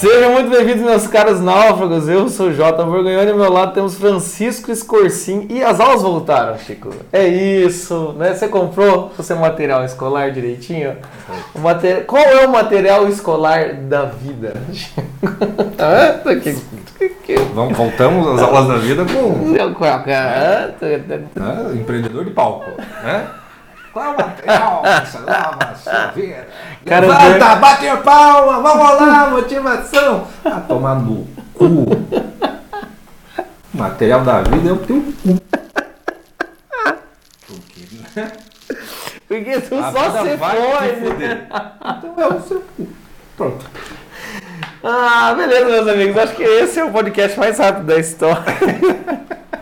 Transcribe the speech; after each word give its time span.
Sejam 0.00 0.32
muito 0.32 0.48
bem-vindos, 0.48 0.80
meus 0.80 1.06
caros 1.06 1.42
náufragos. 1.42 2.08
Eu 2.08 2.26
sou 2.30 2.48
o 2.48 2.54
Jota 2.54 2.82
Borgonhoni 2.84 3.26
e 3.26 3.30
ao 3.32 3.36
meu 3.36 3.52
lado 3.52 3.74
temos 3.74 3.96
Francisco 3.96 4.72
Escorcim. 4.72 5.46
E 5.50 5.62
as 5.62 5.78
aulas 5.78 6.00
voltaram, 6.00 6.56
Chico. 6.56 6.88
É 7.12 7.28
isso, 7.28 8.14
né? 8.16 8.32
Você 8.32 8.48
comprou 8.48 9.12
o 9.18 9.22
seu 9.22 9.36
material 9.36 9.84
escolar 9.84 10.30
direitinho? 10.30 10.96
O 11.54 11.58
mater... 11.58 12.06
Qual 12.06 12.22
é 12.22 12.46
o 12.46 12.50
material 12.50 13.08
escolar 13.08 13.74
da 13.74 14.06
vida? 14.06 14.54
ah, 15.78 16.18
Vamos, 17.54 17.76
voltamos 17.76 18.26
às 18.26 18.42
aulas 18.42 18.68
da 18.68 18.76
vida 18.78 19.04
com. 19.04 19.52
Ah, 21.38 21.74
empreendedor 21.74 22.24
de 22.24 22.30
palco, 22.30 22.70
né? 23.04 23.26
Qual 23.92 24.04
é 24.04 24.08
o 24.08 24.16
material? 24.16 24.82
Lava 25.26 25.74
chuveira. 25.74 26.48
Cara, 26.86 27.06
Levanta, 27.06 27.56
bate 27.56 27.88
a 27.88 27.96
palma, 27.96 28.60
vamos 28.60 29.06
lá, 29.06 29.30
motivação. 29.30 30.26
Ah, 30.44 30.60
tomar 30.60 30.96
no 30.96 31.26
cu. 31.54 31.86
material 33.74 34.22
da 34.22 34.42
vida 34.42 34.70
é 34.70 34.72
o 34.72 34.76
teu 34.78 35.02
cu. 35.22 35.40
Porque 39.26 39.60
tu 39.60 39.78
a 39.78 39.92
só 39.92 40.22
se 40.22 40.36
foi. 40.36 40.58
Então 41.98 42.14
é 42.18 42.26
o 42.26 42.40
seu 42.42 42.60
cu. 42.76 42.88
Pronto. 43.36 43.70
Ah, 44.82 45.34
beleza, 45.36 45.66
meus 45.66 45.88
amigos. 45.88 46.16
Acho 46.16 46.34
que 46.34 46.42
esse 46.42 46.78
é 46.80 46.84
o 46.84 46.90
podcast 46.90 47.38
mais 47.38 47.58
rápido 47.58 47.86
da 47.86 47.98
história. 47.98 48.44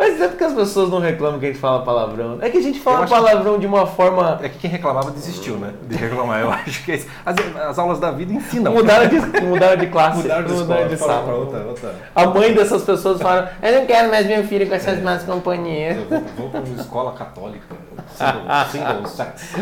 Mas 0.00 0.18
é 0.18 0.28
porque 0.28 0.44
as 0.44 0.54
pessoas 0.54 0.88
não 0.88 0.98
reclamam 0.98 1.38
que 1.38 1.44
a 1.44 1.48
gente 1.50 1.60
fala 1.60 1.84
palavrão. 1.84 2.38
É 2.40 2.48
que 2.48 2.56
a 2.56 2.62
gente 2.62 2.80
fala 2.80 3.06
palavrão 3.06 3.56
que... 3.56 3.60
de 3.60 3.66
uma 3.66 3.86
forma. 3.86 4.40
É 4.42 4.48
que 4.48 4.56
quem 4.56 4.70
reclamava 4.70 5.10
desistiu, 5.10 5.56
né? 5.56 5.74
De 5.86 5.94
reclamar. 5.94 6.40
Eu 6.40 6.48
acho 6.50 6.82
que 6.86 6.92
é 6.92 7.02
as, 7.26 7.36
as 7.68 7.78
aulas 7.78 8.00
da 8.00 8.10
vida 8.10 8.32
ensinam. 8.32 8.72
Mudaram 8.72 9.06
de, 9.06 9.18
mudaram 9.42 9.76
de 9.76 9.86
classe. 9.88 10.22
Mudaram 10.22 10.46
de, 10.46 10.52
mudaram 10.54 10.88
de 10.88 10.96
sala. 10.96 11.34
Outra, 11.34 11.60
outra. 11.64 11.94
A 12.14 12.26
mãe 12.28 12.54
dessas 12.54 12.82
pessoas 12.82 13.20
fala: 13.20 13.52
Eu 13.62 13.78
não 13.78 13.84
quero 13.84 14.08
mais 14.08 14.26
meu 14.26 14.42
filho 14.44 14.66
com 14.66 14.74
essas 14.74 14.98
é. 14.98 15.02
más 15.02 15.22
companhias. 15.22 15.98
Eu 15.98 16.06
vou, 16.06 16.20
vou 16.34 16.48
para 16.48 16.60
uma 16.60 16.80
escola 16.80 17.12
católica. 17.12 17.76
Single, 18.16 18.66
single 18.70 19.06
sex. 19.06 19.54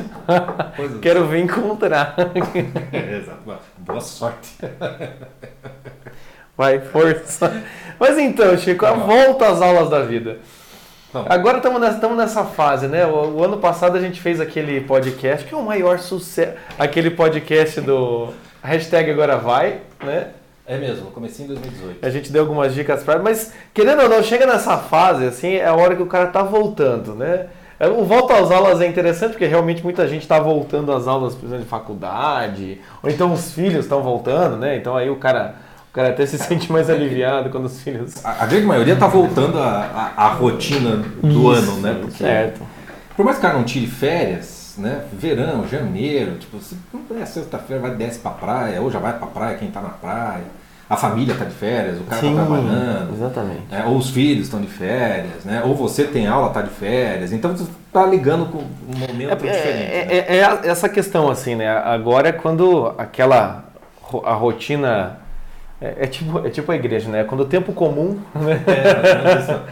Quero 1.03 1.27
vir 1.27 1.43
encontrar. 1.43 2.15
É, 2.93 3.17
exato. 3.19 3.41
Boa 3.79 4.01
sorte. 4.01 4.57
Vai, 6.59 6.81
força. 6.81 7.63
Mas 8.01 8.19
então, 8.19 8.59
Chico, 8.59 8.85
a 8.85 8.91
volta 8.91 9.47
às 9.47 9.63
aulas 9.63 9.89
da 9.89 10.03
vida. 10.03 10.39
Agora 11.29 11.59
estamos 11.59 11.81
nessa, 11.81 12.09
nessa 12.09 12.45
fase, 12.45 12.89
né? 12.89 13.07
O, 13.07 13.37
o, 13.37 13.45
ano 13.45 13.59
passado 13.59 13.97
a 13.97 14.01
gente 14.01 14.21
fez 14.21 14.41
aquele 14.41 14.81
podcast, 14.81 15.47
que 15.47 15.55
é 15.55 15.57
o 15.57 15.63
maior 15.63 16.01
sucesso. 16.01 16.55
Aquele 16.77 17.11
podcast 17.11 17.81
do 17.81 18.35
hashtag 18.61 19.09
Agora 19.09 19.37
Vai, 19.37 19.83
né? 20.03 20.31
É 20.67 20.77
mesmo, 20.77 21.13
comecei 21.13 21.45
em 21.45 21.49
2018. 21.49 22.05
A 22.05 22.11
gente 22.11 22.33
deu 22.33 22.43
algumas 22.43 22.75
dicas 22.75 23.05
para 23.05 23.21
mas 23.21 23.55
querendo 23.73 24.03
ou 24.03 24.09
não, 24.09 24.23
chega 24.23 24.45
nessa 24.45 24.77
fase, 24.77 25.27
assim, 25.27 25.55
é 25.55 25.67
a 25.67 25.75
hora 25.75 25.95
que 25.95 26.03
o 26.03 26.07
cara 26.07 26.27
tá 26.27 26.43
voltando, 26.43 27.15
né? 27.15 27.47
É, 27.79 27.87
o 27.87 28.05
volta 28.05 28.35
às 28.35 28.51
aulas 28.51 28.81
é 28.81 28.87
interessante 28.89 29.31
porque 29.31 29.47
realmente 29.47 29.85
muita 29.85 30.09
gente 30.09 30.23
está 30.23 30.41
voltando 30.41 30.93
às 30.93 31.07
aulas, 31.07 31.37
por 31.37 31.47
exemplo, 31.47 31.63
de 31.63 31.71
faculdade, 31.71 32.81
ou 33.01 33.09
então 33.09 33.33
os 33.33 33.53
filhos 33.53 33.85
estão 33.85 34.03
voltando, 34.03 34.57
né? 34.57 34.77
Então 34.77 34.97
aí 34.97 35.09
o 35.09 35.17
cara 35.17 35.68
o 35.91 35.93
cara 35.93 36.11
até 36.11 36.27
se 36.27 36.39
sente 36.39 36.71
mais 36.71 36.91
aliviado 36.91 37.51
quando 37.51 37.65
os 37.65 37.81
filhos. 37.81 38.25
A, 38.25 38.45
a 38.45 38.47
grande 38.47 38.67
maioria 38.67 38.97
tá 38.97 39.07
voltando 39.07 39.59
à 39.59 40.37
rotina 40.39 40.97
do 41.23 41.29
Isso, 41.29 41.51
ano, 41.51 41.81
né? 41.81 41.97
Porque, 42.01 42.19
certo. 42.19 42.61
Por 43.17 43.25
mais 43.25 43.39
que 43.39 43.45
o 43.45 43.49
cara 43.49 43.59
não 43.59 43.65
tire 43.65 43.87
férias, 43.87 44.75
né? 44.79 45.03
Verão, 45.13 45.67
janeiro, 45.67 46.37
tipo, 46.37 46.59
se 46.61 46.77
não 46.93 47.21
é 47.21 47.25
sexta-feira, 47.25 47.83
vai 47.83 47.95
desce 47.97 48.19
pra 48.19 48.31
praia, 48.31 48.81
ou 48.81 48.91
já 48.91 48.99
vai 48.99 49.19
pra 49.19 49.27
praia 49.27 49.57
quem 49.57 49.71
tá 49.71 49.81
na 49.81 49.89
praia. 49.89 50.45
A 50.91 50.97
família 50.97 51.35
tá 51.35 51.45
de 51.45 51.55
férias, 51.55 51.99
o 51.99 52.05
cara 52.05 52.21
tá 52.23 52.27
Sim, 52.27 52.35
tá 52.35 52.45
trabalhando. 52.45 53.15
Exatamente. 53.15 53.63
Né? 53.71 53.85
Ou 53.87 53.97
os 53.97 54.09
filhos 54.09 54.45
estão 54.45 54.61
de 54.61 54.69
férias, 54.69 55.45
né? 55.45 55.63
Ou 55.65 55.75
você 55.75 56.05
tem 56.05 56.27
aula, 56.27 56.49
tá 56.49 56.63
de 56.63 56.71
férias. 56.71 57.31
Então 57.31 57.55
você 57.55 57.71
tá 57.93 58.07
ligando 58.07 58.47
com 58.47 58.59
um 58.59 58.99
momento 58.99 59.33
é, 59.33 59.37
diferente. 59.37 59.93
É, 59.93 60.07
né? 60.07 60.25
é, 60.29 60.65
é 60.65 60.69
essa 60.69 60.89
questão, 60.89 61.29
assim, 61.29 61.57
né? 61.57 61.69
Agora 61.69 62.29
é 62.29 62.33
quando 62.33 62.95
aquela 62.97 63.65
a 64.25 64.33
rotina 64.33 65.19
é, 65.81 65.95
é, 66.01 66.07
tipo, 66.07 66.45
é 66.45 66.51
tipo 66.51 66.73
a 66.73 66.75
igreja, 66.75 67.09
né? 67.09 67.23
Quando 67.23 67.43
o 67.43 67.47
tempo 67.47 67.73
comum. 67.73 68.19
Né? 68.35 68.61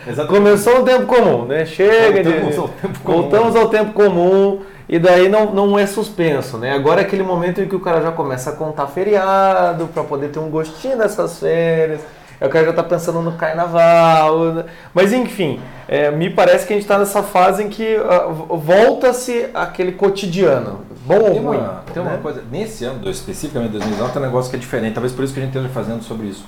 É, 0.07 0.25
Começou 0.27 0.81
o 0.81 0.85
tempo 0.85 1.07
comum, 1.07 1.45
né? 1.45 1.67
Chega 1.67 2.23
voltamos 2.23 2.55
de. 2.55 2.61
Ao 2.61 2.69
tempo 2.69 3.01
comum. 3.01 3.21
Voltamos 3.21 3.57
ao 3.57 3.69
tempo 3.69 3.93
comum 3.93 4.61
e 4.89 4.99
daí 5.01 5.29
não, 5.29 5.53
não 5.53 5.79
é 5.79 5.85
suspenso, 5.85 6.59
né? 6.59 6.73
Agora 6.73 7.01
é 7.01 7.05
aquele 7.05 7.25
momento 7.25 7.61
em 7.61 7.67
que 7.67 7.75
o 7.75 7.81
cara 7.81 8.01
já 8.01 8.13
começa 8.13 8.51
a 8.51 8.53
contar 8.53 8.87
feriado 8.87 9.89
para 9.89 10.05
poder 10.05 10.29
ter 10.29 10.39
um 10.39 10.49
gostinho 10.49 10.97
dessas 10.97 11.41
férias. 11.41 12.01
O 12.41 12.49
cara 12.49 12.67
já 12.67 12.71
está 12.71 12.83
pensando 12.83 13.21
no 13.21 13.33
carnaval. 13.33 14.53
Né? 14.53 14.65
Mas 14.95 15.13
enfim, 15.13 15.61
é, 15.89 16.11
me 16.11 16.31
parece 16.31 16.67
que 16.67 16.73
a 16.73 16.77
gente 16.77 16.85
está 16.85 16.99
nessa 16.99 17.23
fase 17.23 17.65
em 17.65 17.69
que 17.69 17.97
uh, 17.97 18.57
volta-se 18.57 19.49
aquele 19.55 19.93
cotidiano. 19.93 20.83
Bom 21.07 21.19
ou 21.19 21.39
ruim? 21.39 21.59
Uma, 21.59 21.83
tem 21.93 22.03
né? 22.03 22.11
uma 22.11 22.19
coisa, 22.19 22.43
nesse 22.51 22.85
ano, 22.85 23.09
especificamente 23.09 23.71
2019, 23.71 24.13
tem 24.13 24.23
um 24.23 24.25
negócio 24.25 24.51
que 24.51 24.57
é 24.57 24.59
diferente, 24.59 24.95
talvez 24.95 25.13
por 25.13 25.25
isso 25.25 25.33
que 25.33 25.39
a 25.39 25.43
gente 25.45 25.57
esteja 25.57 25.73
fazendo 25.73 26.03
sobre 26.03 26.27
isso. 26.27 26.45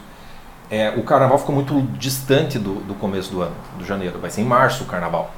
É, 0.70 0.90
o 0.96 1.02
carnaval 1.02 1.38
ficou 1.38 1.54
muito 1.54 1.80
distante 1.96 2.58
do, 2.58 2.74
do 2.80 2.94
começo 2.94 3.30
do 3.30 3.40
ano, 3.40 3.54
do 3.78 3.86
janeiro. 3.86 4.18
Vai 4.18 4.30
ser 4.30 4.42
em 4.42 4.44
março 4.44 4.84
o 4.84 4.86
carnaval. 4.86 5.30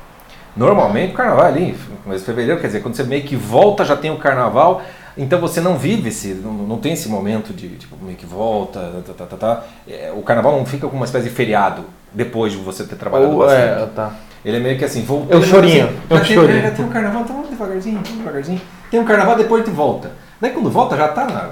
Normalmente 0.56 1.12
o 1.12 1.16
carnaval 1.16 1.44
é 1.44 1.48
ali, 1.48 1.78
começo 2.02 2.20
de 2.20 2.26
fevereiro, 2.26 2.60
quer 2.60 2.66
dizer, 2.66 2.80
quando 2.80 2.96
você 2.96 3.04
meio 3.04 3.22
que 3.22 3.36
volta, 3.36 3.84
já 3.84 3.96
tem 3.96 4.10
o 4.10 4.16
carnaval, 4.16 4.82
então 5.16 5.38
você 5.38 5.60
não 5.60 5.76
vive 5.76 6.08
esse, 6.08 6.34
não, 6.34 6.52
não 6.52 6.78
tem 6.78 6.94
esse 6.94 7.08
momento 7.08 7.52
de 7.52 7.68
tipo, 7.76 7.96
meio 8.02 8.16
que 8.16 8.26
volta, 8.26 9.02
tá, 9.06 9.12
tá, 9.12 9.26
tá, 9.26 9.36
tá. 9.36 9.64
É, 9.88 10.12
o 10.16 10.22
carnaval 10.22 10.56
não 10.56 10.66
fica 10.66 10.88
com 10.88 10.96
uma 10.96 11.04
espécie 11.04 11.28
de 11.28 11.34
feriado 11.34 11.84
depois 12.12 12.52
de 12.52 12.58
você 12.58 12.84
ter 12.84 12.96
trabalhado 12.96 13.32
Ou, 13.32 13.38
bastante. 13.38 13.82
É, 13.82 13.86
tá. 13.94 14.12
Ele 14.44 14.56
é 14.56 14.60
meio 14.60 14.78
que 14.78 14.84
assim, 14.84 15.04
voltando. 15.04 15.34
É 15.34 15.36
o 15.36 15.42
chorinho. 15.42 15.84
Assim, 15.84 15.98
é 16.10 16.14
o 16.14 16.24
chorinho. 16.24 16.62
Já 16.62 16.70
tem 16.70 16.84
um 16.84 16.88
carnaval, 16.88 17.22
então 17.22 17.36
vamos 17.36 17.50
devagarzinho, 17.50 18.00
vamos 18.02 18.18
devagarzinho. 18.18 18.60
Tem 18.90 19.00
um 19.00 19.04
carnaval, 19.04 19.36
depois 19.36 19.64
de 19.64 19.70
volta. 19.70 20.10
Daí 20.40 20.50
quando 20.50 20.70
volta 20.70 20.96
já 20.96 21.08
tá 21.08 21.26
na, 21.26 21.50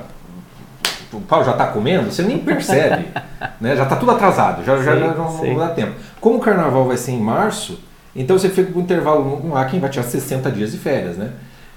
o 1.12 1.21
pau 1.21 1.44
já 1.44 1.53
está 1.53 1.66
comendo, 1.66 2.10
você 2.10 2.22
nem 2.22 2.38
percebe. 2.38 3.06
né? 3.60 3.76
Já 3.76 3.84
está 3.84 3.97
tudo 3.97 4.12
atrasado, 4.12 4.65
já, 4.65 4.76
sim, 4.78 4.84
já, 4.84 4.97
já 4.97 5.15
não, 5.15 5.44
não 5.44 5.56
dá 5.56 5.69
tempo. 5.69 5.94
Como 6.21 6.38
o 6.38 6.41
carnaval 6.41 6.84
vai 6.84 6.97
ser 6.97 7.12
em 7.12 7.21
março, 7.21 7.78
então 8.15 8.38
você 8.38 8.49
fica 8.49 8.72
com 8.72 8.81
um 8.81 8.82
intervalo 8.82 9.49
lá, 9.50 9.65
quem 9.65 9.81
vai 9.81 9.91
tirar 9.91 10.04
60 10.04 10.50
dias 10.50 10.72
de 10.72 10.78
férias, 10.78 11.16
né? 11.16 11.31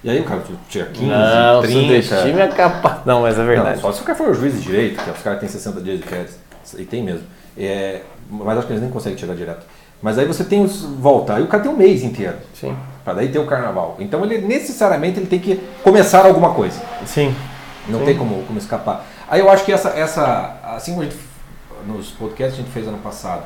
E 0.04 0.10
aí 0.10 0.20
o 0.20 0.24
cara 0.24 0.42
tira 0.68 0.86
15, 0.86 1.06
não, 1.06 1.62
30. 1.62 2.24
Time 2.24 2.42
é 2.42 2.48
capaz. 2.48 3.06
Não, 3.06 3.22
mas 3.22 3.38
é 3.38 3.46
verdade. 3.46 3.76
Não, 3.76 3.82
só 3.82 3.92
se 3.92 4.02
o 4.02 4.04
cara 4.04 4.18
for 4.18 4.30
o 4.30 4.34
juiz 4.34 4.56
de 4.56 4.62
direito, 4.62 5.04
que 5.04 5.10
os 5.12 5.22
caras 5.22 5.40
têm 5.40 5.48
60 5.48 5.80
dias 5.82 6.00
de 6.00 6.06
férias. 6.08 6.40
E 6.78 6.86
tem 6.86 7.04
mesmo. 7.04 7.24
É, 7.56 8.02
mas 8.28 8.58
acho 8.58 8.66
que 8.66 8.74
eles 8.74 8.82
nem 8.82 8.92
conseguem 8.92 9.18
tirar 9.18 9.36
direto. 9.36 9.64
Mas 10.02 10.18
aí 10.18 10.26
você 10.26 10.44
tem 10.44 10.64
os. 10.64 10.82
volta, 10.82 11.36
aí 11.36 11.44
o 11.44 11.48
cara 11.48 11.62
tem 11.62 11.72
um 11.72 11.78
mês 11.78 12.04
inteiro. 12.04 12.36
Sim. 12.56 12.76
Para 13.04 13.16
daí 13.16 13.30
ter 13.30 13.40
o 13.40 13.46
carnaval. 13.46 13.96
Então 14.00 14.24
ele 14.24 14.40
necessariamente 14.40 15.20
ele 15.20 15.28
tem 15.28 15.40
que 15.40 15.56
começar 15.84 16.26
alguma 16.26 16.54
coisa. 16.54 16.80
Sim. 17.06 17.36
Não 17.88 18.00
Sim. 18.00 18.06
tem 18.06 18.18
como, 18.18 18.44
como 18.44 18.60
escapar. 18.60 19.06
Aí 19.28 19.40
eu 19.40 19.50
acho 19.50 19.64
que 19.66 19.72
essa, 19.72 19.90
essa. 19.90 20.58
Assim 20.64 20.92
como 20.92 21.04
a 21.04 21.06
gente, 21.06 21.18
nos 21.88 22.12
podcasts 22.12 22.60
a 22.60 22.62
gente 22.62 22.72
fez 22.72 22.88
ano 22.88 23.00
passado, 23.00 23.44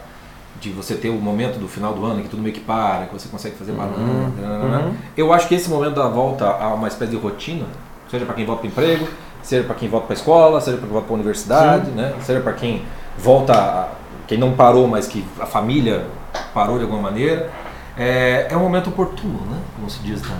de 0.59 0.69
você 0.69 0.95
ter 0.95 1.09
o 1.09 1.13
momento 1.13 1.59
do 1.59 1.67
final 1.67 1.93
do 1.93 2.03
ano 2.05 2.21
que 2.21 2.29
tudo 2.29 2.41
meio 2.41 2.53
que 2.53 2.61
para, 2.61 3.05
que 3.05 3.13
você 3.13 3.27
consegue 3.29 3.55
fazer. 3.55 3.71
Uhum. 3.71 4.31
Uhum. 4.37 4.95
Eu 5.15 5.31
acho 5.31 5.47
que 5.47 5.55
esse 5.55 5.69
momento 5.69 5.95
da 5.95 6.07
volta 6.07 6.45
a 6.45 6.73
uma 6.73 6.87
espécie 6.87 7.11
de 7.11 7.17
rotina, 7.17 7.65
seja 8.09 8.25
para 8.25 8.35
quem 8.35 8.45
volta 8.45 8.61
para 8.61 8.69
emprego, 8.69 9.07
seja 9.41 9.63
para 9.63 9.75
quem 9.75 9.87
volta 9.87 10.07
para 10.07 10.15
a 10.15 10.17
escola, 10.17 10.61
seja 10.61 10.77
para 10.77 10.85
quem 10.87 10.93
volta 10.93 11.07
para 11.07 11.15
a 11.15 11.19
universidade, 11.19 11.91
né? 11.91 12.13
seja 12.21 12.39
para 12.39 12.53
quem 12.53 12.81
volta, 13.17 13.53
a, 13.53 13.89
quem 14.27 14.37
não 14.37 14.53
parou, 14.53 14.87
mas 14.87 15.07
que 15.07 15.23
a 15.39 15.45
família 15.45 16.05
parou 16.53 16.77
de 16.77 16.83
alguma 16.83 17.01
maneira, 17.01 17.51
é, 17.97 18.47
é 18.49 18.57
um 18.57 18.61
momento 18.61 18.89
oportuno, 18.89 19.39
né? 19.45 19.61
como 19.75 19.89
se 19.89 19.99
diz 19.99 20.21
na, 20.23 20.37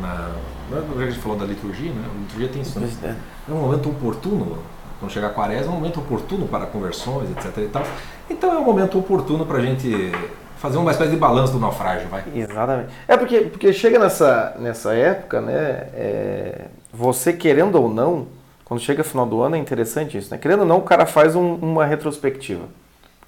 na 0.00 0.30
a 0.70 1.06
gente 1.06 1.18
falou 1.18 1.38
da 1.38 1.46
liturgia, 1.46 1.90
né? 1.90 2.04
A 2.04 2.20
liturgia 2.20 2.48
tem 2.48 2.60
isso. 2.60 2.78
Né? 2.78 3.16
É 3.48 3.52
um 3.52 3.56
momento 3.56 3.88
oportuno 3.88 4.58
quando 4.98 5.10
chegar 5.10 5.28
a 5.28 5.30
quaresma, 5.30 5.72
é 5.72 5.74
um 5.74 5.78
momento 5.78 6.00
oportuno 6.00 6.46
para 6.46 6.66
conversões, 6.66 7.30
etc. 7.30 7.56
E 7.58 7.68
tal. 7.68 7.82
Então 8.28 8.52
é 8.52 8.58
um 8.58 8.64
momento 8.64 8.98
oportuno 8.98 9.46
para 9.46 9.58
a 9.58 9.60
gente 9.60 10.12
fazer 10.58 10.76
uma 10.76 10.90
espécie 10.90 11.12
de 11.12 11.16
balanço 11.16 11.52
do 11.52 11.58
naufrágio, 11.58 12.08
vai. 12.08 12.24
Exatamente. 12.34 12.90
É 13.06 13.16
porque, 13.16 13.40
porque 13.42 13.72
chega 13.72 13.98
nessa, 13.98 14.56
nessa 14.58 14.92
época, 14.92 15.40
né? 15.40 15.88
É, 15.94 16.64
você 16.92 17.32
querendo 17.32 17.76
ou 17.76 17.88
não, 17.88 18.26
quando 18.64 18.80
chega 18.80 19.04
final 19.04 19.24
do 19.24 19.40
ano 19.40 19.56
é 19.56 19.58
interessante 19.58 20.18
isso, 20.18 20.30
né? 20.30 20.38
Querendo 20.38 20.60
ou 20.60 20.66
não, 20.66 20.78
o 20.78 20.82
cara 20.82 21.06
faz 21.06 21.36
um, 21.36 21.54
uma 21.54 21.86
retrospectiva. 21.86 22.64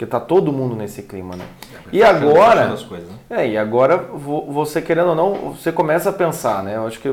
Porque 0.00 0.10
tá 0.10 0.18
todo 0.18 0.50
mundo 0.50 0.74
nesse 0.74 1.02
clima, 1.02 1.36
né? 1.36 1.44
É, 1.92 1.96
e 1.98 2.02
agora. 2.02 2.74
Coisas, 2.88 3.06
né? 3.06 3.16
É, 3.28 3.48
e 3.48 3.58
agora 3.58 3.98
você 3.98 4.80
querendo 4.80 5.10
ou 5.10 5.14
não, 5.14 5.52
você 5.52 5.70
começa 5.70 6.08
a 6.08 6.12
pensar, 6.12 6.62
né? 6.62 6.76
Eu 6.76 6.86
acho 6.86 6.98
que 6.98 7.08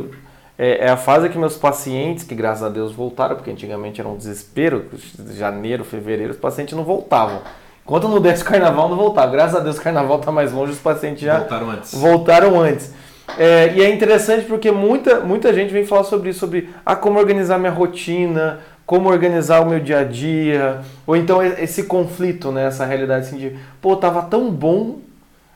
é, 0.57 0.85
é, 0.85 0.89
a 0.89 0.95
fase 0.95 1.27
que 1.27 1.37
meus 1.37 1.57
pacientes, 1.57 2.23
que 2.23 2.33
graças 2.33 2.63
a 2.63 2.69
Deus 2.69 2.93
voltaram, 2.93 3.35
porque 3.35 3.51
antigamente 3.51 3.99
era 3.99 4.07
um 4.07 4.15
desespero, 4.15 4.85
janeiro, 5.33 5.83
fevereiro, 5.83 6.31
os 6.31 6.39
pacientes 6.39 6.77
não 6.77 6.85
voltavam. 6.85 7.41
Enquanto 7.83 8.07
não 8.07 8.21
desse 8.21 8.45
carnaval, 8.45 8.87
não 8.87 8.95
voltava. 8.95 9.29
Graças 9.33 9.57
a 9.57 9.59
Deus 9.59 9.77
o 9.77 9.81
carnaval 9.81 10.19
está 10.19 10.31
mais 10.31 10.53
longe, 10.53 10.71
os 10.71 10.79
pacientes 10.79 11.23
já 11.23 11.39
voltaram 11.39 11.69
antes. 11.69 11.93
Voltaram 11.93 12.57
antes. 12.57 12.93
É, 13.37 13.73
e 13.75 13.83
é 13.83 13.89
interessante 13.89 14.45
porque 14.45 14.71
muita, 14.71 15.19
muita 15.19 15.53
gente 15.53 15.73
vem 15.73 15.85
falar 15.85 16.05
sobre 16.05 16.29
isso, 16.29 16.39
sobre 16.39 16.69
ah, 16.85 16.95
como 16.95 17.19
organizar 17.19 17.59
minha 17.59 17.69
rotina 17.69 18.61
como 18.87 19.09
organizar 19.09 19.59
o 19.59 19.65
meu 19.69 19.81
dia 19.81 19.99
a 19.99 20.03
dia, 20.05 20.79
ou 21.05 21.13
então 21.13 21.43
esse 21.43 21.83
conflito, 21.83 22.53
né, 22.53 22.67
essa 22.67 22.85
realidade 22.85 23.27
assim 23.27 23.37
de, 23.37 23.55
pô, 23.81 23.97
tava 23.97 24.21
tão 24.21 24.49
bom, 24.49 24.99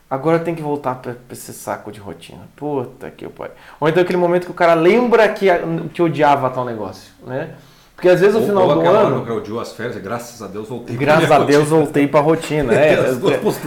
agora 0.08 0.38
tem 0.38 0.54
que 0.54 0.60
voltar 0.60 0.96
para 0.96 1.16
esse 1.30 1.50
saco 1.54 1.90
de 1.90 1.98
rotina. 1.98 2.42
Puta 2.54 3.10
que 3.10 3.26
pai. 3.26 3.50
Ou 3.80 3.88
então 3.88 4.02
aquele 4.02 4.18
momento 4.18 4.44
que 4.44 4.50
o 4.50 4.54
cara 4.54 4.74
lembra 4.74 5.26
que, 5.30 5.46
que 5.94 6.02
odiava 6.02 6.50
tal 6.50 6.66
negócio, 6.66 7.10
né? 7.26 7.54
Porque 7.96 8.10
às 8.10 8.20
vezes 8.20 8.34
no 8.34 8.42
final 8.42 8.68
ou 8.68 8.74
do 8.74 8.80
ano. 8.86 9.24
Eu 9.26 9.36
odiou 9.36 9.60
as 9.60 9.72
férias, 9.72 9.96
graças 9.96 10.42
a 10.42 10.46
Deus 10.46 10.68
voltei 10.68 10.94
Graças 10.96 11.30
a 11.30 11.38
Deus 11.38 11.62
rotina. 11.70 11.84
voltei 11.84 12.08
para 12.08 12.20
a 12.20 12.22
rotina. 12.22 12.74
É, 12.74 12.96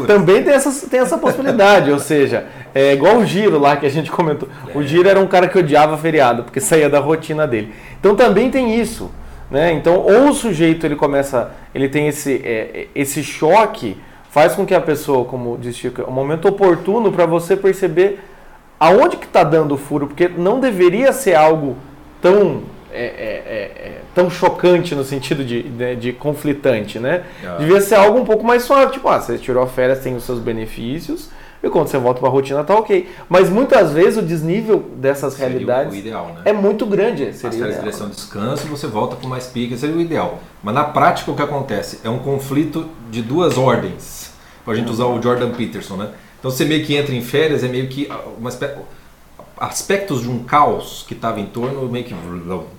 também 0.06 0.44
tem 0.44 0.54
essa, 0.54 0.88
tem 0.88 1.00
essa 1.00 1.18
possibilidade, 1.18 1.90
ou 1.90 1.98
seja, 1.98 2.46
é 2.74 2.94
igual 2.94 3.18
o 3.18 3.26
Giro 3.26 3.58
lá 3.58 3.78
que 3.78 3.86
a 3.86 3.90
gente 3.90 4.12
comentou. 4.12 4.48
É. 4.68 4.78
O 4.78 4.84
Giro 4.84 5.10
era 5.10 5.20
um 5.20 5.26
cara 5.26 5.48
que 5.48 5.58
odiava 5.58 5.98
feriado, 5.98 6.44
porque 6.44 6.60
saía 6.60 6.88
da 6.90 7.00
rotina 7.00 7.48
dele. 7.48 7.74
Então 8.00 8.16
também 8.16 8.52
tem 8.52 8.80
isso. 8.80 9.10
Né? 9.50 9.74
Então, 9.74 9.98
ou 9.98 10.30
o 10.30 10.34
sujeito 10.34 10.86
ele 10.86 10.96
começa, 10.96 11.52
ele 11.74 11.88
tem 11.88 12.08
esse, 12.08 12.42
é, 12.44 12.88
esse 12.96 13.24
choque, 13.24 13.98
faz 14.30 14.56
com 14.56 14.66
que 14.66 14.74
a 14.74 14.82
pessoa, 14.82 15.26
como 15.26 15.58
disse 15.58 15.80
Chico, 15.80 16.02
é 16.02 16.06
um 16.06 16.12
momento 16.12 16.48
oportuno 16.48 17.12
para 17.12 17.26
você 17.26 17.56
perceber 17.56 18.20
aonde 18.80 19.18
que 19.18 19.26
está 19.26 19.44
dando 19.44 19.76
o 19.76 19.78
furo, 19.78 20.08
porque 20.08 20.28
não 20.28 20.60
deveria 20.60 21.14
ser 21.14 21.36
algo 21.36 21.78
tão 22.22 22.64
é, 22.92 22.98
é, 22.98 23.04
é, 23.04 23.88
é, 23.88 24.02
tão 24.14 24.30
chocante 24.30 24.96
no 24.96 25.04
sentido 25.04 25.44
de, 25.44 25.64
de, 25.64 25.70
né, 25.70 25.96
de 25.96 26.14
conflitante, 26.14 26.98
né? 26.98 27.24
Ah. 27.46 27.58
Devia 27.60 27.82
ser 27.82 27.96
algo 27.96 28.18
um 28.18 28.24
pouco 28.24 28.46
mais 28.46 28.64
suave, 28.64 28.94
tipo, 28.94 29.10
ah, 29.10 29.20
você 29.20 29.38
tirou 29.38 29.68
férias, 29.68 30.00
tem 30.00 30.16
os 30.16 30.24
seus 30.24 30.40
benefícios, 30.40 31.30
e 31.63 31.69
quando 31.69 31.88
você 31.88 31.98
volta 31.98 32.19
para 32.19 32.30
a 32.30 32.31
rotina 32.31 32.63
tá 32.63 32.75
ok. 32.75 33.10
Mas 33.28 33.50
muitas 33.50 33.92
vezes 33.92 34.18
o 34.18 34.22
desnível 34.22 34.80
dessas 34.98 35.34
seria 35.34 35.50
realidades 35.50 35.96
ideal, 35.96 36.28
né? 36.28 36.42
é 36.46 36.54
muito 36.54 36.86
grande. 36.86 37.34
Seria 37.34 37.50
As 37.50 37.56
férias 37.56 37.75
de 37.75 37.81
direção 37.81 38.10
descanso, 38.10 38.68
você 38.68 38.88
volta 38.88 39.16
com 39.16 39.28
mais 39.28 39.48
pica, 39.48 39.75
seria 39.75 39.96
o 39.96 40.02
ideal. 40.02 40.40
Mas 40.62 40.75
na 40.75 40.84
prática 40.84 41.31
o 41.31 41.36
que 41.36 41.42
acontece 41.42 42.00
é 42.04 42.10
um 42.10 42.19
conflito 42.19 42.88
de 43.10 43.22
duas 43.22 43.57
ordens. 43.57 44.34
Para 44.63 44.74
a 44.74 44.78
gente 44.78 44.90
usar 44.90 45.06
o 45.06 45.22
Jordan 45.22 45.52
Peterson, 45.52 45.96
né? 45.96 46.10
Então 46.40 46.50
você 46.50 46.66
meio 46.66 46.86
que 46.86 46.96
entra 46.96 47.13
em 47.13 47.22
férias, 47.22 47.63
é 47.63 47.68
meio 47.68 47.88
que 47.88 48.10
espécie 48.48 48.75
aspectos 49.58 50.22
de 50.22 50.30
um 50.30 50.44
caos 50.44 51.06
que 51.08 51.13
estava 51.13 51.40
em 51.40 51.46
torno 51.46 51.88
meio 51.88 52.06
que 52.06 52.16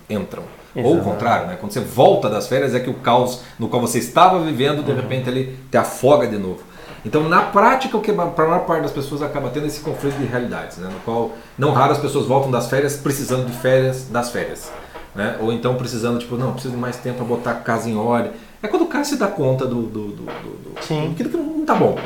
entram. 0.08 0.42
Exato. 0.74 0.94
Ou 0.94 1.00
o 1.00 1.04
contrário, 1.04 1.46
né? 1.46 1.56
quando 1.58 1.72
você 1.72 1.80
volta 1.80 2.28
das 2.28 2.46
férias 2.48 2.74
é 2.74 2.80
que 2.80 2.90
o 2.90 2.94
caos 2.94 3.40
no 3.58 3.66
qual 3.68 3.80
você 3.80 3.98
estava 3.98 4.38
vivendo, 4.40 4.84
de 4.84 4.90
uhum. 4.90 4.96
repente 4.96 5.28
ele 5.28 5.58
te 5.70 5.76
afoga 5.78 6.26
de 6.26 6.36
novo. 6.36 6.60
Então, 7.06 7.28
na 7.28 7.40
prática, 7.40 7.96
o 7.96 8.00
que 8.00 8.12
para 8.12 8.24
a 8.24 8.48
maior 8.48 8.66
parte 8.66 8.82
das 8.82 8.90
pessoas 8.90 9.22
acaba 9.22 9.48
tendo 9.48 9.64
esse 9.66 9.78
conflito 9.78 10.18
de 10.18 10.24
realidades, 10.24 10.78
né? 10.78 10.90
no 10.92 10.98
qual 11.00 11.30
não 11.56 11.70
raro 11.72 11.92
as 11.92 11.98
pessoas 11.98 12.26
voltam 12.26 12.50
das 12.50 12.68
férias 12.68 12.96
precisando 12.96 13.46
de 13.46 13.52
férias 13.52 14.08
das 14.10 14.32
férias. 14.32 14.72
Né? 15.14 15.36
Ou 15.40 15.52
então 15.52 15.76
precisando, 15.76 16.18
tipo, 16.18 16.36
não, 16.36 16.52
preciso 16.52 16.74
de 16.74 16.80
mais 16.80 16.96
tempo 16.96 17.18
para 17.18 17.24
botar 17.24 17.50
a 17.52 17.54
casa 17.54 17.88
em 17.88 17.96
ordem. 17.96 18.32
É 18.60 18.66
quando 18.66 18.82
o 18.82 18.86
cara 18.86 19.04
se 19.04 19.16
dá 19.16 19.28
conta 19.28 19.64
do, 19.64 19.82
do, 19.82 20.08
do, 20.08 20.24
do, 20.24 20.82
Sim. 20.82 21.10
do 21.10 21.14
que 21.14 21.36
não 21.36 21.60
está 21.60 21.76
bom. 21.76 21.96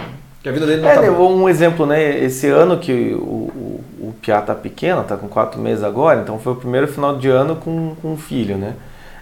Que 0.43 0.51
a 0.51 0.53
vida 0.53 0.67
dele 0.67 0.83
não 0.83 0.89
é, 0.91 0.95
tá 0.95 1.11
um 1.11 1.49
exemplo, 1.49 1.87
né? 1.87 2.19
Esse 2.23 2.49
ano 2.49 2.77
que 2.79 3.15
o, 3.15 3.19
o, 3.19 3.85
o 4.01 4.15
Piá 4.21 4.43
tá 4.43 4.55
pequeno, 4.55 5.03
tá 5.03 5.17
com 5.17 5.29
quatro 5.29 5.59
meses 5.59 5.83
agora, 5.83 6.21
então 6.21 6.39
foi 6.39 6.53
o 6.53 6.57
primeiro 6.57 6.87
final 6.87 7.17
de 7.17 7.29
ano 7.29 7.57
com, 7.57 7.95
com 8.03 8.13
um 8.13 8.17
filho, 8.19 8.59
né? 8.59 8.75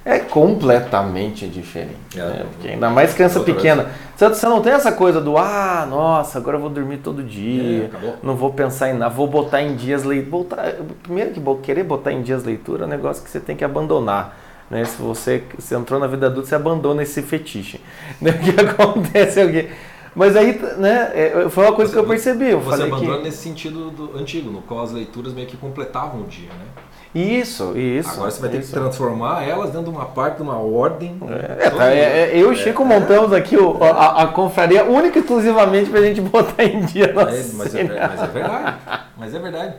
É 0.09 0.21
completamente 0.21 1.47
diferente. 1.47 2.19
É, 2.19 2.23
né? 2.23 2.47
Porque 2.51 2.69
ainda 2.69 2.89
mais 2.89 3.13
criança 3.13 3.41
pequena. 3.41 3.91
Você 4.17 4.47
não 4.47 4.63
tem 4.63 4.73
essa 4.73 4.91
coisa 4.91 5.21
do, 5.21 5.37
ah, 5.37 5.87
nossa, 5.87 6.39
agora 6.39 6.57
eu 6.57 6.63
vou 6.63 6.71
dormir 6.71 6.97
todo 6.97 7.23
dia, 7.23 7.91
é, 7.93 8.15
não 8.23 8.35
vou 8.35 8.51
pensar 8.51 8.89
em 8.89 8.95
nada, 8.95 9.15
vou 9.15 9.27
botar 9.27 9.61
em 9.61 9.77
dias 9.77 10.05
leitura. 10.05 10.79
Primeiro 11.03 11.33
que 11.33 11.41
querer 11.63 11.85
botar 11.85 12.11
em 12.11 12.23
dias 12.23 12.43
leitura 12.43 12.85
é 12.85 12.87
um 12.87 12.89
negócio 12.89 13.23
que 13.23 13.29
você 13.29 13.39
tem 13.39 13.55
que 13.55 13.63
abandonar. 13.63 14.35
Né? 14.71 14.83
Se 14.87 14.97
você 15.01 15.45
se 15.59 15.75
entrou 15.75 16.01
na 16.01 16.07
vida 16.07 16.27
adulta, 16.27 16.49
você 16.49 16.55
abandona 16.55 17.03
esse 17.03 17.21
fetiche. 17.21 17.79
Né? 18.19 18.31
O 18.39 18.39
que 18.39 18.61
acontece 18.61 19.41
é 19.41 19.45
o 19.45 19.51
quê? 19.51 19.69
Mas 20.19 20.35
aí, 20.35 20.61
né, 20.79 21.13
é, 21.15 21.47
foi 21.49 21.65
uma 21.65 21.73
coisa 21.73 21.93
você, 21.93 21.97
que 21.97 22.05
eu 22.05 22.09
percebi. 22.09 22.51
Eu 22.51 22.59
você 22.59 22.83
abandona 22.83 23.19
que... 23.19 23.23
nesse 23.23 23.37
sentido 23.39 23.89
do 23.89 24.19
antigo, 24.19 24.51
no 24.51 24.61
qual 24.63 24.83
as 24.83 24.91
leituras 24.91 25.33
meio 25.33 25.47
que 25.47 25.57
completavam 25.57 26.23
o 26.23 26.25
dia, 26.25 26.49
né? 26.49 26.83
Isso, 27.15 27.79
isso. 27.79 28.11
Agora 28.11 28.29
você 28.29 28.41
vai 28.41 28.51
ter 28.51 28.59
isso. 28.59 28.67
que 28.67 28.75
transformar 28.75 29.49
elas 29.49 29.71
dentro 29.71 29.85
de 29.85 29.97
uma 29.97 30.07
parte, 30.07 30.39
de 30.39 30.43
uma 30.43 30.59
ordem. 30.59 31.17
É, 31.61 31.71
tá, 31.71 31.89
é, 31.89 31.99
é, 31.99 32.31
eu 32.35 32.51
e 32.51 32.53
o 32.53 32.57
Chico 32.57 32.83
é. 32.83 32.85
montamos 32.85 33.33
aqui 33.33 33.57
o, 33.57 33.83
a, 33.83 34.25
a, 34.25 34.27
confraria 34.27 34.85
única 34.85 35.19
e 35.19 35.23
exclusivamente 35.23 35.89
para 35.89 36.01
a 36.01 36.03
gente 36.03 36.21
botar 36.21 36.65
em 36.65 36.81
dia 36.81 37.13
nossa 37.13 37.31
é, 37.31 37.45
mas, 37.55 37.75
é, 37.77 37.85
mas 37.85 38.23
é 38.23 38.27
verdade. 38.27 38.77
Mas 39.17 39.35
é 39.35 39.39
verdade. 39.39 39.75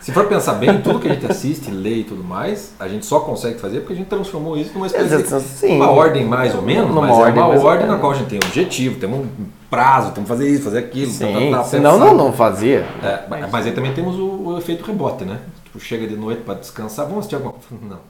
Se 0.00 0.12
for 0.12 0.26
pensar 0.26 0.54
bem, 0.54 0.80
tudo 0.80 1.00
que 1.00 1.08
a 1.08 1.14
gente 1.14 1.26
assiste, 1.26 1.68
lê 1.68 1.96
e 1.96 2.04
tudo 2.04 2.22
mais, 2.22 2.74
a 2.78 2.86
gente 2.86 3.04
só 3.04 3.20
consegue 3.20 3.58
fazer 3.58 3.80
porque 3.80 3.94
a 3.94 3.96
gente 3.96 4.08
transformou 4.08 4.56
isso 4.56 4.72
numa 4.72 4.86
espécie 4.86 5.66
de 5.66 5.66
uma 5.72 5.90
ordem 5.90 6.24
mais 6.24 6.54
ou 6.54 6.62
menos, 6.62 6.88
numa 6.88 7.08
mas 7.08 7.16
ordem, 7.16 7.42
é 7.42 7.44
uma 7.44 7.64
ordem 7.64 7.86
na 7.88 7.98
qual 7.98 8.12
a 8.12 8.14
gente 8.14 8.28
tem 8.28 8.38
um 8.42 8.46
objetivo, 8.46 8.98
tem 8.98 9.08
um 9.08 9.28
prazo, 9.70 10.12
temos 10.12 10.28
que 10.28 10.36
fazer 10.36 10.50
isso, 10.50 10.64
fazer 10.64 10.78
aquilo. 10.78 11.10
Sim, 11.10 11.50
tá, 11.52 11.58
tá, 11.58 11.64
senão 11.64 11.98
não, 11.98 12.14
não 12.14 12.32
fazia. 12.32 12.84
É, 13.02 13.24
mas, 13.28 13.50
mas 13.50 13.66
aí 13.66 13.72
também 13.72 13.94
temos 13.94 14.16
o, 14.16 14.48
o 14.48 14.58
efeito 14.58 14.84
rebote, 14.84 15.24
né? 15.24 15.38
Tipo, 15.64 15.78
chega 15.78 16.06
de 16.06 16.16
noite 16.16 16.42
para 16.42 16.54
descansar, 16.54 17.06
vamos 17.06 17.20
assistir 17.20 17.36
alguma 17.36 17.54
coisa? 17.54 17.84
Não. 17.86 18.00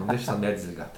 Não 0.00 0.06
deixa 0.06 0.24
essa 0.24 0.36
merda 0.36 0.56
desligada. 0.56 0.90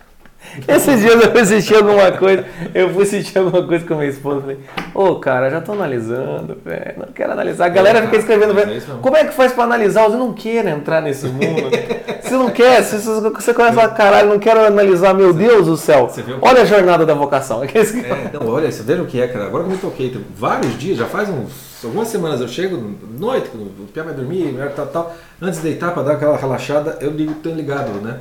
Esses 0.69 1.01
dias 1.01 1.15
eu 1.15 1.31
fui 1.31 1.41
assistir 1.41 1.75
alguma 1.77 2.13
coisa, 2.13 2.45
eu 2.75 2.91
fui 2.93 3.05
assistir 3.05 3.39
alguma 3.39 3.67
coisa 3.67 3.87
com 3.87 3.95
minha 3.95 4.09
esposa, 4.09 4.43
falei, 4.43 4.59
ô 4.95 5.05
oh, 5.05 5.17
cara, 5.17 5.49
já 5.49 5.61
tô 5.61 5.73
analisando, 5.73 6.59
velho, 6.63 6.95
não 6.99 7.07
quero 7.07 7.33
analisar. 7.33 7.67
A 7.67 7.69
galera 7.71 8.03
fica 8.03 8.19
escrevendo, 8.19 8.53
velho, 8.53 8.83
como 9.01 9.17
é 9.17 9.25
que 9.25 9.33
faz 9.33 9.53
para 9.53 9.65
analisar? 9.65 10.05
Eu 10.05 10.11
não 10.11 10.33
quero 10.35 10.69
entrar 10.69 11.01
nesse 11.01 11.27
mundo. 11.27 11.71
se 12.23 12.33
não 12.35 12.51
quer, 12.51 12.83
se 12.83 12.99
você 12.99 13.55
começa 13.55 13.79
a 13.79 13.83
falar, 13.83 13.95
caralho, 13.95 14.29
não 14.29 14.39
quero 14.39 14.61
analisar, 14.61 15.15
meu 15.15 15.33
Deus 15.33 15.67
do 15.67 15.77
céu. 15.77 16.11
Olha 16.43 16.63
a 16.63 16.65
jornada 16.67 17.07
da 17.07 17.15
vocação. 17.15 17.63
É, 17.73 18.39
não, 18.39 18.49
olha, 18.49 18.71
você 18.71 18.83
vê 18.83 18.95
o 18.95 19.07
que 19.07 19.21
é, 19.21 19.29
cara. 19.29 19.47
Agora 19.47 19.65
que 19.65 19.71
eu 19.71 19.75
me 19.75 19.79
toquei, 19.79 20.25
vários 20.37 20.79
dias, 20.79 20.99
já 20.99 21.07
faz 21.07 21.29
uns, 21.29 21.85
algumas 21.85 22.09
semanas, 22.09 22.41
eu 22.41 22.49
chego 22.49 22.97
noite, 23.19 23.49
o 23.55 23.87
Pia 23.93 24.03
vai 24.03 24.15
dormir, 24.15 24.55
tal, 24.75 24.87
tal, 24.87 25.17
antes 25.41 25.61
de 25.61 25.69
deitar 25.69 25.93
para 25.93 26.03
dar 26.03 26.13
aquela 26.15 26.37
relaxada, 26.37 26.99
eu 27.01 27.11
ligo, 27.11 27.35
tenho 27.35 27.57
ligado, 27.57 27.91
né? 28.01 28.21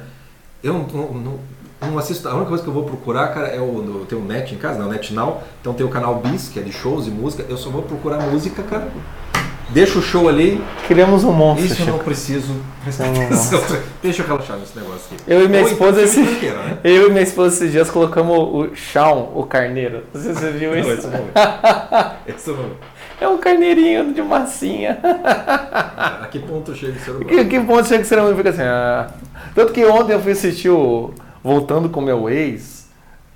Eu 0.63 0.73
não, 0.73 0.81
não 1.13 1.39
não 1.89 1.97
assisto. 1.97 2.27
A 2.27 2.33
única 2.33 2.49
coisa 2.49 2.63
que 2.63 2.69
eu 2.69 2.73
vou 2.73 2.83
procurar, 2.83 3.29
cara, 3.29 3.47
é 3.47 3.59
o. 3.59 4.05
Tem 4.07 4.17
o 4.17 4.23
Net 4.23 4.53
em 4.53 4.57
casa, 4.57 4.79
não, 4.79 4.87
o 4.87 4.91
Net 4.91 5.13
Now. 5.13 5.41
Então 5.59 5.73
tem 5.73 5.85
o 5.85 5.89
canal 5.89 6.15
Bis, 6.15 6.49
que 6.49 6.59
é 6.59 6.61
de 6.61 6.71
shows 6.71 7.07
e 7.07 7.09
música. 7.09 7.45
Eu 7.49 7.57
só 7.57 7.69
vou 7.69 7.81
procurar 7.81 8.19
música, 8.21 8.61
cara. 8.63 8.87
Deixa 9.69 9.97
o 9.97 10.01
show 10.01 10.27
ali. 10.27 10.61
Criamos 10.85 11.23
um 11.23 11.31
monstro. 11.31 11.65
Isso 11.65 11.81
eu 11.81 11.87
não 11.87 11.99
preciso. 11.99 12.53
Deixa 14.03 14.21
eu 14.21 14.27
relaxar 14.27 14.57
nesse 14.57 14.77
negócio 14.77 15.01
aqui. 15.11 15.23
Eu 15.25 15.45
e 15.45 15.47
minha 15.47 15.61
Ou 15.61 15.69
então 15.69 15.87
esposa. 15.87 16.01
Esse... 16.01 16.19
Né? 16.21 16.77
Eu 16.83 17.07
e 17.07 17.09
minha 17.09 17.21
esposa 17.21 17.55
esses 17.55 17.71
dias 17.71 17.89
colocamos 17.89 18.37
o 18.37 18.75
Shawn, 18.75 19.31
o 19.33 19.45
carneiro. 19.45 20.03
Não 20.13 20.21
sei 20.21 20.33
se 20.33 20.39
você 20.39 20.51
viu 20.51 20.77
isso. 20.77 21.07
Não, 21.07 21.25
esse 22.27 22.49
não. 22.49 22.71
É 23.21 23.27
um 23.27 23.37
carneirinho 23.37 24.13
de 24.13 24.21
massinha. 24.21 24.99
A 25.03 26.27
que 26.29 26.39
ponto 26.39 26.75
chega 26.75 26.97
o 26.97 26.99
ser 26.99 27.11
humano? 27.11 27.25
Que, 27.25 27.45
que 27.45 27.59
ponto 27.61 27.87
chega 27.87 28.01
o 28.01 28.05
ser 28.05 28.19
humano? 28.19 28.35
Fica 28.35 28.49
assim. 28.49 28.63
Ah. 28.63 29.07
Tanto 29.55 29.71
que 29.71 29.85
ontem 29.85 30.13
eu 30.13 30.19
fui 30.19 30.33
assistir 30.33 30.69
o 30.69 31.13
voltando 31.43 31.89
com 31.89 32.01
meu 32.01 32.29
ex, 32.29 32.89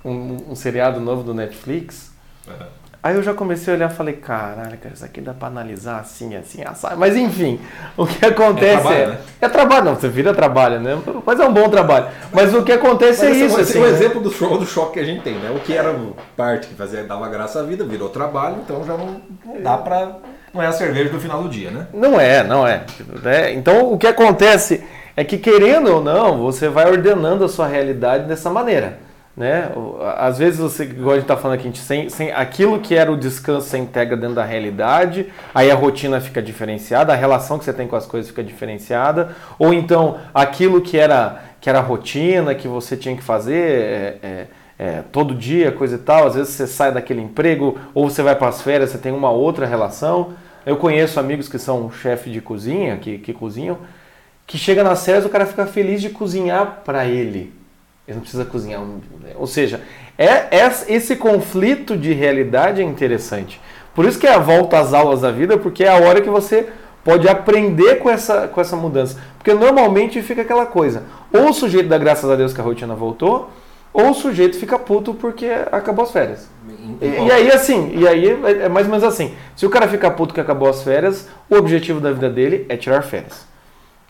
um, 0.04 0.36
um 0.50 0.54
seriado 0.54 1.00
novo 1.00 1.22
do 1.22 1.34
Netflix. 1.34 2.12
Uhum. 2.46 2.66
Aí 3.06 3.14
eu 3.14 3.22
já 3.22 3.32
comecei 3.32 3.72
a 3.72 3.76
olhar 3.76 3.88
e 3.88 3.94
falei, 3.94 4.14
caralho, 4.14 4.76
cara, 4.78 4.92
isso 4.92 5.04
aqui 5.04 5.20
dá 5.20 5.32
pra 5.32 5.46
analisar 5.46 6.00
assim, 6.00 6.34
assim, 6.34 6.64
assado. 6.64 6.98
Mas 6.98 7.14
enfim, 7.14 7.60
o 7.96 8.04
que 8.04 8.26
acontece 8.26 8.74
é. 8.74 8.80
Trabalho, 8.80 8.96
é, 8.96 9.06
né? 9.06 9.18
é 9.40 9.48
trabalho, 9.48 9.84
não, 9.84 9.94
você 9.94 10.08
vira 10.08 10.34
trabalho, 10.34 10.80
né? 10.80 10.98
Mas 11.24 11.38
é 11.38 11.46
um 11.46 11.52
bom 11.52 11.68
trabalho. 11.68 12.08
Mas 12.32 12.52
o 12.52 12.64
que 12.64 12.72
acontece 12.72 13.24
Mas 13.24 13.36
é 13.36 13.40
isso. 13.44 13.60
Esse 13.60 13.70
assim, 13.70 13.78
é 13.78 13.82
o 13.82 13.84
né? 13.84 13.90
exemplo 13.90 14.20
do 14.20 14.32
show 14.32 14.58
do 14.58 14.66
choque 14.66 14.94
que 14.94 14.98
a 14.98 15.04
gente 15.04 15.22
tem, 15.22 15.34
né? 15.34 15.52
O 15.54 15.60
que 15.60 15.72
era 15.72 15.94
parte 16.36 16.66
que 16.66 16.74
fazia, 16.74 17.04
dava 17.04 17.28
graça 17.28 17.60
à 17.60 17.62
vida, 17.62 17.84
virou 17.84 18.08
trabalho, 18.08 18.56
então 18.64 18.84
já 18.84 18.96
não, 18.96 19.20
não 19.44 19.62
dá 19.62 19.78
pra. 19.78 20.16
Não 20.52 20.60
é 20.60 20.66
a 20.66 20.72
cerveja 20.72 21.08
do 21.08 21.20
final 21.20 21.44
do 21.44 21.48
dia, 21.48 21.70
né? 21.70 21.86
Não 21.94 22.18
é, 22.18 22.42
não 22.42 22.66
é. 22.66 22.86
é. 23.24 23.52
Então 23.52 23.92
o 23.92 23.96
que 23.96 24.08
acontece 24.08 24.82
é 25.16 25.24
que 25.24 25.38
querendo 25.38 25.92
ou 25.92 26.02
não, 26.02 26.38
você 26.38 26.68
vai 26.68 26.90
ordenando 26.90 27.44
a 27.44 27.48
sua 27.48 27.66
realidade 27.66 28.28
dessa 28.28 28.50
maneira. 28.50 28.98
Né? 29.36 29.70
Às 30.16 30.38
vezes 30.38 30.58
você, 30.58 30.84
igual 30.84 31.10
a 31.10 31.14
gente 31.14 31.24
está 31.24 31.36
falando 31.36 31.56
aqui, 31.56 31.64
gente 31.64 31.80
sem, 31.80 32.08
sem, 32.08 32.32
aquilo 32.32 32.80
que 32.80 32.94
era 32.94 33.12
o 33.12 33.16
descanso 33.16 33.68
você 33.68 33.76
integra 33.76 34.16
dentro 34.16 34.34
da 34.34 34.44
realidade, 34.44 35.30
aí 35.54 35.70
a 35.70 35.74
rotina 35.74 36.20
fica 36.20 36.40
diferenciada, 36.40 37.12
a 37.12 37.16
relação 37.16 37.58
que 37.58 37.64
você 37.66 37.72
tem 37.72 37.86
com 37.86 37.96
as 37.96 38.06
coisas 38.06 38.30
fica 38.30 38.42
diferenciada, 38.42 39.36
ou 39.58 39.74
então 39.74 40.16
aquilo 40.32 40.80
que 40.80 40.96
era, 40.96 41.42
que 41.60 41.68
era 41.68 41.80
rotina, 41.80 42.54
que 42.54 42.66
você 42.66 42.96
tinha 42.96 43.14
que 43.14 43.22
fazer 43.22 43.62
é, 43.62 44.18
é, 44.22 44.46
é, 44.78 45.02
todo 45.12 45.34
dia, 45.34 45.70
coisa 45.70 45.96
e 45.96 45.98
tal, 45.98 46.28
às 46.28 46.34
vezes 46.34 46.54
você 46.54 46.66
sai 46.66 46.90
daquele 46.90 47.20
emprego, 47.20 47.78
ou 47.92 48.08
você 48.08 48.22
vai 48.22 48.36
para 48.36 48.48
as 48.48 48.62
férias, 48.62 48.88
você 48.88 48.98
tem 48.98 49.12
uma 49.12 49.30
outra 49.30 49.66
relação. 49.66 50.32
Eu 50.64 50.78
conheço 50.78 51.20
amigos 51.20 51.46
que 51.46 51.58
são 51.58 51.90
chefe 51.90 52.30
de 52.30 52.40
cozinha, 52.40 52.96
que, 52.96 53.18
que 53.18 53.34
cozinham, 53.34 53.78
que 54.46 54.56
chega 54.56 54.84
nas 54.84 55.04
férias 55.04 55.24
o 55.24 55.28
cara 55.28 55.44
fica 55.44 55.66
feliz 55.66 56.00
de 56.00 56.10
cozinhar 56.10 56.82
para 56.84 57.06
ele. 57.06 57.52
Ele 58.06 58.16
não 58.16 58.20
precisa 58.20 58.44
cozinhar. 58.44 58.80
Ou 59.34 59.46
seja, 59.46 59.80
é, 60.16 60.58
é, 60.58 60.72
esse 60.88 61.16
conflito 61.16 61.96
de 61.96 62.12
realidade 62.12 62.80
é 62.80 62.84
interessante. 62.84 63.60
Por 63.94 64.04
isso 64.04 64.18
que 64.18 64.26
é 64.26 64.34
a 64.34 64.38
volta 64.38 64.78
às 64.78 64.94
aulas 64.94 65.22
da 65.22 65.32
vida, 65.32 65.58
porque 65.58 65.82
é 65.82 65.88
a 65.88 65.96
hora 65.96 66.20
que 66.20 66.30
você 66.30 66.68
pode 67.02 67.28
aprender 67.28 67.96
com 67.96 68.08
essa, 68.08 68.46
com 68.46 68.60
essa 68.60 68.76
mudança. 68.76 69.18
Porque 69.38 69.52
normalmente 69.52 70.22
fica 70.22 70.42
aquela 70.42 70.66
coisa. 70.66 71.02
Ou 71.32 71.50
o 71.50 71.52
sujeito 71.52 71.88
dá 71.88 71.98
graças 71.98 72.30
a 72.30 72.36
Deus 72.36 72.52
que 72.52 72.60
a 72.60 72.64
rotina 72.64 72.94
voltou, 72.94 73.50
ou 73.92 74.10
o 74.10 74.14
sujeito 74.14 74.58
fica 74.58 74.78
puto 74.78 75.14
porque 75.14 75.46
acabou 75.72 76.04
as 76.04 76.12
férias. 76.12 76.48
E, 77.00 77.06
e, 77.06 77.32
aí, 77.32 77.50
assim, 77.50 77.92
e 77.96 78.06
aí 78.06 78.28
é, 78.28 78.64
é 78.64 78.68
mais 78.68 78.86
ou 78.86 78.92
menos 78.92 79.04
assim. 79.04 79.34
Se 79.56 79.64
o 79.66 79.70
cara 79.70 79.88
fica 79.88 80.10
puto 80.10 80.34
que 80.34 80.40
acabou 80.40 80.68
as 80.68 80.82
férias, 80.82 81.28
o 81.50 81.56
objetivo 81.56 81.98
da 82.00 82.12
vida 82.12 82.28
dele 82.28 82.66
é 82.68 82.76
tirar 82.76 83.02
férias. 83.02 83.46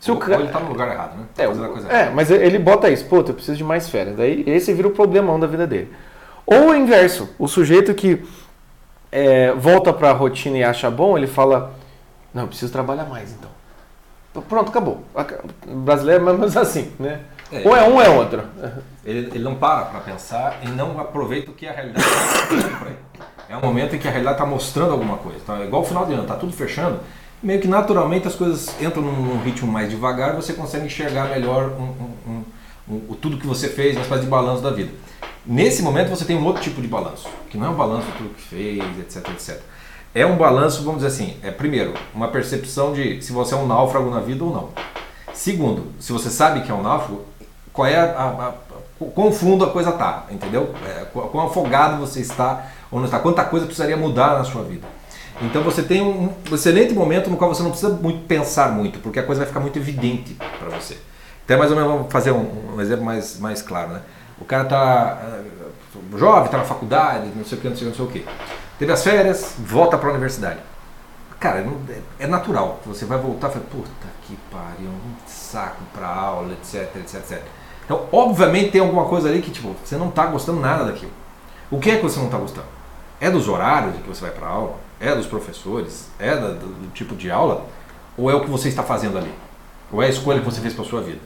Se 0.07 0.13
ou, 0.13 0.19
o 0.19 0.21
cara... 0.21 0.41
ele 0.41 0.53
tá 0.53 0.61
no 0.61 0.69
lugar 0.69 0.89
errado, 0.89 1.17
né? 1.17 1.25
É, 1.37 2.03
é, 2.03 2.11
mas 2.11 2.31
ele 2.31 2.61
bota 2.61 2.89
isso, 2.89 3.05
puta, 3.07 3.33
eu 3.33 3.35
preciso 3.35 3.57
de 3.57 3.65
mais 3.65 3.89
férias. 3.89 4.17
Daí 4.17 4.45
esse 4.47 4.73
vira 4.73 4.87
o 4.87 4.93
problemão 4.93 5.41
da 5.41 5.49
vida 5.49 5.67
dele. 5.67 5.93
Ou 6.47 6.69
o 6.69 6.75
inverso, 6.77 7.29
o 7.41 7.49
sujeito 7.49 7.93
que 7.93 8.25
é, 9.11 9.53
volta 9.55 9.93
para 9.93 10.11
a 10.11 10.13
rotina 10.13 10.59
e 10.59 10.63
acha 10.63 10.89
bom, 10.89 11.19
ele 11.19 11.27
fala, 11.27 11.75
não, 12.33 12.43
eu 12.43 12.49
preciso 12.49 12.71
trabalhar 12.71 13.07
mais 13.07 13.33
então. 13.33 13.51
Pronto, 14.43 14.69
acabou. 14.69 15.03
O 15.67 15.75
brasileiro 15.75 16.29
é 16.29 16.33
mais 16.35 16.57
assim, 16.57 16.93
né? 17.01 17.23
É, 17.51 17.67
ou 17.67 17.77
é 17.77 17.83
um 17.83 17.95
ou 17.95 18.03
é 18.03 18.09
outro. 18.09 18.45
Ele, 19.05 19.29
ele 19.35 19.43
não 19.43 19.57
para 19.57 19.87
para 19.87 20.01
pensar 20.01 20.61
e 20.63 20.69
não 20.69 21.01
aproveita 21.01 21.51
o 21.51 21.55
que 21.55 21.67
a 21.67 21.73
realidade 21.73 22.07
está. 22.07 22.87
É 23.49 23.57
um 23.57 23.61
momento 23.61 23.97
em 23.97 23.99
que 23.99 24.07
a 24.07 24.11
realidade 24.11 24.37
está 24.37 24.47
mostrando 24.47 24.93
alguma 24.93 25.17
coisa. 25.17 25.41
Tá? 25.45 25.65
Igual 25.65 25.83
o 25.83 25.85
final 25.85 26.07
de 26.07 26.13
ano, 26.13 26.23
está 26.23 26.37
tudo 26.37 26.53
fechando. 26.53 27.01
Meio 27.43 27.61
que 27.61 27.69
naturalmente 27.69 28.27
as 28.27 28.35
coisas 28.35 28.75
entram 28.81 29.03
num 29.03 29.43
ritmo 29.43 29.71
mais 29.71 29.91
devagar 29.91 30.35
você 30.35 30.55
consegue 30.55 30.87
enxergar 30.87 31.29
melhor 31.29 31.71
um, 31.79 31.83
um, 32.31 32.45
um, 32.89 33.15
tudo 33.21 33.37
que 33.37 33.47
você 33.47 33.69
fez, 33.69 33.95
uma 33.95 34.03
espécie 34.03 34.23
de 34.23 34.29
balanço 34.29 34.63
da 34.63 34.71
vida. 34.71 34.91
Nesse 35.45 35.83
momento 35.83 36.09
você 36.09 36.25
tem 36.25 36.37
um 36.37 36.45
outro 36.45 36.63
tipo 36.63 36.81
de 36.81 36.89
balanço, 36.89 37.29
que 37.51 37.59
não 37.59 37.67
é 37.67 37.71
um 37.71 37.75
balanço 37.75 38.07
de 38.07 38.13
tudo 38.13 38.31
que 38.31 38.43
fez, 38.43 38.83
etc, 38.99 39.29
etc. 39.31 39.61
É 40.15 40.25
um 40.25 40.37
balanço, 40.37 40.83
vamos 40.83 41.03
dizer 41.03 41.09
assim, 41.09 41.37
é 41.43 41.51
primeiro, 41.51 41.93
uma 42.15 42.29
percepção 42.29 42.93
de 42.93 43.21
se 43.23 43.33
você 43.33 43.55
é 43.55 43.57
um 43.57 43.67
náufrago 43.67 44.11
na 44.11 44.21
vida 44.21 44.43
ou 44.43 44.53
não. 44.53 44.71
Segundo, 45.35 45.93
se 46.01 46.11
você 46.13 46.31
sabe 46.31 46.63
que 46.63 46.71
é 46.71 46.75
um 46.75 46.83
náufrago, 46.83 47.23
qual 47.73 47.87
é 47.87 47.97
a, 47.97 48.05
a, 48.05 48.49
a 48.49 48.55
quão 49.15 49.31
fundo 49.31 49.65
a 49.65 49.71
coisa 49.71 49.91
está, 49.91 50.25
entendeu? 50.31 50.75
É, 50.87 51.05
quão 51.05 51.47
afogado 51.47 51.99
você 51.99 52.21
está 52.21 52.67
ou 52.91 52.99
não 52.99 53.05
está, 53.05 53.19
quanta 53.19 53.45
coisa 53.45 53.67
precisaria 53.67 53.97
mudar 53.97 54.39
na 54.39 54.45
sua 54.45 54.63
vida. 54.63 54.87
Então 55.43 55.63
você 55.63 55.83
tem 55.83 56.03
um, 56.03 56.33
excelente 56.53 56.95
momento 56.95 57.29
no 57.29 57.37
qual 57.37 57.55
você 57.55 57.63
não 57.63 57.71
precisa 57.71 57.93
muito 57.93 58.27
pensar 58.27 58.73
muito, 58.73 58.99
porque 59.01 59.19
a 59.19 59.23
coisa 59.23 59.41
vai 59.41 59.49
ficar 59.49 59.61
muito 59.61 59.79
evidente 59.79 60.35
para 60.59 60.69
você. 60.71 60.97
Até 61.45 61.57
mais 61.57 61.71
ou 61.71 61.77
menos 61.77 61.93
vamos 61.93 62.13
fazer 62.13 62.33
um, 62.33 62.75
um 62.75 62.81
exemplo 62.81 63.05
mais, 63.05 63.39
mais 63.39 63.63
claro, 63.63 63.93
né? 63.93 64.03
O 64.41 64.45
cara 64.45 64.65
está 64.65 65.23
uh, 65.95 66.19
jovem, 66.19 66.47
está 66.47 66.59
na 66.59 66.65
faculdade, 66.65 67.31
não 67.37 67.45
sei 67.45 67.59
o 67.59 67.61
que, 67.61 67.69
não 67.69 67.77
sei, 67.77 67.89
não 67.89 67.95
sei 67.95 68.05
o 68.05 68.09
que. 68.09 68.27
Teve 68.79 68.93
as 68.93 69.03
férias, 69.03 69.55
volta 69.59 69.97
para 69.97 70.09
a 70.09 70.13
universidade. 70.13 70.61
Cara, 71.39 71.61
é, 71.61 72.25
é 72.25 72.27
natural. 72.27 72.81
Você 72.87 73.05
vai 73.05 73.19
voltar 73.19 73.49
e 73.49 73.53
fala, 73.53 73.65
puta 73.71 73.91
que 74.23 74.37
pariu, 74.51 74.89
um 74.89 75.15
saco 75.27 75.83
para 75.95 76.07
aula, 76.07 76.53
etc, 76.53 76.97
etc, 76.97 77.15
etc. 77.15 77.43
Então, 77.85 78.07
obviamente 78.11 78.73
tem 78.73 78.81
alguma 78.81 79.05
coisa 79.05 79.29
ali 79.29 79.41
que 79.41 79.51
tipo, 79.51 79.75
você 79.85 79.97
não 79.97 80.09
está 80.09 80.27
gostando 80.27 80.61
nada 80.61 80.85
daquilo. 80.85 81.13
O 81.71 81.79
que 81.79 81.91
é 81.91 81.97
que 81.97 82.03
você 82.03 82.19
não 82.19 82.27
está 82.27 82.39
gostando? 82.39 82.67
É 83.21 83.31
dos 83.31 83.49
horários 83.49 83.95
que 83.97 84.09
você 84.09 84.23
vai 84.23 84.31
para 84.31 84.49
aula? 84.49 84.86
É 85.01 85.15
dos 85.15 85.27
professores? 85.27 86.09
É 86.19 86.35
do, 86.35 86.55
do, 86.55 86.91
tipo 86.93 87.15
de 87.15 87.31
aula? 87.31 87.67
Ou 88.17 88.31
é 88.31 88.35
o 88.35 88.41
que 88.41 88.51
você 88.51 88.69
está 88.69 88.83
fazendo 88.83 89.19
ali? 89.19 89.31
Ou 89.93 90.03
é 90.03 90.07
a 90.07 90.09
escolha 90.09 90.41
que 90.41 90.45
você 90.45 90.61
fez 90.61 90.75
para 90.75 90.85
sua 90.85 91.03
vida? 91.03 91.21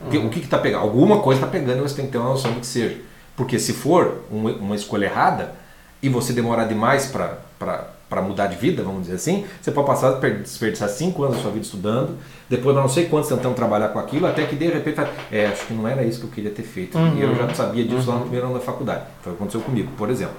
Uhum. 0.00 0.26
O 0.26 0.30
que 0.30 0.40
está 0.40 0.58
pegando? 0.58 0.82
Alguma 0.82 1.20
coisa 1.20 1.40
está 1.40 1.50
pegando 1.50 1.78
e 1.78 1.82
você 1.82 1.96
tem 1.96 2.06
que 2.06 2.12
ter 2.12 2.18
uma 2.18 2.30
noção 2.30 2.52
do 2.52 2.60
que 2.60 2.66
seja. 2.66 2.98
Porque 3.36 3.58
se 3.58 3.72
for 3.72 4.22
uma, 4.30 4.50
uma 4.52 4.74
escolha 4.74 5.06
errada 5.06 5.54
e 6.02 6.08
você 6.08 6.32
demorar 6.32 6.64
demais 6.64 7.06
para 7.06 8.22
mudar 8.22 8.46
de 8.46 8.56
vida, 8.56 8.82
vamos 8.82 9.02
dizer 9.02 9.16
assim, 9.16 9.46
você 9.60 9.70
pode 9.70 9.86
passar 9.86 10.16
a 10.16 10.28
desperdiçar 10.28 10.88
cinco 10.88 11.22
anos 11.22 11.36
da 11.36 11.42
sua 11.42 11.50
vida 11.50 11.64
estudando, 11.64 12.16
depois 12.48 12.74
não 12.74 12.88
sei 12.88 13.06
quantos 13.06 13.28
tentando 13.28 13.54
trabalhar 13.54 13.88
com 13.88 13.98
aquilo, 13.98 14.26
até 14.26 14.46
que 14.46 14.56
de 14.56 14.66
repente, 14.66 15.00
é, 15.30 15.46
acho 15.46 15.66
que 15.66 15.74
não 15.74 15.86
era 15.86 16.02
isso 16.02 16.20
que 16.20 16.26
eu 16.26 16.30
queria 16.30 16.50
ter 16.50 16.62
feito. 16.62 16.96
Uhum. 16.96 17.16
E 17.16 17.22
eu 17.22 17.34
já 17.36 17.52
sabia 17.54 17.84
disso 17.84 18.08
uhum. 18.08 18.14
lá 18.14 18.14
no 18.14 18.22
primeiro 18.22 18.46
ano 18.46 18.54
da 18.54 18.60
faculdade. 18.60 19.04
Foi 19.22 19.32
o 19.32 19.36
que 19.36 19.42
aconteceu 19.42 19.60
comigo, 19.60 19.92
por 19.96 20.08
exemplo. 20.08 20.36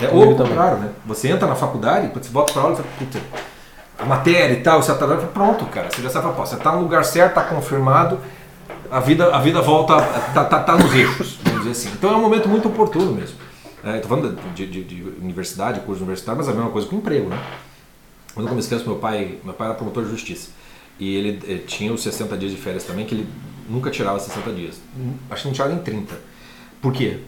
É, 0.00 0.08
ou, 0.12 0.34
contrário, 0.34 0.78
né? 0.78 0.90
Você 1.06 1.28
entra 1.28 1.48
na 1.48 1.54
faculdade, 1.54 2.08
quando 2.08 2.24
você 2.24 2.30
volta 2.30 2.52
para 2.52 2.62
aula, 2.62 2.76
você 2.76 2.82
fala, 2.82 2.94
puta, 2.98 3.20
a 3.98 4.04
matéria 4.04 4.54
e 4.54 4.62
tal, 4.62 4.82
você 4.82 4.92
está 4.92 5.06
pronto, 5.06 5.64
cara. 5.66 5.88
Você 5.90 6.02
já 6.02 6.10
sabe, 6.10 6.28
você 6.32 6.54
está 6.54 6.72
no 6.72 6.82
lugar 6.82 7.04
certo, 7.04 7.38
está 7.38 7.42
confirmado, 7.42 8.18
a 8.90 9.00
vida, 9.00 9.34
a 9.34 9.40
vida 9.40 9.60
volta, 9.62 10.00
tá, 10.34 10.44
tá, 10.44 10.60
tá 10.60 10.76
nos 10.76 10.94
eixos, 10.94 11.38
vamos 11.42 11.60
dizer 11.60 11.70
assim. 11.70 11.90
Então 11.96 12.12
é 12.12 12.16
um 12.16 12.20
momento 12.20 12.48
muito 12.48 12.68
oportuno 12.68 13.12
mesmo. 13.12 13.36
Estou 13.76 13.92
é, 13.94 14.02
falando 14.02 14.54
de, 14.54 14.66
de, 14.66 14.84
de, 14.84 15.02
universidade, 15.20 15.80
curso 15.80 16.02
universitário, 16.02 16.38
mas 16.38 16.48
é 16.48 16.52
a 16.52 16.54
mesma 16.54 16.70
coisa 16.70 16.88
com 16.88 16.96
emprego, 16.96 17.28
né? 17.28 17.40
Quando 18.34 18.46
eu 18.46 18.50
comecei 18.50 18.78
meu 18.78 18.96
pai, 18.96 19.38
meu 19.42 19.54
pai 19.54 19.68
era 19.68 19.76
promotor 19.76 20.04
de 20.04 20.10
justiça. 20.10 20.50
E 20.98 21.14
ele, 21.14 21.40
ele, 21.44 21.54
eh, 21.54 21.64
tinha 21.66 21.92
os 21.92 22.02
60 22.02 22.36
dias 22.36 22.52
de 22.52 22.58
férias 22.58 22.84
também, 22.84 23.06
que 23.06 23.14
ele 23.14 23.28
nunca 23.68 23.90
tirava 23.90 24.18
60 24.18 24.50
dias. 24.52 24.80
Acho 25.30 25.42
que 25.42 25.48
não 25.48 25.54
tirava 25.54 25.72
em 25.72 25.78
30. 25.78 26.14
Por 26.82 26.92
quê? 26.92 27.20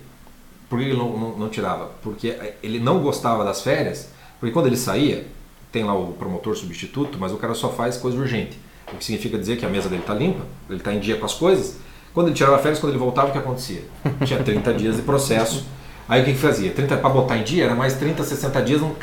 Por 0.68 0.78
que 0.78 0.84
ele 0.84 0.96
não, 0.96 1.16
não, 1.16 1.38
não 1.38 1.48
tirava? 1.48 1.90
Porque 2.02 2.36
ele 2.62 2.78
não 2.78 3.00
gostava 3.00 3.44
das 3.44 3.62
férias, 3.62 4.10
porque 4.38 4.52
quando 4.52 4.66
ele 4.66 4.76
saía, 4.76 5.26
tem 5.72 5.84
lá 5.84 5.94
o 5.94 6.12
promotor 6.12 6.56
substituto, 6.56 7.18
mas 7.18 7.32
o 7.32 7.36
cara 7.36 7.54
só 7.54 7.70
faz 7.70 7.96
coisa 7.96 8.18
urgente. 8.18 8.58
O 8.92 8.96
que 8.96 9.04
significa 9.04 9.38
dizer 9.38 9.56
que 9.56 9.66
a 9.66 9.68
mesa 9.68 9.88
dele 9.88 10.02
está 10.02 10.14
limpa, 10.14 10.44
ele 10.68 10.78
está 10.78 10.92
em 10.92 11.00
dia 11.00 11.16
com 11.16 11.26
as 11.26 11.34
coisas. 11.34 11.76
Quando 12.14 12.28
ele 12.28 12.36
tirava 12.36 12.58
férias, 12.58 12.78
quando 12.78 12.92
ele 12.92 12.98
voltava, 12.98 13.28
o 13.28 13.32
que 13.32 13.38
acontecia? 13.38 13.82
Tinha 14.24 14.42
30 14.42 14.74
dias 14.74 14.96
de 14.96 15.02
processo. 15.02 15.66
Aí 16.08 16.22
o 16.22 16.24
que, 16.24 16.32
que 16.32 16.38
fazia? 16.38 16.70
30 16.70 16.96
para 16.96 17.10
botar 17.10 17.36
em 17.36 17.44
dia, 17.44 17.64
era 17.64 17.74
mais 17.74 17.94
30, 17.94 18.24
60 18.24 18.62
dias, 18.62 18.82
um 18.82 18.94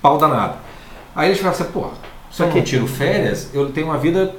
pau 0.00 0.18
danado. 0.18 0.58
Aí 1.14 1.28
ele 1.28 1.36
ficava 1.36 1.54
assim, 1.54 1.72
porra, 1.72 1.92
se 2.30 2.42
eu 2.42 2.48
não 2.48 2.62
tiro 2.62 2.86
férias, 2.86 3.50
eu 3.52 3.70
tenho 3.70 3.88
uma 3.88 3.98
vida 3.98 4.34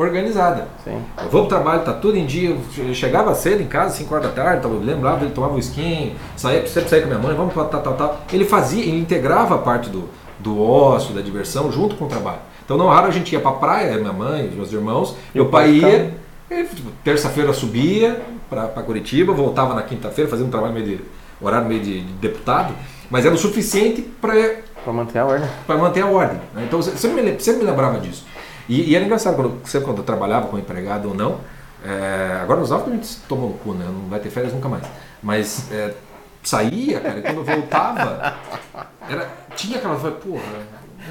organizada. 0.00 0.68
Sim. 0.84 1.02
Eu 1.16 1.28
vou 1.30 1.42
pro 1.42 1.48
trabalho, 1.48 1.82
tá 1.82 1.92
tudo 1.92 2.16
em 2.16 2.26
dia. 2.26 2.56
Eu 2.78 2.94
chegava 2.94 3.34
cedo 3.34 3.62
em 3.62 3.66
casa, 3.66 3.96
5 3.96 4.14
horas 4.14 4.26
da 4.26 4.32
tarde, 4.32 4.64
eu 4.64 4.78
lembrava, 4.78 5.24
ele 5.24 5.32
tomava 5.32 5.54
um 5.54 5.58
skin, 5.58 6.14
saía, 6.36 6.66
sempre 6.66 6.90
sair 6.90 7.00
com 7.00 7.06
a 7.06 7.10
minha 7.10 7.18
mãe, 7.18 7.36
vamos 7.36 7.52
para 7.52 7.64
tal, 7.64 7.82
tal, 7.82 7.94
tal. 7.94 8.20
Ele 8.32 8.44
fazia, 8.44 8.82
ele 8.82 8.98
integrava 8.98 9.54
a 9.54 9.58
parte 9.58 9.88
do, 9.90 10.08
do 10.38 10.62
ócio, 10.62 11.14
da 11.14 11.20
diversão, 11.20 11.70
junto 11.70 11.96
com 11.96 12.04
o 12.04 12.08
trabalho. 12.08 12.40
Então, 12.64 12.76
não 12.76 12.88
raro 12.88 13.08
a 13.08 13.10
gente 13.10 13.32
ia 13.32 13.40
pra 13.40 13.52
praia, 13.52 13.96
minha 13.98 14.12
mãe, 14.12 14.48
meus 14.54 14.72
irmãos, 14.72 15.16
e 15.34 15.38
meu 15.38 15.48
pai 15.48 15.70
ia, 15.70 16.14
tipo, 16.48 16.90
terça-feira 17.02 17.52
subia 17.52 18.20
para 18.48 18.68
Curitiba, 18.82 19.32
voltava 19.32 19.74
na 19.74 19.82
quinta-feira, 19.82 20.30
fazia 20.30 20.46
um 20.46 20.50
trabalho 20.50 20.74
meio 20.74 20.86
de 20.86 21.00
horário 21.40 21.66
meio 21.66 21.80
de, 21.80 22.00
de 22.02 22.12
deputado, 22.14 22.74
mas 23.10 23.24
era 23.24 23.34
o 23.34 23.38
suficiente 23.38 24.02
para 24.02 24.34
para 24.84 24.92
manter 24.94 25.18
a 25.18 25.26
ordem. 25.26 25.48
Para 25.66 25.76
manter 25.76 26.00
a 26.00 26.06
ordem. 26.06 26.40
Né? 26.54 26.64
Então, 26.66 26.80
você 26.80 27.08
me, 27.08 27.38
sempre 27.38 27.64
me 27.64 27.70
lembrava 27.70 28.00
disso. 28.00 28.24
E, 28.70 28.90
e 28.90 28.94
era 28.94 29.04
engraçado, 29.04 29.34
quando, 29.34 29.66
sempre 29.66 29.86
quando 29.86 29.98
eu 29.98 30.04
trabalhava 30.04 30.46
com 30.46 30.56
empregado 30.56 31.08
ou 31.08 31.14
não, 31.14 31.40
é, 31.84 32.38
agora 32.40 32.60
nos 32.60 32.70
altos 32.70 32.92
a 32.92 32.94
gente 32.94 33.16
toma 33.28 33.48
no 33.48 33.54
cu, 33.54 33.74
né? 33.74 33.84
Não 33.84 34.08
vai 34.08 34.20
ter 34.20 34.30
férias 34.30 34.52
nunca 34.52 34.68
mais. 34.68 34.84
Mas 35.20 35.72
é, 35.72 35.92
saía, 36.40 37.00
cara, 37.00 37.18
e 37.18 37.22
quando 37.22 37.38
eu 37.38 37.44
voltava, 37.44 38.36
era, 39.08 39.28
tinha 39.56 39.78
aquela. 39.78 39.96
Porra, 39.96 40.42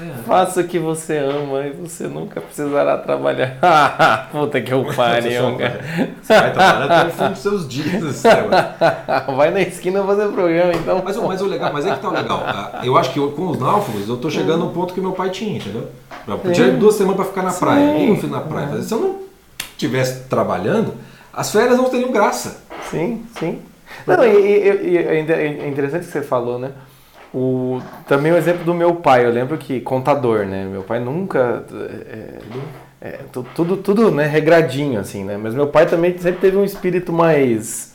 é. 0.00 0.22
Faça 0.22 0.60
o 0.60 0.64
que 0.64 0.78
você 0.78 1.18
ama 1.18 1.66
e 1.66 1.70
você 1.72 2.06
nunca 2.06 2.40
precisará 2.40 2.96
trabalhar. 2.96 3.58
Puta 4.32 4.60
que 4.60 4.72
eu 4.72 4.84
pariu, 4.94 5.56
cara. 5.56 5.80
Você 6.22 6.32
vai 6.40 6.52
trabalhar 6.52 6.84
até 6.84 7.08
o 7.08 7.12
fim 7.12 7.28
dos 7.28 7.38
seus 7.38 7.68
dias. 7.68 8.22
Vai 9.36 9.50
na 9.50 9.60
esquina 9.60 10.02
fazer 10.04 10.28
programa, 10.28 10.72
então. 10.72 11.02
Mas, 11.04 11.16
mas, 11.16 11.42
o 11.42 11.46
legal, 11.46 11.72
mas 11.72 11.86
é 11.86 11.94
que 11.94 12.00
tá 12.00 12.08
o 12.08 12.12
legal. 12.12 12.42
Ah, 12.44 12.80
eu 12.82 12.96
acho 12.96 13.12
que 13.12 13.18
eu, 13.18 13.30
com 13.32 13.48
os 13.48 13.58
náufragos 13.58 14.08
eu 14.08 14.16
tô 14.16 14.30
chegando 14.30 14.64
no 14.64 14.70
ponto 14.70 14.94
que 14.94 15.00
meu 15.00 15.12
pai 15.12 15.30
tinha, 15.30 15.58
entendeu? 15.58 15.88
Eu 16.26 16.52
tinha 16.52 16.72
duas 16.72 16.94
semanas 16.94 17.16
para 17.16 17.26
ficar 17.26 17.42
na 17.42 17.50
Sim. 17.50 17.60
praia. 17.60 18.08
Eu 18.08 18.16
fui 18.16 18.30
na 18.30 18.40
praia. 18.40 18.82
Se 18.82 18.92
eu 18.92 19.00
não 19.00 19.16
estivesse 19.72 20.24
trabalhando, 20.28 20.94
as 21.32 21.50
férias 21.50 21.76
não 21.76 21.88
teriam 21.88 22.12
graça. 22.12 22.62
Sim, 22.90 23.24
sim. 23.38 23.60
Não, 24.06 24.24
e, 24.24 24.28
e, 24.28 24.90
e 24.90 24.98
é 24.98 25.68
interessante 25.68 26.06
que 26.06 26.12
você 26.12 26.22
falou, 26.22 26.58
né? 26.58 26.70
O, 27.32 27.80
também 28.08 28.32
o 28.32 28.36
exemplo 28.36 28.64
do 28.64 28.74
meu 28.74 28.96
pai, 28.96 29.24
eu 29.24 29.30
lembro 29.30 29.56
que 29.56 29.80
contador, 29.80 30.46
né? 30.46 30.64
Meu 30.64 30.82
pai 30.82 30.98
nunca. 30.98 31.64
É, 31.72 32.38
é, 33.00 33.20
tudo, 33.54 33.76
tudo 33.76 34.10
né, 34.10 34.26
regradinho, 34.26 35.00
assim, 35.00 35.24
né? 35.24 35.36
Mas 35.36 35.54
meu 35.54 35.68
pai 35.68 35.86
também 35.86 36.16
sempre 36.18 36.40
teve 36.40 36.56
um 36.56 36.64
espírito 36.64 37.12
mais. 37.12 37.90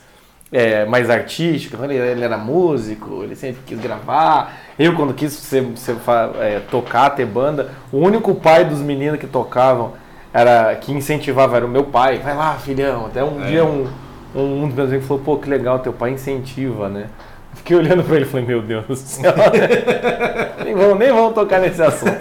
É, 0.51 0.85
mais 0.85 1.09
artístico, 1.09 1.83
ele, 1.83 1.95
ele, 1.95 2.23
era 2.23 2.37
músico, 2.37 3.23
ele 3.23 3.35
sempre 3.35 3.61
quis 3.65 3.77
gravar. 3.79 4.53
Eu, 4.79 4.95
quando 4.95 5.13
quis 5.13 5.33
ser, 5.33 5.65
ser 5.75 5.97
é, 6.39 6.61
tocar, 6.71 7.09
ter 7.09 7.25
banda, 7.25 7.71
o 7.91 7.97
único 7.97 8.33
pai 8.35 8.63
dos 8.63 8.79
meninos 8.79 9.19
que 9.19 9.27
tocavam 9.27 9.93
era 10.31 10.73
que 10.75 10.93
incentivava 10.93 11.57
era 11.57 11.65
o 11.65 11.69
meu 11.69 11.85
pai. 11.85 12.19
Vai 12.19 12.35
lá, 12.35 12.53
filhão. 12.53 13.07
Até 13.07 13.23
um 13.23 13.43
é. 13.43 13.47
dia 13.47 13.65
um, 13.65 13.87
um, 14.33 14.63
um 14.63 14.67
dos 14.67 14.75
meus 14.75 14.89
amigos 14.89 15.07
falou: 15.07 15.23
pô, 15.23 15.37
que 15.37 15.49
legal, 15.49 15.79
teu 15.79 15.91
pai 15.91 16.11
incentiva, 16.11 16.87
né? 16.87 17.07
Fiquei 17.55 17.77
olhando 17.77 18.03
para 18.03 18.15
ele 18.15 18.25
e 18.25 18.27
falei, 18.27 18.45
meu 18.45 18.61
Deus 18.61 18.85
do 18.85 18.95
céu. 18.95 19.33
nem, 20.63 20.75
vamos, 20.75 20.99
nem 20.99 21.11
vamos 21.11 21.33
tocar 21.33 21.59
nesse 21.59 21.81
assunto. 21.81 22.19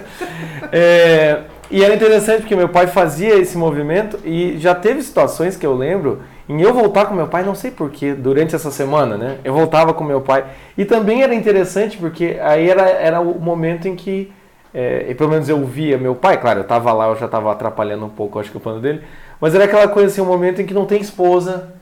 É, 0.73 1.43
e 1.71 1.83
era 1.83 1.95
interessante 1.95 2.41
porque 2.43 2.57
meu 2.57 2.69
pai 2.69 2.87
fazia 2.87 3.37
esse 3.37 3.57
movimento 3.59 4.19
e 4.25 4.57
já 4.59 4.75
teve 4.75 5.03
situações 5.03 5.57
que 5.57 5.67
eu 5.67 5.75
lembro 5.75 6.23
em 6.49 6.61
eu 6.61 6.75
voltar 6.75 7.07
com 7.07 7.15
meu 7.15 7.27
pai, 7.27 7.43
não 7.43 7.55
sei 7.55 7.71
porquê, 7.71 8.13
durante 8.13 8.55
essa 8.55 8.71
semana, 8.71 9.17
né? 9.17 9.39
Eu 9.43 9.55
voltava 9.55 9.95
com 9.95 10.05
meu 10.05 10.21
pai. 10.21 10.45
E 10.77 10.85
também 10.85 11.23
era 11.23 11.35
interessante 11.35 11.97
porque 11.97 12.39
aí 12.43 12.69
era, 12.69 12.89
era 12.89 13.21
o 13.21 13.41
momento 13.41 13.89
em 13.89 13.97
que, 13.97 14.31
é, 14.75 15.07
e 15.09 15.15
pelo 15.15 15.31
menos 15.31 15.49
eu 15.49 15.65
via 15.65 15.97
meu 15.97 16.15
pai, 16.15 16.39
claro, 16.39 16.61
eu 16.61 16.65
estava 16.65 16.93
lá, 16.93 17.09
eu 17.09 17.17
já 17.17 17.27
estava 17.27 17.51
atrapalhando 17.51 18.05
um 18.05 18.11
pouco, 18.11 18.39
acho 18.39 18.51
que 18.51 18.57
o 18.57 18.61
plano 18.61 18.81
dele, 18.81 19.03
Mas 19.41 19.55
era 19.55 19.65
aquela 19.65 19.89
coisa 19.89 20.09
assim, 20.09 20.21
um 20.21 20.27
momento 20.27 20.61
em 20.61 20.67
que 20.67 20.75
não 20.75 20.85
tem 20.85 21.01
esposa. 21.01 21.73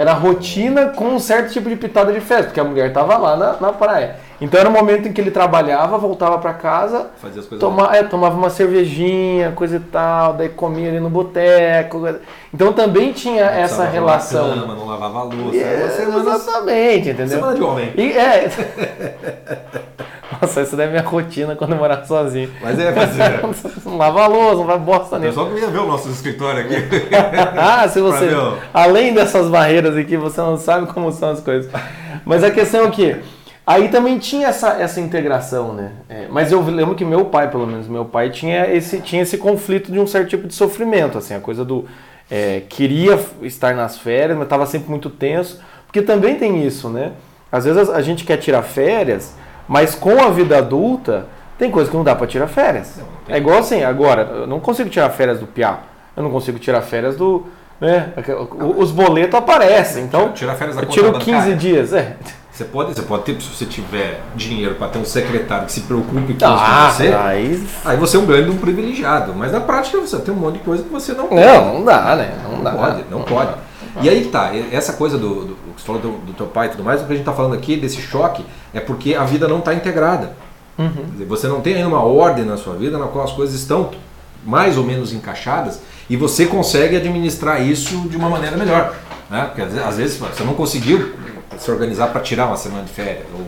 Era 0.00 0.14
rotina 0.14 0.86
com 0.86 1.08
um 1.08 1.18
certo 1.18 1.52
tipo 1.52 1.68
de 1.68 1.76
pitada 1.76 2.10
de 2.10 2.22
festa, 2.22 2.44
porque 2.44 2.60
a 2.60 2.64
mulher 2.64 2.90
tava 2.90 3.18
lá 3.18 3.36
na, 3.36 3.60
na 3.60 3.70
praia. 3.70 4.16
Então 4.40 4.58
era 4.58 4.68
o 4.68 4.72
momento 4.72 5.06
em 5.06 5.12
que 5.12 5.20
ele 5.20 5.30
trabalhava, 5.30 5.98
voltava 5.98 6.38
para 6.38 6.54
casa, 6.54 7.10
Fazia 7.20 7.40
as 7.40 7.46
coisas 7.46 7.58
toma, 7.60 7.94
é, 7.94 8.02
tomava 8.02 8.36
uma 8.36 8.48
cervejinha, 8.48 9.52
coisa 9.52 9.76
e 9.76 9.80
tal, 9.80 10.32
daí 10.32 10.48
comia 10.48 10.88
ali 10.88 10.98
no 10.98 11.10
boteco. 11.10 12.02
Então 12.52 12.72
também 12.72 13.12
tinha 13.12 13.44
Não 13.44 13.50
essa 13.52 13.84
relação. 13.84 14.48
lavar 14.48 14.60
cama, 14.62 14.74
não 14.74 14.86
lavava 14.86 15.18
a 15.20 15.22
louça. 15.24 15.58
É, 15.58 15.88
semana, 15.90 16.30
exatamente, 16.30 17.08
entendeu? 17.10 17.28
semana 17.28 17.54
de 17.54 17.62
homem. 17.62 17.92
E, 17.96 18.12
é. 18.12 18.50
Nossa, 20.40 20.60
essa 20.62 20.74
daí 20.74 20.86
é 20.86 20.90
minha 20.90 21.02
rotina 21.02 21.54
quando 21.54 21.72
eu 21.72 21.76
morar 21.76 22.02
sozinho. 22.06 22.50
Mas 22.62 22.78
é, 22.78 22.90
mas 22.92 23.20
é. 23.20 23.40
Não 23.84 23.98
lava 23.98 24.22
a 24.22 24.26
louça, 24.26 24.56
não 24.56 24.64
vai 24.64 24.78
bosta 24.78 25.16
O 25.16 25.18
nenhuma. 25.18 25.44
pessoal 25.44 25.54
que 25.54 25.60
ia 25.60 25.70
ver 25.70 25.78
o 25.80 25.86
nosso 25.86 26.08
escritório 26.08 26.60
aqui. 26.64 26.76
ah, 27.58 27.86
se 27.88 28.00
você. 28.00 28.30
Além 28.72 29.12
dessas 29.12 29.48
barreiras 29.48 29.94
aqui, 29.96 30.16
você 30.16 30.40
não 30.40 30.56
sabe 30.56 30.86
como 30.86 31.12
são 31.12 31.30
as 31.30 31.40
coisas. 31.40 31.70
Mas 32.24 32.42
a 32.42 32.50
questão 32.50 32.86
é 32.86 32.90
que. 32.90 33.16
Aí 33.66 33.88
também 33.88 34.18
tinha 34.18 34.48
essa, 34.48 34.70
essa 34.80 35.00
integração, 35.00 35.72
né? 35.72 35.92
É, 36.08 36.26
mas 36.30 36.50
eu 36.50 36.60
lembro 36.62 36.94
que 36.94 37.04
meu 37.04 37.26
pai, 37.26 37.50
pelo 37.50 37.66
menos, 37.66 37.86
meu 37.86 38.04
pai 38.04 38.30
tinha 38.30 38.66
esse, 38.72 39.00
tinha 39.00 39.22
esse 39.22 39.38
conflito 39.38 39.92
de 39.92 39.98
um 39.98 40.06
certo 40.06 40.28
tipo 40.28 40.48
de 40.48 40.54
sofrimento, 40.54 41.18
assim, 41.18 41.34
a 41.34 41.40
coisa 41.40 41.64
do. 41.64 41.84
é, 42.30 42.62
queria 42.68 43.18
estar 43.42 43.74
nas 43.74 43.98
férias, 43.98 44.36
mas 44.36 44.46
estava 44.46 44.66
sempre 44.66 44.90
muito 44.90 45.10
tenso. 45.10 45.60
Porque 45.86 46.02
também 46.02 46.36
tem 46.36 46.64
isso, 46.64 46.88
né? 46.88 47.12
Às 47.50 47.64
vezes 47.64 47.90
a 47.90 48.00
gente 48.00 48.24
quer 48.24 48.36
tirar 48.36 48.62
férias, 48.62 49.34
mas 49.68 49.94
com 49.94 50.20
a 50.20 50.30
vida 50.30 50.56
adulta, 50.58 51.26
tem 51.58 51.70
coisa 51.70 51.90
que 51.90 51.96
não 51.96 52.04
dá 52.04 52.14
para 52.14 52.26
tirar 52.26 52.46
férias. 52.46 52.96
Não, 52.96 53.04
não 53.06 53.12
tem. 53.26 53.34
É 53.34 53.38
igual 53.38 53.58
assim, 53.58 53.82
agora, 53.82 54.22
eu 54.22 54.46
não 54.46 54.60
consigo 54.60 54.88
tirar 54.88 55.10
férias 55.10 55.38
do 55.38 55.46
Piá. 55.46 55.80
Eu 56.16 56.22
não 56.22 56.30
consigo 56.30 56.58
tirar 56.58 56.80
férias 56.82 57.16
do. 57.16 57.46
Né? 57.80 58.12
Os 58.76 58.90
boletos 58.90 59.34
aparecem. 59.34 60.04
Então, 60.04 60.32
Tira 60.32 60.54
férias 60.54 60.76
da 60.76 60.82
eu 60.82 60.88
tiro 60.88 61.12
bancária. 61.12 61.42
15 61.42 61.54
dias. 61.54 61.92
É. 61.92 62.16
Você 62.60 62.64
pode, 62.66 62.94
você 62.94 63.02
pode 63.02 63.22
ter, 63.22 63.40
se 63.40 63.48
você 63.48 63.64
tiver 63.64 64.20
dinheiro 64.36 64.74
para 64.74 64.88
ter 64.88 64.98
um 64.98 65.04
secretário 65.04 65.64
que 65.64 65.72
se 65.72 65.80
preocupe 65.80 66.34
com 66.34 66.44
Ah, 66.44 66.90
você, 66.92 67.06
aí. 67.08 67.66
aí 67.86 67.96
você 67.96 68.18
é 68.18 68.20
um 68.20 68.26
grande 68.26 68.50
um 68.50 68.58
privilegiado. 68.58 69.32
Mas 69.34 69.50
na 69.50 69.60
prática 69.60 69.98
você 69.98 70.18
tem 70.18 70.34
um 70.34 70.36
monte 70.36 70.58
de 70.58 70.64
coisa 70.64 70.82
que 70.82 70.90
você 70.90 71.14
não 71.14 71.26
pode. 71.26 71.40
Não, 71.40 71.74
não 71.78 71.84
dá, 71.86 72.16
né? 72.16 72.38
Não, 72.42 72.56
Não 72.56 72.62
dá. 72.62 72.72
pode, 72.72 73.04
não 73.10 73.22
pode. 73.22 73.52
E 74.02 74.10
aí 74.10 74.26
tá, 74.26 74.50
essa 74.70 74.92
coisa 74.92 75.16
do, 75.16 75.46
do, 75.46 75.54
que 75.74 75.80
você 75.80 75.86
falou 75.86 76.02
do, 76.02 76.10
do 76.18 76.34
teu 76.34 76.46
pai 76.48 76.66
e 76.66 76.70
tudo 76.72 76.84
mais, 76.84 77.00
o 77.00 77.06
que 77.06 77.12
a 77.12 77.16
gente 77.16 77.22
está 77.22 77.32
falando 77.32 77.54
aqui, 77.54 77.76
desse 77.78 78.02
choque, 78.02 78.44
é 78.74 78.80
porque 78.80 79.14
a 79.14 79.24
vida 79.24 79.48
não 79.48 79.60
está 79.60 79.72
integrada. 79.72 80.34
Uhum. 80.78 81.06
Dizer, 81.12 81.24
você 81.24 81.48
não 81.48 81.62
tem 81.62 81.76
ainda 81.76 81.88
uma 81.88 82.02
ordem 82.02 82.44
na 82.44 82.58
sua 82.58 82.74
vida 82.74 82.98
na 82.98 83.06
qual 83.06 83.24
as 83.24 83.32
coisas 83.32 83.54
estão 83.58 83.88
mais 84.44 84.76
ou 84.76 84.84
menos 84.84 85.14
encaixadas 85.14 85.80
e 86.10 86.16
você 86.16 86.44
consegue 86.44 86.94
administrar 86.94 87.66
isso 87.66 88.06
de 88.08 88.18
uma 88.18 88.28
maneira 88.28 88.54
melhor. 88.58 88.94
Né? 89.30 89.44
Porque 89.46 89.62
às 89.62 89.96
vezes 89.96 90.18
você 90.18 90.42
não 90.44 90.54
conseguiu 90.54 91.12
se 91.60 91.70
organizar 91.70 92.08
para 92.12 92.20
tirar 92.20 92.46
uma 92.46 92.56
semana 92.56 92.84
de 92.84 92.90
férias, 92.92 93.26
ou 93.34 93.44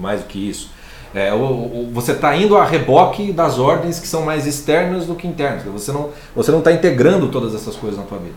mais 0.00 0.20
do 0.20 0.26
que 0.26 0.38
isso. 0.50 0.70
É, 1.14 1.32
ou, 1.32 1.42
ou 1.74 1.90
você 1.92 2.12
está 2.12 2.36
indo 2.36 2.56
a 2.56 2.64
reboque 2.64 3.32
das 3.32 3.58
ordens 3.58 3.98
que 3.98 4.06
são 4.06 4.22
mais 4.22 4.46
externas 4.46 5.06
do 5.06 5.14
que 5.14 5.26
internas. 5.26 5.62
Você 5.64 5.90
não 5.90 6.10
você 6.34 6.50
não 6.52 6.58
está 6.58 6.72
integrando 6.72 7.28
todas 7.28 7.54
essas 7.54 7.74
coisas 7.76 7.98
na 7.98 8.04
tua 8.04 8.18
vida. 8.18 8.34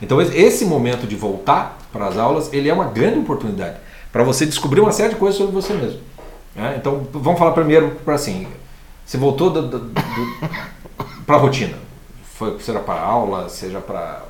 Então 0.00 0.20
esse- 0.22 0.64
momento 0.64 1.06
de 1.06 1.16
voltar 1.16 1.76
para 1.92 2.06
as 2.06 2.16
aulas, 2.16 2.52
ele 2.52 2.68
é 2.68 2.72
uma 2.72 2.84
grande 2.84 3.18
oportunidade 3.18 3.76
para 4.12 4.22
você 4.22 4.46
descobrir 4.46 4.80
uma 4.80 4.92
série 4.92 5.10
de 5.10 5.16
coisas 5.16 5.36
sobre 5.38 5.52
você 5.52 5.72
mesmo. 5.72 6.00
né? 6.54 6.74
Então 6.78 7.06
vamos 7.12 7.38
falar 7.38 7.52
primeiro 7.52 7.96
para 8.04 8.14
assim, 8.14 8.46
você 9.04 9.18
voltou 9.18 9.52
para 11.26 11.36
a 11.36 11.38
rotina, 11.38 11.76
foi 12.34 12.58
seja 12.60 12.78
para 12.80 13.00
aula, 13.00 13.48
seja 13.48 13.80
para 13.80 14.22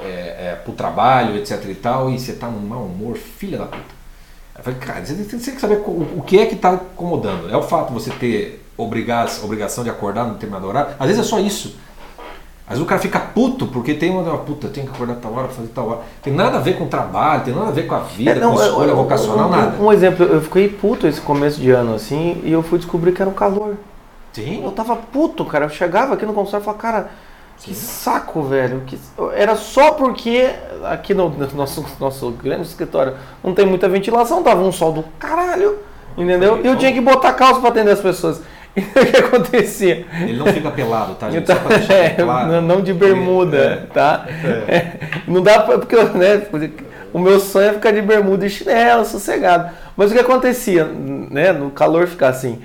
é, 0.00 0.04
é, 0.04 0.62
o 0.66 0.72
trabalho, 0.72 1.36
etc 1.36 1.64
e 1.68 1.74
tal, 1.74 2.10
e 2.10 2.18
você 2.18 2.32
está 2.32 2.48
num 2.48 2.60
mau 2.66 2.82
humor, 2.82 3.16
filha 3.16 3.58
da 3.58 3.64
puta. 3.66 3.96
Eu 4.58 4.64
falei, 4.64 4.78
cara, 4.78 5.04
você 5.04 5.14
tem 5.14 5.24
você 5.24 5.36
tem 5.38 5.54
que 5.54 5.60
saber 5.60 5.82
o 5.86 6.18
o 6.18 6.22
que 6.26 6.38
é 6.38 6.46
que 6.46 6.54
está 6.54 6.72
incomodando. 6.74 7.50
É 7.50 7.56
o 7.56 7.62
fato 7.62 7.88
de 7.88 7.94
você 7.94 8.10
ter 8.10 8.64
obriga- 8.76 9.26
obrigação 9.42 9.84
de 9.84 9.90
acordar 9.90 10.24
no 10.26 10.34
determinado 10.34 10.66
horário. 10.66 10.94
Às 10.98 11.06
vezes 11.08 11.24
é 11.24 11.28
só 11.28 11.38
isso. 11.38 11.76
Às 12.66 12.70
vezes 12.70 12.82
o 12.84 12.86
cara 12.86 13.00
fica 13.00 13.20
puto 13.20 13.66
porque 13.68 13.94
tem 13.94 14.10
uma 14.10 14.22
uma 14.22 14.38
puta, 14.38 14.66
tem 14.68 14.84
que 14.84 14.90
acordar 14.90 15.14
tal 15.16 15.32
hora, 15.34 15.46
fazer 15.48 15.68
tal 15.68 15.88
hora. 15.88 16.00
Tem 16.22 16.32
nada 16.32 16.56
a 16.56 16.60
ver 16.60 16.76
com 16.76 16.84
o 16.84 16.88
trabalho, 16.88 17.44
tem 17.44 17.54
nada 17.54 17.68
a 17.68 17.70
ver 17.70 17.86
com 17.86 17.94
a 17.94 18.00
vida, 18.00 18.32
É, 18.32 18.34
não, 18.40 18.54
com 18.54 18.62
escolha 18.62 18.90
eu- 18.90 18.96
vocacional, 18.96 19.46
um, 19.46 19.50
nada. 19.50 19.82
Um 19.82 19.92
exemplo, 19.92 20.24
eu 20.26 20.40
fiquei 20.42 20.68
puto 20.68 21.06
esse 21.06 21.20
começo 21.20 21.60
de 21.60 21.70
ano, 21.70 21.94
assim, 21.94 22.40
e 22.44 22.50
eu 22.50 22.62
fui 22.64 22.78
descobrir 22.78 23.12
que 23.12 23.22
era 23.22 23.30
um 23.30 23.34
calor. 23.34 23.76
Sim. 24.32 24.64
Eu 24.64 24.72
tava 24.72 24.96
puto, 24.96 25.44
cara. 25.44 25.66
Eu 25.66 25.68
chegava 25.70 26.14
aqui 26.14 26.26
no 26.26 26.32
consultório 26.32 26.62
e 26.62 26.64
falava, 26.64 26.82
cara, 26.82 27.10
que 27.58 27.74
saco, 27.74 28.42
velho. 28.42 28.82
Que... 28.86 28.98
Era 29.34 29.56
só 29.56 29.92
porque 29.92 30.48
aqui 30.84 31.14
no, 31.14 31.28
no 31.30 31.46
nosso, 31.54 31.84
nosso 31.98 32.30
grande 32.30 32.62
escritório 32.66 33.14
não 33.42 33.54
tem 33.54 33.66
muita 33.66 33.88
ventilação, 33.88 34.42
tava 34.42 34.62
um 34.62 34.70
sol 34.72 34.92
do 34.92 35.02
caralho, 35.18 35.78
entendeu? 36.16 36.60
E 36.62 36.66
eu 36.66 36.76
tinha 36.76 36.92
que 36.92 37.00
botar 37.00 37.32
calça 37.32 37.60
pra 37.60 37.70
atender 37.70 37.90
as 37.92 38.00
pessoas. 38.00 38.40
E 38.76 38.80
o 38.82 39.06
que 39.10 39.16
acontecia? 39.16 40.04
Ele 40.20 40.36
não 40.36 40.46
fica 40.48 40.70
pelado, 40.70 41.14
tá, 41.14 41.30
gente? 41.30 41.44
Então, 41.50 41.56
é, 41.96 42.10
claro. 42.10 42.52
não- 42.52 42.60
não 42.60 42.80
de 42.82 42.92
bermuda, 42.92 43.56
É. 43.56 43.76
tá? 43.86 44.26
É, 44.68 44.98
não 45.26 45.40
dá 45.42 45.60
pra, 45.60 45.78
porque 45.78 45.96
né, 45.96 46.42
o 47.10 47.18
meu 47.18 47.40
sonho 47.40 47.70
é 47.70 47.72
ficar 47.72 47.90
de 47.92 48.02
bermuda 48.02 48.44
e 48.44 48.50
chinelo, 48.50 49.06
sossegado. 49.06 49.70
Mas 49.96 50.10
o 50.10 50.14
que 50.14 50.20
acontecia, 50.20 50.84
né, 50.84 51.52
no 51.52 51.70
calor 51.70 52.06
ficar 52.06 52.28
assim, 52.28 52.60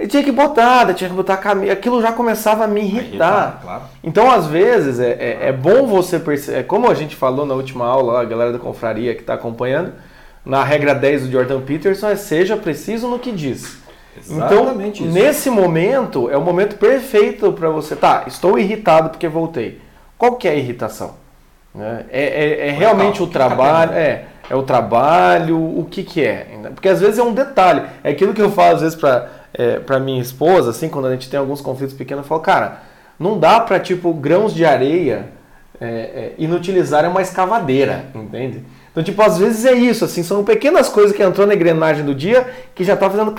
eu 0.00 0.08
tinha 0.08 0.22
que 0.22 0.32
botar, 0.32 0.94
tinha 0.94 1.10
que 1.10 1.14
botar 1.14 1.34
a 1.34 1.36
camisa, 1.36 1.74
aquilo 1.74 2.00
já 2.00 2.10
começava 2.10 2.64
a 2.64 2.66
me 2.66 2.80
irritar. 2.80 3.60
claro. 3.62 3.82
Então, 4.02 4.30
às 4.30 4.46
vezes, 4.46 4.98
é, 4.98 5.10
é, 5.10 5.38
é 5.48 5.52
bom 5.52 5.86
você 5.86 6.18
perceber, 6.18 6.64
como 6.64 6.90
a 6.90 6.94
gente 6.94 7.14
falou 7.14 7.44
na 7.44 7.52
última 7.52 7.86
aula, 7.86 8.22
a 8.22 8.24
galera 8.24 8.50
da 8.50 8.58
confraria 8.58 9.14
que 9.14 9.20
está 9.20 9.34
acompanhando, 9.34 9.92
na 10.42 10.64
regra 10.64 10.94
10 10.94 11.26
do 11.26 11.32
Jordan 11.32 11.60
Peterson 11.60 12.08
é 12.08 12.16
seja 12.16 12.56
preciso 12.56 13.08
no 13.08 13.18
que 13.18 13.30
diz. 13.30 13.78
Exatamente 14.16 15.02
então, 15.02 15.12
isso. 15.12 15.26
nesse 15.26 15.50
momento, 15.50 16.30
é 16.30 16.36
o 16.36 16.40
momento 16.40 16.76
perfeito 16.76 17.52
para 17.52 17.68
você. 17.68 17.94
Tá, 17.94 18.24
estou 18.26 18.58
irritado 18.58 19.10
porque 19.10 19.28
voltei. 19.28 19.82
Qual 20.16 20.36
que 20.36 20.48
é 20.48 20.52
a 20.52 20.54
irritação? 20.54 21.14
Né? 21.74 22.06
É, 22.10 22.22
é- 22.22 22.68
é 22.68 22.70
realmente 22.70 23.18
calma, 23.18 23.24
o 23.24 23.26
que 23.26 23.38
tá 23.38 23.46
trabalho, 23.46 23.92
é, 23.92 24.24
é 24.48 24.56
o 24.56 24.62
trabalho, 24.62 25.58
o 25.58 25.86
que 25.90 26.02
que 26.02 26.24
é? 26.24 26.46
Porque 26.74 26.88
às 26.88 27.00
vezes 27.00 27.18
é 27.18 27.22
um 27.22 27.34
detalhe. 27.34 27.82
É 28.02 28.10
aquilo 28.10 28.32
que 28.32 28.40
eu 28.42 28.50
falo 28.50 28.76
às 28.76 28.80
vezes 28.80 28.96
para 28.96 29.39
é, 29.54 29.78
pra 29.78 29.98
minha 29.98 30.20
esposa, 30.20 30.70
assim, 30.70 30.88
quando 30.88 31.06
a 31.06 31.12
gente 31.12 31.28
tem 31.28 31.38
alguns 31.38 31.60
conflitos 31.60 31.94
pequenos, 31.94 32.24
eu 32.24 32.28
falo, 32.28 32.40
cara, 32.40 32.82
não 33.18 33.38
dá 33.38 33.60
para 33.60 33.78
tipo 33.80 34.12
grãos 34.14 34.54
de 34.54 34.64
areia 34.64 35.28
é, 35.80 35.86
é, 35.86 36.34
inutilizarem 36.38 37.10
uma 37.10 37.22
escavadeira, 37.22 38.06
entende? 38.14 38.64
Então, 38.90 39.02
tipo, 39.02 39.20
às 39.22 39.38
vezes 39.38 39.64
é 39.64 39.72
isso, 39.72 40.04
assim, 40.04 40.22
são 40.22 40.44
pequenas 40.44 40.88
coisas 40.88 41.14
que 41.14 41.22
entrou 41.22 41.46
na 41.46 41.54
engrenagem 41.54 42.04
do 42.04 42.14
dia 42.14 42.48
que 42.74 42.82
já 42.82 42.96
tá 42.96 43.08
fazendo 43.08 43.34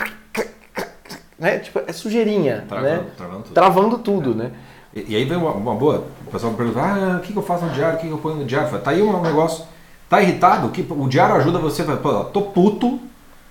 né? 1.42 1.58
Tipo, 1.58 1.82
é 1.88 1.92
sujeirinha, 1.92 2.66
Travando, 2.68 2.88
né? 2.88 3.06
travando 3.18 3.44
tudo. 3.44 3.54
Travando 3.54 3.98
tudo, 3.98 4.36
né? 4.36 4.52
E, 4.96 5.14
e 5.14 5.16
aí 5.16 5.26
vem 5.26 5.38
uma, 5.38 5.52
uma 5.52 5.74
boa. 5.74 6.06
O 6.28 6.32
pessoal 6.32 6.52
me 6.52 6.58
pergunta: 6.58 6.80
ah, 6.80 7.18
o 7.18 7.22
que, 7.22 7.34
que 7.34 7.40
eu 7.40 7.42
faço 7.42 7.66
no 7.66 7.72
diário? 7.72 7.98
O 7.98 8.00
que, 8.00 8.08
que 8.08 8.14
eu 8.14 8.20
ponho 8.20 8.36
no 8.36 8.46
diário? 8.46 8.70
Falo, 8.70 8.84
Tá 8.84 8.92
aí 8.92 9.02
um 9.02 9.20
negócio. 9.22 9.66
Tá 10.08 10.22
irritado? 10.22 10.70
Que, 10.70 10.86
o 10.88 11.08
diário 11.08 11.34
ajuda 11.36 11.58
você. 11.58 11.84
Pô, 11.84 12.26
tô 12.26 12.44
puto. 12.44 13.00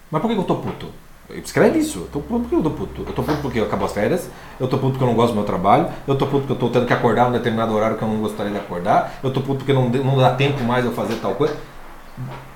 Mas 0.09 0.23
por 0.23 0.29
que, 0.29 0.35
que 0.35 0.41
eu 0.41 0.45
tô 0.45 0.57
puto? 0.57 0.87
Escreve 1.37 1.79
isso. 1.79 2.01
Eu 2.01 2.09
tô 2.13 2.21
puto 2.21 2.41
porque 2.41 2.55
eu 2.57 2.63
tô 2.63 2.71
puto. 2.71 3.03
Eu 3.07 3.13
tô 3.13 3.23
puto 3.23 3.39
porque 3.43 3.61
acabou 3.61 3.87
as 3.87 3.93
férias. 3.93 4.29
Eu 4.59 4.69
tô 4.69 4.79
puto 4.79 4.93
porque 4.93 5.05
eu 5.05 5.09
não 5.09 5.15
gosto 5.15 5.33
do 5.33 5.37
meu 5.37 5.45
trabalho. 5.45 5.89
Eu 6.07 6.17
tô 6.17 6.27
puto 6.27 6.47
porque 6.47 6.53
eu 6.53 6.57
tô 6.57 6.69
tendo 6.69 6.87
que 6.87 6.93
acordar 6.93 7.27
num 7.27 7.33
determinado 7.33 7.75
horário 7.75 7.97
que 7.97 8.03
eu 8.03 8.09
não 8.09 8.21
gostaria 8.21 8.53
de 8.53 8.59
acordar. 8.59 9.15
Eu 9.23 9.33
tô 9.33 9.41
puto 9.41 9.59
porque 9.59 9.73
não, 9.73 9.89
não 9.89 10.17
dá 10.17 10.31
tempo 10.35 10.63
mais 10.65 10.85
eu 10.85 10.93
fazer 10.93 11.15
tal 11.17 11.35
coisa. 11.35 11.55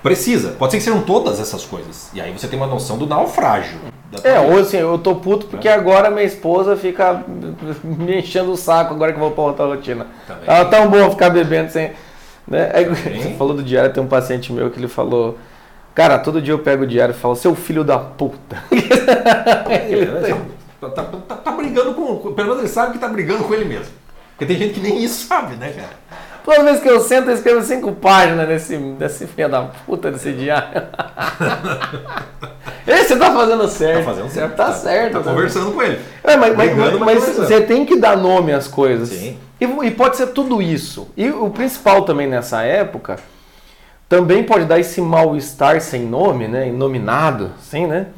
Precisa. 0.03 0.51
Pode 0.51 0.73
ser 0.73 0.79
que 0.79 0.85
sejam 0.85 1.03
todas 1.03 1.41
essas 1.41 1.65
coisas. 1.65 2.11
E 2.13 2.21
aí 2.21 2.31
você 2.33 2.47
tem 2.47 2.59
uma 2.59 2.67
noção 2.67 2.99
do 2.99 3.07
naufrágio. 3.07 3.79
É, 4.23 4.39
ou 4.39 4.61
assim, 4.61 4.77
eu 4.77 4.99
tô 4.99 5.17
puto 5.17 5.47
porque 5.47 5.69
agora 5.69 6.11
minha 6.11 6.25
esposa 6.25 6.77
fica 6.77 7.25
me 7.83 8.19
enchendo 8.19 8.53
o 8.53 8.57
saco 8.57 8.95
agora 8.95 9.13
que 9.13 9.19
eu 9.19 9.23
vou 9.23 9.33
pra 9.33 9.45
outra 9.45 9.67
rotina. 9.67 10.07
Também. 10.27 10.45
Ela 10.47 10.65
tão 10.67 10.89
boa 10.89 11.11
ficar 11.11 11.31
bebendo 11.31 11.71
sem. 11.71 11.93
Né? 12.47 12.71
Aí, 12.75 12.85
Também. 12.85 13.23
você 13.23 13.31
falou 13.31 13.55
do 13.55 13.63
diário, 13.63 13.93
tem 13.93 14.03
um 14.03 14.07
paciente 14.07 14.53
meu 14.53 14.71
que 14.71 14.79
ele 14.79 14.89
falou. 14.89 15.39
Cara, 15.95 16.19
todo 16.19 16.43
dia 16.43 16.53
eu 16.53 16.59
pego 16.59 16.83
o 16.83 16.87
diário 16.87 17.15
e 17.15 17.19
falo, 17.19 17.37
seu 17.37 17.55
filho 17.55 17.85
da 17.85 17.99
puta. 17.99 18.63
É, 19.69 20.35
tá, 20.81 20.89
tá- 20.91 21.03
tá- 21.29 21.37
tá 21.37 21.53
brigando 21.53 21.95
com. 21.95 22.33
Pelo 22.33 22.49
menos 22.49 22.59
ele 22.59 22.69
sabe 22.69 22.93
que 22.95 22.99
tá 22.99 23.09
brigando 23.09 23.45
com 23.45 23.55
ele 23.55 23.65
mesmo. 23.67 23.93
Porque 24.31 24.47
tem 24.47 24.57
gente 24.57 24.75
que 24.75 24.81
nem 24.81 25.03
isso 25.05 25.27
sabe, 25.27 25.55
né, 25.57 25.71
cara? 25.73 25.91
Toda 26.45 26.65
vez 26.65 26.81
que 26.81 26.89
eu 26.89 27.01
sento, 27.01 27.29
eu 27.31 27.35
escrevo 27.35 27.63
cinco 27.63 27.93
páginas 27.93 28.49
nesse, 28.49 28.77
desse 28.77 29.27
filho 29.27 29.49
da 29.49 29.63
puta 29.63 30.11
desse 30.11 30.33
diário. 30.33 30.83
Esse 32.87 33.17
tá 33.17 33.33
fazendo 33.33 33.67
certo. 33.69 33.99
Tá 33.99 34.05
fazendo 34.11 34.29
certo. 34.31 34.57
Tá, 34.57 34.73
certo. 34.73 35.13
Tá 35.15 35.21
tá 35.21 35.31
conversando 35.31 35.73
com 35.73 35.83
ele. 35.83 35.99
É, 36.23 36.37
mas, 36.37 36.57
mas- 36.57 36.71
Brigando, 36.71 37.01
mas 37.01 37.25
você 37.25 37.61
tem 37.63 37.85
que 37.87 37.97
dar 37.97 38.17
nome 38.17 38.53
às 38.53 38.69
coisas. 38.69 39.09
Sim. 39.09 39.39
E, 39.61 39.65
e 39.65 39.91
pode 39.91 40.17
ser 40.17 40.29
tudo 40.29 40.61
isso. 40.61 41.09
E 41.17 41.31
o 41.31 41.49
principal 41.51 42.03
também 42.03 42.27
nessa 42.27 42.63
época, 42.63 43.17
também 44.09 44.45
pode 44.45 44.65
dar 44.65 44.79
esse 44.79 45.01
mal-estar 45.01 45.81
sem 45.81 46.03
nome, 46.03 46.47
né? 46.47 46.69
Inominado, 46.69 47.53
assim, 47.59 47.87
né? 47.87 48.09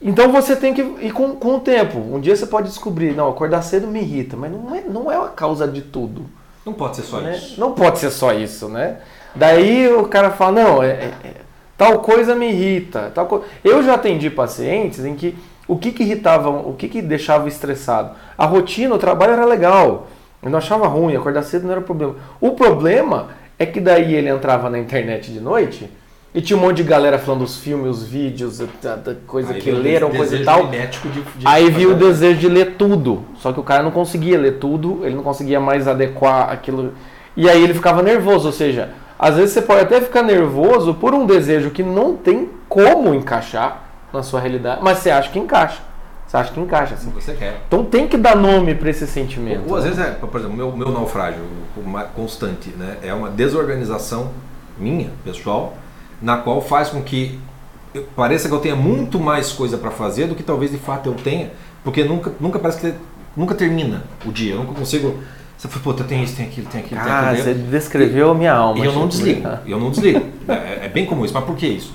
Então 0.00 0.32
você 0.32 0.56
tem 0.56 0.74
que 0.74 0.82
ir 0.82 1.12
com, 1.12 1.36
com 1.36 1.56
o 1.56 1.60
tempo. 1.60 1.98
Um 1.98 2.20
dia 2.20 2.34
você 2.34 2.46
pode 2.46 2.68
descobrir, 2.68 3.14
não, 3.14 3.28
acordar 3.28 3.62
cedo 3.62 3.86
me 3.86 4.00
irrita, 4.00 4.36
mas 4.36 4.50
não 4.50 4.74
é, 4.74 4.82
não 4.82 5.12
é 5.12 5.16
a 5.16 5.28
causa 5.28 5.66
de 5.66 5.80
tudo. 5.80 6.24
Não 6.66 6.72
pode 6.72 6.96
ser 6.96 7.02
só 7.02 7.20
né? 7.20 7.36
isso. 7.36 7.60
Não 7.60 7.72
pode 7.72 7.98
ser 7.98 8.10
só 8.10 8.32
isso, 8.32 8.68
né? 8.68 8.98
Daí 9.34 9.92
o 9.92 10.06
cara 10.08 10.30
fala, 10.30 10.52
não, 10.52 10.82
é, 10.82 10.88
é, 10.88 11.12
é 11.24 11.34
tal 11.78 12.00
coisa 12.00 12.34
me 12.34 12.48
irrita. 12.48 13.10
Tal 13.14 13.26
co... 13.26 13.42
Eu 13.64 13.82
já 13.82 13.94
atendi 13.94 14.28
pacientes 14.28 15.04
em 15.04 15.14
que 15.14 15.36
o 15.66 15.76
que, 15.78 15.92
que 15.92 16.02
irritava, 16.02 16.50
o 16.50 16.74
que, 16.74 16.88
que 16.88 17.00
deixava 17.00 17.48
estressado? 17.48 18.16
A 18.36 18.44
rotina, 18.44 18.94
o 18.94 18.98
trabalho 18.98 19.32
era 19.32 19.44
legal. 19.44 20.08
Eu 20.42 20.50
não 20.50 20.58
achava 20.58 20.88
ruim, 20.88 21.16
acordar 21.16 21.42
cedo 21.42 21.64
não 21.64 21.72
era 21.72 21.80
problema. 21.80 22.16
O 22.40 22.50
problema 22.52 23.28
é 23.62 23.66
que 23.66 23.80
daí 23.80 24.14
ele 24.14 24.28
entrava 24.28 24.68
na 24.70 24.78
internet 24.78 25.30
de 25.32 25.40
noite 25.40 25.88
e 26.34 26.40
tinha 26.40 26.56
um 26.56 26.60
monte 26.60 26.78
de 26.78 26.82
galera 26.84 27.18
falando 27.18 27.42
os 27.42 27.58
filmes, 27.58 27.88
os 27.98 28.04
vídeos, 28.04 28.58
da, 28.82 28.96
da 28.96 29.14
coisa 29.26 29.52
Aí 29.52 29.60
que 29.60 29.70
leram, 29.70 30.10
coisa 30.10 30.36
e 30.36 30.44
tal. 30.44 30.66
de- 30.66 30.76
de 31.40 31.46
Aí 31.46 31.70
viu 31.70 31.90
o 31.90 31.94
desejo 31.94 32.40
de 32.40 32.48
ler 32.48 32.74
tudo. 32.78 33.22
Só 33.36 33.52
que 33.52 33.60
o 33.60 33.62
cara 33.62 33.82
não 33.82 33.90
conseguia 33.90 34.38
ler 34.38 34.52
tudo, 34.58 35.00
ele 35.04 35.14
não 35.14 35.22
conseguia 35.22 35.60
mais 35.60 35.86
adequar 35.86 36.50
aquilo. 36.50 36.94
E 37.36 37.48
aí 37.50 37.62
ele 37.62 37.74
ficava 37.74 38.02
nervoso. 38.02 38.46
Ou 38.46 38.52
seja, 38.52 38.90
às 39.18 39.36
vezes 39.36 39.52
você 39.52 39.62
pode 39.62 39.82
até 39.82 40.00
ficar 40.00 40.22
nervoso 40.22 40.94
por 40.94 41.14
um 41.14 41.26
desejo 41.26 41.70
que 41.70 41.82
não 41.82 42.16
tem 42.16 42.48
como 42.68 43.14
encaixar 43.14 43.82
na 44.12 44.22
sua 44.22 44.40
realidade, 44.40 44.80
mas 44.82 44.98
você 44.98 45.10
acha 45.10 45.30
que 45.30 45.38
encaixa. 45.38 45.80
Você 46.32 46.36
acha 46.38 46.50
que 46.54 46.60
encaixa, 46.60 46.94
assim. 46.94 47.10
Você 47.10 47.34
quer. 47.34 47.60
Então 47.68 47.84
tem 47.84 48.08
que 48.08 48.16
dar 48.16 48.34
nome 48.34 48.74
para 48.74 48.88
esse 48.88 49.06
sentimento. 49.06 49.68
Ou 49.68 49.76
às 49.76 49.84
vezes 49.84 49.98
é, 49.98 50.12
por 50.12 50.40
exemplo, 50.40 50.56
meu, 50.56 50.74
meu 50.74 50.90
naufrágio 50.90 51.42
constante, 52.16 52.70
né? 52.70 52.96
É 53.02 53.12
uma 53.12 53.28
desorganização 53.28 54.30
minha, 54.78 55.10
pessoal, 55.22 55.76
na 56.22 56.38
qual 56.38 56.62
faz 56.62 56.88
com 56.88 57.02
que 57.02 57.38
eu- 57.94 58.04
pareça 58.16 58.48
que 58.48 58.54
eu 58.54 58.60
tenha 58.60 58.74
muito 58.74 59.20
mais 59.20 59.52
coisa 59.52 59.76
para 59.76 59.90
fazer 59.90 60.26
do 60.26 60.34
que 60.34 60.42
talvez 60.42 60.70
de 60.70 60.78
fato 60.78 61.10
eu 61.10 61.14
tenha, 61.14 61.50
porque 61.84 62.02
nunca, 62.02 62.32
nunca 62.40 62.58
parece 62.58 62.80
que 62.80 62.94
nunca 63.36 63.54
termina 63.54 64.02
o 64.24 64.32
dia, 64.32 64.54
eu 64.54 64.58
nunca 64.60 64.72
consigo. 64.72 65.18
Você 65.58 65.68
fala, 65.68 65.82
puta, 65.82 66.02
tem 66.02 66.22
isso, 66.24 66.34
tem 66.34 66.46
aquilo, 66.46 66.66
tem 66.66 66.80
aquilo, 66.80 66.98
tem 67.02 67.12
Ah, 67.12 67.28
aquilo. 67.32 67.44
você 67.44 67.52
descreveu 67.54 68.30
a 68.30 68.34
minha 68.34 68.54
alma. 68.54 68.82
E 68.82 68.86
eu 68.86 68.92
não 68.94 69.02
Chico. 69.10 69.24
desligo, 69.24 69.48
eu 69.66 69.78
não 69.78 69.90
desligo. 69.90 70.22
É, 70.48 70.86
é 70.86 70.88
bem 70.88 71.04
comum 71.04 71.26
isso, 71.26 71.34
mas 71.34 71.44
por 71.44 71.54
que 71.56 71.66
isso? 71.66 71.92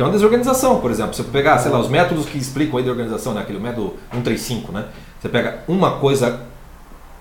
Porque 0.00 0.02
é 0.02 0.06
uma 0.06 0.12
desorganização, 0.12 0.80
por 0.80 0.90
exemplo. 0.90 1.12
Se 1.12 1.22
você 1.22 1.28
pegar, 1.30 1.58
sei 1.58 1.70
lá, 1.70 1.78
os 1.78 1.88
métodos 1.88 2.24
que 2.24 2.38
explicam 2.38 2.78
aí 2.78 2.84
de 2.84 2.88
organização, 2.88 3.34
né? 3.34 3.42
aquele 3.42 3.58
método 3.58 3.96
135, 4.12 4.72
né? 4.72 4.88
Você 5.20 5.28
pega 5.28 5.62
uma 5.68 5.98
coisa 5.98 6.40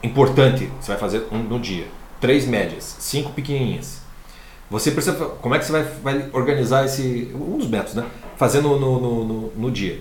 importante, 0.01 0.71
você 0.79 0.91
vai 0.91 0.97
fazer 0.97 1.27
um 1.29 1.39
no 1.39 1.59
dia, 1.59 1.87
três 2.21 2.47
médias, 2.47 2.95
cinco 2.99 3.33
pequenininhas. 3.33 3.99
Você 4.71 4.91
precisa, 4.91 5.13
como 5.13 5.55
é 5.55 5.59
que 5.59 5.65
você 5.65 5.71
vai, 5.73 5.83
vai 5.83 6.29
organizar 6.31 6.85
esse, 6.85 7.29
um 7.35 7.57
dos 7.57 7.67
métodos, 7.67 7.95
né? 7.95 8.05
Fazendo 8.37 8.69
no, 8.69 9.01
no, 9.01 9.25
no, 9.25 9.51
no 9.57 9.71
dia. 9.71 9.99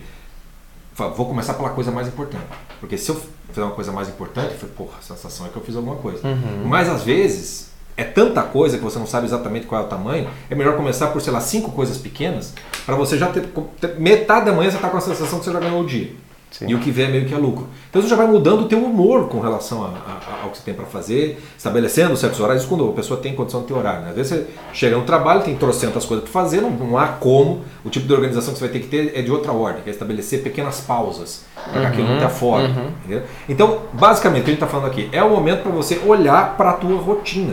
Fala, 0.94 1.10
Vou 1.10 1.26
começar 1.26 1.54
pela 1.54 1.70
coisa 1.70 1.90
mais 1.90 2.06
importante. 2.06 2.46
Porque 2.78 2.96
se 2.96 3.10
eu 3.10 3.20
fizer 3.48 3.64
uma 3.64 3.74
coisa 3.74 3.90
mais 3.90 4.08
importante, 4.08 4.54
eu 4.62 4.68
porra, 4.68 4.98
a 5.00 5.02
sensação 5.02 5.46
é 5.46 5.48
que 5.48 5.56
eu 5.56 5.62
fiz 5.62 5.74
alguma 5.74 5.96
coisa. 5.96 6.20
Mas 6.64 6.88
às 6.88 7.02
vezes 7.02 7.67
é 7.98 8.04
tanta 8.04 8.40
coisa 8.42 8.78
que 8.78 8.82
você 8.84 8.98
não 8.98 9.06
sabe 9.06 9.26
exatamente 9.26 9.66
qual 9.66 9.82
é 9.82 9.84
o 9.84 9.88
tamanho, 9.88 10.26
é 10.48 10.54
melhor 10.54 10.74
começar 10.76 11.08
por, 11.08 11.20
sei 11.20 11.32
lá, 11.32 11.40
cinco 11.40 11.72
coisas 11.72 11.98
pequenas, 11.98 12.54
para 12.86 12.94
você 12.96 13.18
já 13.18 13.26
ter, 13.26 13.42
ter- 13.80 13.96
Metade 13.98 14.46
da 14.46 14.52
manhã 14.52 14.70
você 14.70 14.76
está 14.76 14.88
com 14.88 14.96
a 14.96 15.00
sensação 15.00 15.38
que 15.38 15.44
você 15.44 15.52
já 15.52 15.60
ganhou 15.60 15.82
o 15.82 15.86
dia. 15.86 16.10
Sim. 16.50 16.64
E 16.66 16.74
o 16.74 16.78
que 16.78 16.90
vem 16.90 17.04
é 17.04 17.08
meio 17.10 17.26
que 17.26 17.34
é 17.34 17.36
lucro. 17.36 17.66
Então 17.90 18.00
você 18.00 18.08
já 18.08 18.16
vai 18.16 18.26
mudando 18.26 18.62
o 18.62 18.68
teu 18.68 18.78
humor 18.82 19.28
com 19.28 19.38
relação 19.38 19.84
a- 19.84 19.88
a- 19.88 20.44
ao 20.44 20.50
que 20.50 20.56
você 20.56 20.64
tem 20.64 20.72
para 20.72 20.86
fazer, 20.86 21.38
estabelecendo 21.58 22.16
certos 22.16 22.40
horários, 22.40 22.64
quando 22.64 22.88
a 22.88 22.92
pessoa 22.94 23.20
tem 23.20 23.34
condição 23.34 23.60
de 23.60 23.66
ter 23.66 23.74
horário. 23.74 24.00
Né? 24.00 24.08
Às 24.10 24.16
vezes 24.16 24.32
você 24.32 24.46
chega 24.72 24.96
no 24.96 25.02
trabalho, 25.02 25.42
tem 25.42 25.54
trocentas 25.56 26.06
coisas 26.06 26.24
para 26.24 26.32
fazer, 26.32 26.62
não, 26.62 26.70
não 26.70 26.96
há 26.96 27.08
como. 27.08 27.60
O 27.84 27.90
tipo 27.90 28.06
de 28.06 28.14
organização 28.14 28.54
que 28.54 28.58
você 28.60 28.64
vai 28.64 28.72
ter 28.72 28.80
que 28.80 28.88
ter 28.88 29.12
é 29.14 29.20
de 29.20 29.30
outra 29.30 29.52
ordem, 29.52 29.82
que 29.82 29.90
é 29.90 29.92
estabelecer 29.92 30.42
pequenas 30.42 30.80
pausas, 30.80 31.44
para 31.70 31.80
que 31.82 31.86
aquilo 31.88 32.08
não 32.08 32.18
te 32.18 32.24
afore. 32.24 32.64
entendeu? 33.04 33.22
Então, 33.46 33.80
basicamente, 33.92 34.40
o 34.40 34.44
que 34.44 34.50
a 34.50 34.54
gente 34.54 34.62
está 34.62 34.66
falando 34.66 34.86
aqui 34.90 35.10
é 35.12 35.22
o 35.22 35.28
momento 35.28 35.62
para 35.64 35.72
você 35.72 36.00
olhar 36.06 36.56
para 36.56 36.70
a 36.70 36.72
tua 36.72 36.96
rotina, 36.98 37.52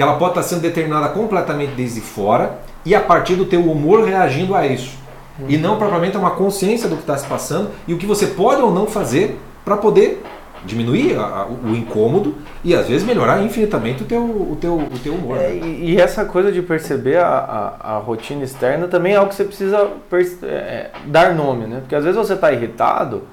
que 0.00 0.02
ela 0.02 0.14
pode 0.16 0.30
estar 0.30 0.42
sendo 0.44 0.62
determinada 0.62 1.10
completamente 1.10 1.72
desde 1.74 2.00
fora 2.00 2.52
e 2.86 2.94
a 2.94 3.00
partir 3.02 3.34
do 3.34 3.44
teu 3.44 3.60
humor 3.60 4.02
reagindo 4.02 4.54
a 4.54 4.66
isso. 4.66 4.96
E 5.46 5.58
não 5.58 5.76
propriamente 5.76 6.16
uma 6.16 6.30
consciência 6.30 6.88
do 6.88 6.94
que 6.96 7.02
está 7.02 7.18
se 7.18 7.26
passando 7.26 7.68
e 7.86 7.92
o 7.92 7.98
que 7.98 8.06
você 8.06 8.28
pode 8.28 8.62
ou 8.62 8.72
não 8.72 8.86
fazer 8.86 9.38
para 9.62 9.76
poder 9.76 10.22
diminuir 10.64 11.18
a- 11.18 11.20
a- 11.22 11.46
o 11.46 11.76
incômodo 11.76 12.34
e 12.64 12.74
às 12.74 12.88
vezes 12.88 13.06
melhorar 13.06 13.42
infinitamente 13.42 14.02
o 14.02 14.06
teu, 14.06 14.22
o 14.24 14.56
teu, 14.58 14.78
o 14.78 14.98
teu 15.04 15.12
humor. 15.12 15.36
É, 15.36 15.48
né? 15.50 15.56
e, 15.66 15.90
e 15.92 16.00
essa 16.00 16.24
coisa 16.24 16.50
de 16.50 16.62
perceber 16.62 17.18
a, 17.18 17.74
a, 17.78 17.98
rotina 17.98 18.42
externa 18.42 18.88
também 18.88 19.12
é 19.12 19.16
algo 19.16 19.28
que 19.28 19.34
você 19.34 19.44
precisa 19.44 19.86
perce- 20.08 20.38
é, 20.46 20.90
dar 21.08 21.34
nome, 21.34 21.66
né? 21.66 21.80
Porque 21.80 21.94
às 21.94 22.04
vezes 22.04 22.16
você 22.16 22.32
está 22.32 22.50
irritado 22.50 23.24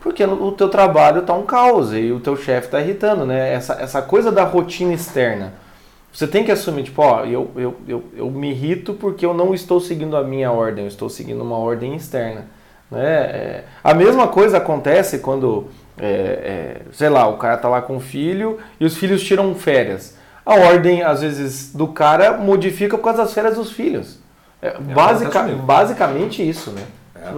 porque 0.00 0.24
o 0.24 0.52
teu 0.52 0.70
trabalho 0.70 1.20
está 1.20 1.34
um 1.34 1.42
caos 1.42 1.92
e 1.92 2.10
o 2.12 2.18
teu 2.18 2.34
chefe 2.34 2.68
está 2.68 2.80
irritando, 2.80 3.26
né? 3.26 3.52
Essa, 3.52 3.74
essa 3.74 4.00
coisa 4.00 4.32
da 4.32 4.44
rotina 4.44 4.94
externa. 4.94 5.67
Você 6.12 6.26
tem 6.26 6.42
que 6.44 6.50
assumir, 6.50 6.84
tipo, 6.84 7.00
ó, 7.02 7.24
eu, 7.24 7.50
eu, 7.54 7.74
eu, 7.86 8.04
eu 8.16 8.30
me 8.30 8.50
irrito 8.50 8.94
porque 8.94 9.24
eu 9.24 9.34
não 9.34 9.54
estou 9.54 9.78
seguindo 9.80 10.16
a 10.16 10.24
minha 10.24 10.50
ordem, 10.50 10.84
eu 10.84 10.88
estou 10.88 11.08
seguindo 11.08 11.42
uma 11.42 11.56
ordem 11.56 11.94
externa. 11.94 12.46
Né? 12.90 13.04
É, 13.04 13.64
a 13.84 13.92
mesma 13.94 14.26
coisa 14.28 14.56
acontece 14.56 15.18
quando, 15.18 15.66
é, 15.98 16.06
é, 16.06 16.80
sei 16.92 17.08
lá, 17.10 17.28
o 17.28 17.36
cara 17.36 17.56
tá 17.58 17.68
lá 17.68 17.82
com 17.82 17.96
o 17.98 18.00
filho 18.00 18.58
e 18.80 18.84
os 18.86 18.96
filhos 18.96 19.22
tiram 19.22 19.54
férias. 19.54 20.16
A 20.44 20.54
ordem, 20.54 21.02
às 21.02 21.20
vezes, 21.20 21.72
do 21.74 21.86
cara 21.88 22.38
modifica 22.38 22.96
por 22.96 23.04
causa 23.04 23.22
das 23.22 23.34
férias 23.34 23.56
dos 23.56 23.70
filhos. 23.70 24.18
É, 24.62 24.70
basica- 24.78 25.28
acontece 25.28 25.44
mesmo. 25.52 25.62
basicamente 25.62 26.48
isso, 26.48 26.70
né? 26.70 26.82
É, 27.14 27.30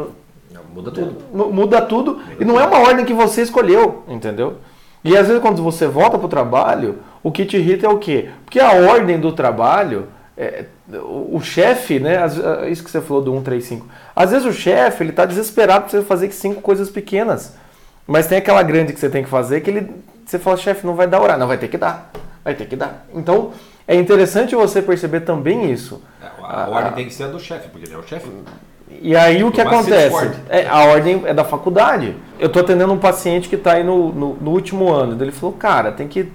muda 0.73 0.91
tudo. 0.93 1.17
Mu- 1.35 1.53
Muda 1.53 1.83
tudo 1.83 2.21
e 2.39 2.45
não 2.45 2.59
é 2.59 2.65
uma 2.65 2.79
ordem 2.79 3.05
que 3.05 3.13
você 3.13 3.43
escolheu, 3.43 4.05
entendeu? 4.09 4.59
E 5.03 5.17
às 5.17 5.27
vezes 5.27 5.43
quando 5.43 5.63
você 5.63 5.87
volta 5.87 6.17
pro 6.19 6.29
trabalho, 6.29 6.99
o 7.23 7.31
que 7.31 7.45
te 7.45 7.57
irrita 7.57 7.87
é 7.87 7.89
o 7.91 7.99
quê? 7.99 8.31
Porque 8.45 8.59
a 8.61 8.73
ordem 8.73 9.19
do 9.21 9.33
trabalho, 9.33 10.09
é, 10.37 10.65
o, 10.93 11.37
o 11.37 11.41
chefe, 11.41 11.99
né? 12.01 12.19
às- 12.19 12.39
ah, 12.39 12.69
isso 12.69 12.83
que 12.85 12.91
você 12.91 13.01
falou 13.01 13.23
do 13.23 13.31
135. 13.33 13.87
Às 14.15 14.31
vezes 14.31 14.47
o 14.47 14.53
chefe, 14.53 15.05
ele 15.05 15.13
tá 15.13 15.25
desesperado 15.27 15.83
pra 15.83 15.91
você 15.91 16.03
fazer 16.03 16.31
cinco 16.33 16.61
coisas 16.61 16.91
pequenas. 16.91 17.55
Mas 18.07 18.27
tem 18.27 18.39
aquela 18.39 18.63
grande 18.63 18.93
que 18.93 18.99
você 19.01 19.09
tem 19.11 19.23
que 19.23 19.29
fazer 19.31 19.61
que 19.61 19.71
ele 19.71 19.91
você 20.25 20.39
fala, 20.39 20.57
chefe, 20.57 20.87
não 20.87 20.95
vai 20.95 21.09
dar 21.09 21.21
horário, 21.21 21.41
não 21.41 21.49
vai 21.49 21.59
ter 21.59 21.67
que 21.69 21.77
dar. 21.77 22.11
Vai 22.45 22.55
ter 22.55 22.67
que 22.67 22.77
dar. 22.77 23.05
Então, 23.13 23.51
é 23.87 23.97
interessante 23.97 24.55
você 24.55 24.81
perceber 24.81 25.21
também 25.23 25.71
isso. 25.73 26.01
A, 26.43 26.65
a 26.65 26.69
ordem 26.69 26.93
tem 26.93 27.07
que 27.07 27.13
ser 27.15 27.25
a 27.25 27.27
do 27.29 27.41
chefe, 27.41 27.69
porque 27.69 27.87
ele 27.87 27.95
é 27.95 27.99
o 27.99 28.03
chefe. 28.07 28.29
E 29.03 29.17
aí 29.17 29.43
o 29.43 29.51
que 29.51 29.61
acontece? 29.61 30.15
É, 30.49 30.67
a 30.69 30.85
ordem 30.85 31.23
é 31.25 31.35
da 31.35 31.45
faculdade. 31.45 32.15
Eu 32.39 32.49
tô 32.49 32.61
atendendo 32.61 32.93
um 32.93 32.99
paciente 32.99 33.49
que 33.49 33.57
está 33.57 33.73
aí 33.73 33.85
no, 33.85 34.13
no, 34.13 34.35
no 34.35 34.51
último 34.53 34.89
ano. 34.93 35.21
Ele 35.21 35.33
falou, 35.33 35.55
cara, 35.57 35.91
tem 35.93 36.07
que, 36.09 36.31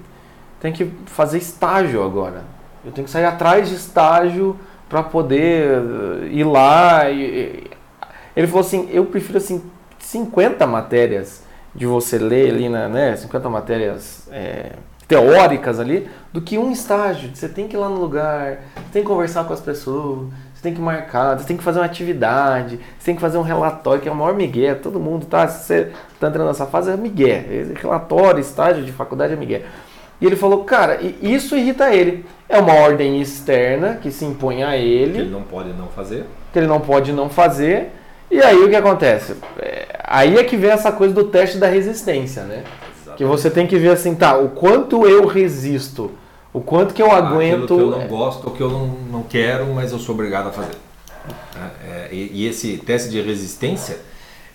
tem 0.60 0.72
que 0.72 0.86
fazer 1.06 1.38
estágio 1.38 2.04
agora. 2.04 2.44
Eu 2.84 2.92
tenho 2.92 3.06
que 3.06 3.12
sair 3.12 3.26
atrás 3.26 3.70
de 3.70 3.76
estágio 3.76 4.60
para 4.88 5.02
poder 5.02 5.82
eh, 5.82 6.28
ir 6.32 6.44
lá. 6.44 7.10
Ele 7.10 8.48
falou 8.48 8.62
assim, 8.62 8.88
eu 8.92 9.06
prefiro 9.06 9.38
assim 9.38 9.64
50 10.00 10.68
matérias 10.68 11.44
de 11.74 11.86
você 11.86 12.18
ler 12.18 12.52
ali, 12.52 12.70
na, 12.70 12.88
né, 12.88 13.16
50 13.16 13.50
matérias 13.50 14.28
é, 14.32 14.74
teóricas 15.08 15.80
ali, 15.80 16.10
do 16.32 16.42
que 16.42 16.58
um 16.58 16.72
estágio. 16.72 17.30
Você 17.34 17.50
tem 17.50 17.68
que 17.68 17.76
ir 17.76 17.80
lá 17.80 17.90
no 17.90 18.00
lugar, 18.00 18.60
você 18.76 18.92
tem 18.94 19.02
que 19.02 19.08
conversar 19.08 19.44
com 19.44 19.54
as 19.54 19.60
pessoas, 19.60 20.30
você 20.54 20.62
tem 20.62 20.74
que 20.74 20.80
marcar, 20.80 21.38
você 21.38 21.46
tem 21.46 21.58
que 21.58 21.64
fazer 21.64 21.80
uma 21.80 21.86
atividade, 21.86 22.80
você 22.98 23.06
tem 23.06 23.16
que 23.16 23.22
fazer 23.22 23.38
um 23.38 23.42
relatório, 23.42 24.02
que 24.02 24.08
é 24.08 24.12
o 24.12 24.16
maior 24.16 24.34
migué, 24.34 24.74
todo 24.74 25.00
mundo, 25.00 25.26
tá? 25.26 25.48
Se 25.48 25.66
você 25.66 25.92
tá 26.20 26.30
entrando 26.30 26.48
nessa 26.48 26.66
fase, 26.66 26.92
é 26.92 26.96
migué. 26.96 27.46
Relatório, 27.82 28.40
estágio 28.40 28.84
de 28.84 28.92
faculdade 28.92 29.34
é 29.34 29.36
migué. 29.36 29.64
E 30.22 30.26
ele 30.26 30.36
falou, 30.36 30.64
cara, 30.64 31.00
isso 31.22 31.56
irrita 31.56 31.94
ele. 31.94 32.26
É 32.48 32.58
uma 32.60 32.74
ordem 32.74 33.20
externa 33.22 33.96
que 34.02 34.12
se 34.12 34.24
impõe 34.24 34.64
a 34.64 34.72
Que 34.72 34.76
ele, 34.78 35.20
ele 35.20 35.30
não 35.32 35.42
pode 35.42 35.70
não 35.74 35.88
fazer. 35.88 36.26
que 36.54 36.60
ele 36.60 36.68
não 36.68 36.80
pode 36.80 37.12
não 37.12 37.30
fazer. 37.30 37.92
E 38.32 38.42
aí 38.42 38.58
o 38.64 38.70
que 38.70 38.76
acontece? 38.76 39.36
É, 39.60 39.88
aí 40.04 40.38
é 40.38 40.44
que 40.44 40.56
vem 40.58 40.70
essa 40.72 40.92
coisa 40.92 41.14
do 41.14 41.26
teste 41.26 41.58
da 41.58 41.68
resistência, 41.68 42.44
né? 42.44 42.64
Que 43.18 43.24
você 43.24 43.50
tem 43.50 43.66
que 43.68 43.78
ver 43.78 43.90
assim, 43.90 44.14
tá, 44.16 44.38
o 44.38 44.50
quanto 44.50 45.06
eu 45.08 45.26
resisto, 45.26 46.12
o 46.52 46.60
quanto 46.60 46.94
que 46.94 47.02
eu 47.02 47.12
aguento. 47.12 47.64
Aquilo 47.64 47.68
que 47.68 47.74
eu 47.74 47.92
não 47.92 48.08
gosto 48.08 48.46
ou 48.48 48.54
que 48.54 48.62
eu 48.62 48.70
não, 48.70 48.88
não 48.88 49.24
quero, 49.24 49.68
mas 49.74 49.92
eu 49.92 50.00
sou 50.00 50.16
obrigado 50.16 50.48
a 50.48 50.52
fazer. 50.52 50.76
É, 51.56 51.88
é, 51.92 52.10
e, 52.12 52.32
e 52.34 52.48
esse 52.48 52.78
teste 52.78 53.10
de 53.10 53.22
resistência, 53.22 54.00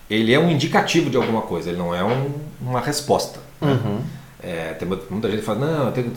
ele 0.09 0.33
é 0.33 0.39
um 0.39 0.49
indicativo 0.49 1.09
de 1.09 1.17
alguma 1.17 1.41
coisa, 1.41 1.69
ele 1.69 1.77
não 1.79 1.93
é 1.95 2.03
um- 2.03 2.31
uma 2.61 2.79
resposta. 2.79 3.39
né? 3.59 3.71
Uhum. 3.71 3.99
É, 4.43 4.73
tem 4.73 4.87
muita 4.87 5.29
gente 5.29 5.39
que 5.41 5.45
fala, 5.45 5.59
não, 5.65 5.85
eu 5.87 5.91
tenho 5.91 6.11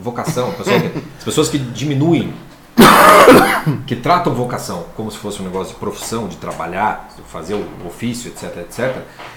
vocação. 0.00 0.52
Pessoa 0.52 0.76
as 1.18 1.24
pessoas 1.24 1.48
que 1.48 1.58
diminuem, 1.58 2.32
que 3.86 3.96
tratam 3.96 4.34
vocação 4.34 4.84
como 4.96 5.10
se 5.10 5.16
fosse 5.18 5.40
um 5.40 5.44
negócio 5.44 5.72
de 5.74 5.80
profissão, 5.80 6.28
de 6.28 6.36
trabalhar, 6.36 7.08
de 7.16 7.22
fazer 7.22 7.54
o 7.54 7.64
ofício, 7.86 8.30
etc, 8.30 8.56
etc. 8.58 8.96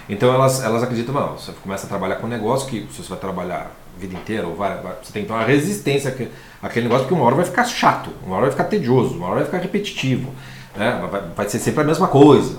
Então 0.10 0.34
elas, 0.34 0.64
elas 0.64 0.84
acreditam, 0.84 1.14
não, 1.14 1.38
você 1.38 1.52
começa 1.64 1.86
a 1.86 1.90
trabalhar 1.90 2.16
com 2.18 2.28
um 2.28 2.30
negócio 2.30 2.68
que 2.68 2.88
se 2.92 3.04
você 3.04 3.10
vai 3.10 3.20
trabalhar 3.20 3.72
a 3.96 4.00
vida 4.00 4.14
inteira, 4.16 4.48
ou 4.48 4.56
vai, 4.56 4.76
vai- 4.82 4.96
você 5.02 5.14
tem 5.14 5.22
que 5.24 5.28
ter 5.30 5.34
uma 5.34 5.44
resistência 5.46 6.10
àque- 6.10 6.30
àquele 6.62 6.86
negócio, 6.88 7.06
porque 7.06 7.14
uma 7.20 7.26
hora 7.26 7.36
vai 7.36 7.46
ficar 7.46 7.64
chato, 7.66 8.10
uma 8.26 8.36
hora 8.36 8.44
vai 8.48 8.52
ficar 8.52 8.66
tedioso, 8.66 9.16
uma 9.16 9.28
hora 9.28 9.36
vai 9.38 9.46
ficar 9.46 9.60
repetitivo. 9.60 10.32
Né? 10.76 11.08
Vai, 11.10 11.22
vai 11.36 11.50
ser 11.50 11.60
sempre 11.60 11.82
a 11.82 11.86
mesma 11.86 12.08
coisa. 12.08 12.58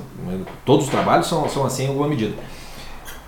Todos 0.65 0.87
os 0.87 0.91
trabalhos 0.91 1.27
são, 1.27 1.47
são 1.51 1.67
assim 1.67 1.85
em 1.85 1.89
alguma 1.89 2.09
medida. 2.09 2.35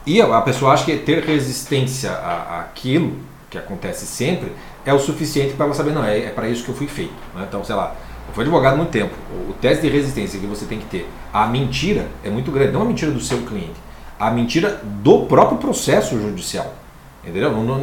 E 0.08 0.22
a 0.22 0.40
pessoa 0.40 0.72
acha 0.72 0.86
que 0.86 0.96
ter 0.96 1.22
resistência 1.22 2.10
à- 2.10 2.60
àquilo 2.60 3.18
que 3.50 3.58
acontece 3.58 4.06
sempre, 4.06 4.50
é 4.86 4.94
o 4.94 4.98
suficiente 4.98 5.52
para 5.52 5.66
ela 5.66 5.74
saber, 5.74 5.92
não, 5.92 6.02
é, 6.02 6.18
é 6.24 6.30
para 6.30 6.48
isso 6.48 6.64
que 6.64 6.70
eu 6.70 6.74
fui 6.74 6.86
feito. 6.86 7.12
Né? 7.34 7.44
Então, 7.46 7.62
sei 7.62 7.74
lá, 7.74 7.94
eu 8.26 8.32
fui 8.32 8.42
advogado 8.42 8.72
há 8.72 8.76
muito 8.78 8.88
tempo. 8.90 9.12
O 9.50 9.52
teste 9.52 9.82
de 9.82 9.92
resistência 9.92 10.40
que 10.40 10.46
você 10.46 10.64
tem 10.64 10.78
que 10.78 10.86
ter, 10.86 11.06
a 11.30 11.46
mentira 11.46 12.06
é 12.24 12.30
muito 12.30 12.50
grande, 12.50 12.72
não 12.72 12.80
a 12.80 12.84
mentira 12.86 13.10
do 13.10 13.20
seu 13.20 13.42
cliente, 13.42 13.74
a 14.18 14.30
mentira 14.30 14.80
do 14.82 15.26
próprio 15.26 15.58
processo 15.58 16.18
judicial. 16.18 16.74
Entendeu? 17.24 17.50
Não, 17.50 17.62
não, 17.62 17.78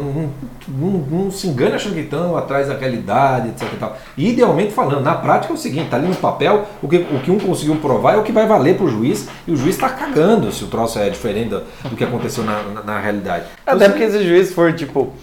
não, 0.68 0.90
não, 0.90 1.32
se 1.32 1.48
engane 1.48 1.74
achando 1.74 1.94
que 1.94 2.00
estão 2.00 2.36
atrás 2.38 2.68
da 2.68 2.76
realidade, 2.76 3.50
etc. 3.50 3.74
E 3.74 3.78
tal. 3.78 3.98
idealmente 4.18 4.72
falando, 4.74 5.04
na 5.04 5.14
prática 5.14 5.54
é 5.54 5.56
o 5.56 5.58
seguinte, 5.58 5.86
está 5.86 5.98
ali 5.98 6.08
no 6.08 6.16
papel, 6.16 6.66
o 6.82 6.88
que, 6.88 6.98
o 6.98 7.20
que 7.20 7.30
um 7.30 7.38
conseguiu 7.38 7.76
provar 7.76 8.16
é 8.16 8.18
o 8.18 8.24
que 8.24 8.32
vai 8.32 8.48
valer 8.48 8.76
para 8.78 8.86
o 8.86 8.90
juiz, 8.90 9.28
e 9.46 9.52
o 9.52 9.58
juiz 9.58 9.76
está 9.76 9.90
cagando 9.90 10.52
se 10.52 10.64
o 10.64 10.68
troço 10.68 10.98
é 11.00 11.10
diferente 11.10 11.50
do, 11.50 11.64
do 11.90 11.96
que 11.96 12.04
aconteceu 12.04 12.44
na, 12.44 12.64
na, 12.64 12.82
na 12.82 13.00
realidade. 13.00 13.46
Então, 13.62 13.76
Até 13.76 13.90
porque 13.90 14.10
se 14.10 14.18
o 14.18 14.24
juiz 14.24 14.54
for 14.54 14.74
tipo, 14.74 15.14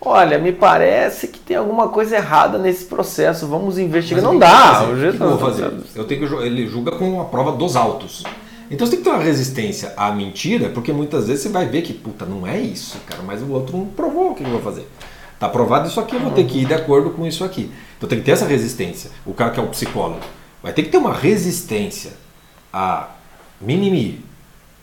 olha, 0.00 0.38
me 0.38 0.52
parece 0.52 1.28
que 1.28 1.38
tem 1.38 1.56
alguma 1.56 1.88
coisa 1.88 2.16
errada 2.16 2.58
nesse 2.58 2.84
processo, 2.84 3.46
vamos 3.46 3.78
investigar. 3.78 4.22
Não 4.22 4.38
dá. 4.38 4.84
O 4.84 4.96
juiz 4.96 5.18
não 5.18 5.36
vou 5.36 5.38
fazer. 5.38 5.72
Eu 5.94 6.04
tenho 6.04 6.28
que 6.28 6.34
ele 6.44 6.66
julga 6.66 6.92
com 6.92 7.20
a 7.20 7.24
prova 7.24 7.52
dos 7.52 7.76
autos. 7.76 8.24
Então 8.72 8.86
você 8.86 8.92
tem 8.92 9.00
que 9.00 9.04
ter 9.04 9.14
uma 9.14 9.22
resistência 9.22 9.92
à 9.98 10.10
mentira, 10.10 10.70
porque 10.70 10.94
muitas 10.94 11.28
vezes 11.28 11.42
você 11.42 11.50
vai 11.50 11.66
ver 11.66 11.82
que, 11.82 11.92
puta, 11.92 12.24
não 12.24 12.46
é 12.46 12.58
isso, 12.58 12.98
cara, 13.06 13.22
mas 13.22 13.42
o 13.42 13.50
outro 13.50 13.76
não 13.76 13.84
provou 13.84 14.30
o 14.30 14.34
que 14.34 14.42
eu 14.42 14.48
vou 14.48 14.62
fazer. 14.62 14.88
Tá 15.38 15.46
provado 15.46 15.88
isso 15.88 16.00
aqui, 16.00 16.16
eu 16.16 16.20
vou 16.20 16.30
ter 16.30 16.44
que 16.44 16.60
ir 16.60 16.66
de 16.66 16.72
acordo 16.72 17.10
com 17.10 17.26
isso 17.26 17.44
aqui. 17.44 17.70
Então 17.98 18.08
tem 18.08 18.18
que 18.18 18.24
ter 18.24 18.30
essa 18.30 18.46
resistência. 18.46 19.10
O 19.26 19.34
cara 19.34 19.50
que 19.50 19.60
é 19.60 19.62
o 19.62 19.66
psicólogo 19.66 20.20
vai 20.62 20.72
ter 20.72 20.84
que 20.84 20.88
ter 20.88 20.96
uma 20.96 21.12
resistência 21.12 22.12
a 22.72 23.10
mimimi, 23.60 24.24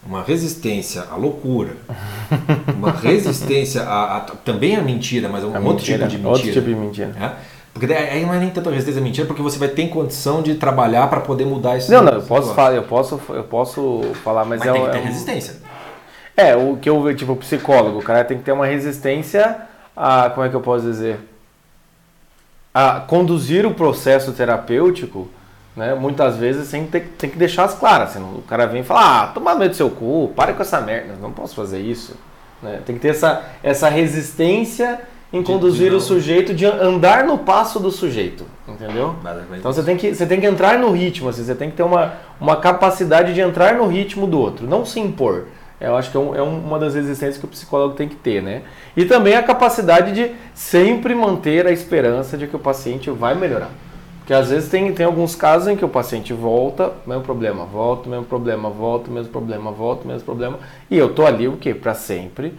uma 0.06 0.21
resistência 0.21 1.08
à 1.10 1.15
loucura, 1.15 1.75
uma 2.75 2.91
resistência 2.91 3.82
a, 3.82 4.17
a 4.17 4.19
também 4.21 4.75
à 4.75 4.82
mentira, 4.84 5.28
mas 5.28 5.43
a 5.43 5.47
um 5.47 5.56
a 5.56 5.60
outro 5.60 5.78
mentira, 5.78 6.08
tipo 6.08 6.10
de 6.10 6.17
mentira. 6.17 6.30
Outro 6.30 6.52
tipo 6.52 6.67
de 6.67 6.75
mentira. 6.75 7.15
É? 7.19 7.59
Porque 7.73 7.93
aí 7.93 8.25
não 8.25 8.34
é 8.34 8.39
nem 8.39 8.49
tanto 8.49 8.69
resistência 8.69 8.99
à 8.99 9.03
mentira, 9.03 9.27
porque 9.27 9.41
você 9.41 9.58
vai 9.58 9.67
ter 9.67 9.88
condição 9.89 10.41
de 10.41 10.55
trabalhar 10.55 11.08
para 11.08 11.21
poder 11.21 11.45
mudar 11.45 11.77
isso. 11.77 11.91
Não, 11.91 12.01
não, 12.01 12.13
eu 12.13 12.21
posso 12.21 12.53
falar, 12.53 12.75
eu 12.75 12.84
posso, 12.84 13.21
eu 13.29 13.43
posso 13.43 14.01
falar, 14.23 14.43
mas, 14.43 14.60
mas 14.60 14.67
é 14.67 14.73
tem 14.73 14.86
que 14.86 14.91
ter 14.91 14.97
é 14.97 15.01
resistência. 15.01 15.55
É, 16.36 16.55
o 16.55 16.77
que 16.77 16.89
eu 16.89 17.15
tipo 17.15 17.36
psicólogo, 17.36 17.99
o 17.99 18.01
cara 18.01 18.23
tem 18.23 18.38
que 18.38 18.43
ter 18.43 18.51
uma 18.51 18.65
resistência 18.65 19.58
a, 19.95 20.29
como 20.29 20.45
é 20.45 20.49
que 20.49 20.55
eu 20.55 20.62
posso 20.62 20.86
dizer, 20.86 21.19
a 22.73 23.01
conduzir 23.01 23.65
o 23.65 23.73
processo 23.73 24.32
terapêutico, 24.32 25.27
né? 25.75 25.93
Muitas 25.93 26.38
vezes 26.38 26.69
sem 26.69 26.86
ter, 26.88 27.13
tem 27.17 27.29
que 27.29 27.38
deixar 27.38 27.65
as 27.65 27.73
claras, 27.73 28.12
senão 28.12 28.36
o 28.36 28.41
cara 28.43 28.65
vem 28.65 28.82
e 28.82 28.84
fala, 28.84 29.23
ah, 29.23 29.27
toma 29.27 29.55
medo 29.55 29.71
do 29.71 29.75
seu 29.75 29.89
cu, 29.89 30.32
para 30.36 30.53
com 30.53 30.62
essa 30.62 30.79
merda, 30.79 31.15
não 31.21 31.32
posso 31.32 31.55
fazer 31.55 31.79
isso, 31.79 32.15
né? 32.63 32.82
Tem 32.86 32.95
que 32.95 33.01
ter 33.01 33.10
essa 33.10 33.43
essa 33.62 33.89
resistência 33.89 35.01
em 35.32 35.44
conduzir 35.44 35.94
o 35.94 36.00
sujeito, 36.00 36.54
de 36.54 36.65
andar 36.65 37.24
no 37.24 37.38
passo 37.38 37.80
do 37.80 37.92
sujeito, 37.92 38.46
entendeu? 38.68 39.15
Então 39.60 39.72
você 39.72 39.84
tem 39.84 39.96
que, 39.96 40.13
você 40.13 40.26
tem 40.26 40.39
que 40.39 40.48
entrar 40.48 40.80
no 40.80 40.92
ritmo, 40.92 41.30
assim, 41.30 41.44
você 41.44 41.54
tem 41.54 41.70
que 41.70 41.78
ter 41.78 41.84
uma, 41.84 42.13
uma 42.42 42.56
capacidade 42.56 43.34
de 43.34 43.42
entrar 43.42 43.76
no 43.76 43.86
ritmo 43.88 44.26
do 44.26 44.39
outro, 44.39 44.68
não 44.68 44.84
se 44.86 45.00
impor. 45.00 45.46
Eu 45.80 45.96
acho 45.96 46.12
que 46.12 46.18
é, 46.18 46.20
um, 46.20 46.36
é 46.36 46.42
uma 46.42 46.78
das 46.78 46.94
resistências 46.96 47.38
que 47.38 47.46
o 47.46 47.48
psicólogo 47.48 47.94
tem 47.94 48.10
que 48.10 48.15
ter, 48.15 48.42
né? 48.42 48.63
E 48.98 49.06
também 49.06 49.36
a 49.36 49.44
capacidade 49.44 50.12
de 50.12 50.32
sempre 50.54 51.15
manter 51.15 51.65
a 51.65 51.72
esperança 51.72 52.38
de 52.38 52.48
que 52.48 52.56
o 52.56 52.60
paciente 52.60 53.10
vai 53.10 53.34
melhorar. 53.34 53.70
Porque 54.20 54.34
às 54.34 54.50
vezes 54.50 54.70
tem, 54.70 54.92
tem 54.94 55.06
alguns 55.06 55.36
casos 55.36 55.70
em 55.70 55.78
que 55.78 55.86
o 55.86 55.89
paciente 55.89 56.34
volta, 56.34 56.92
mesmo 57.08 57.24
problema, 57.24 57.63
volta, 57.65 58.10
mesmo 58.10 58.26
problema, 58.26 58.70
volta, 58.70 59.10
mesmo 59.10 59.32
problema, 59.32 59.72
volta, 59.72 60.06
mesmo 60.06 60.26
problema. 60.26 60.60
E 60.92 60.98
eu 60.98 61.13
tô 61.13 61.26
ali 61.26 61.48
o 61.48 61.56
quê? 61.56 61.74
Para 61.74 61.94
sempre 61.94 62.54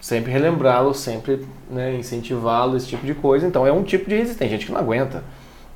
sempre 0.00 0.30
relembrá-lo, 0.30 0.94
sempre 0.94 1.46
né, 1.70 1.94
incentivá-lo, 1.94 2.76
esse 2.76 2.86
tipo 2.86 3.06
de 3.06 3.14
coisa. 3.14 3.46
Então 3.46 3.66
é 3.66 3.72
um 3.72 3.82
tipo 3.82 4.08
de 4.08 4.16
resistência, 4.16 4.56
gente 4.56 4.66
que 4.66 4.72
não 4.72 4.80
aguenta. 4.80 5.22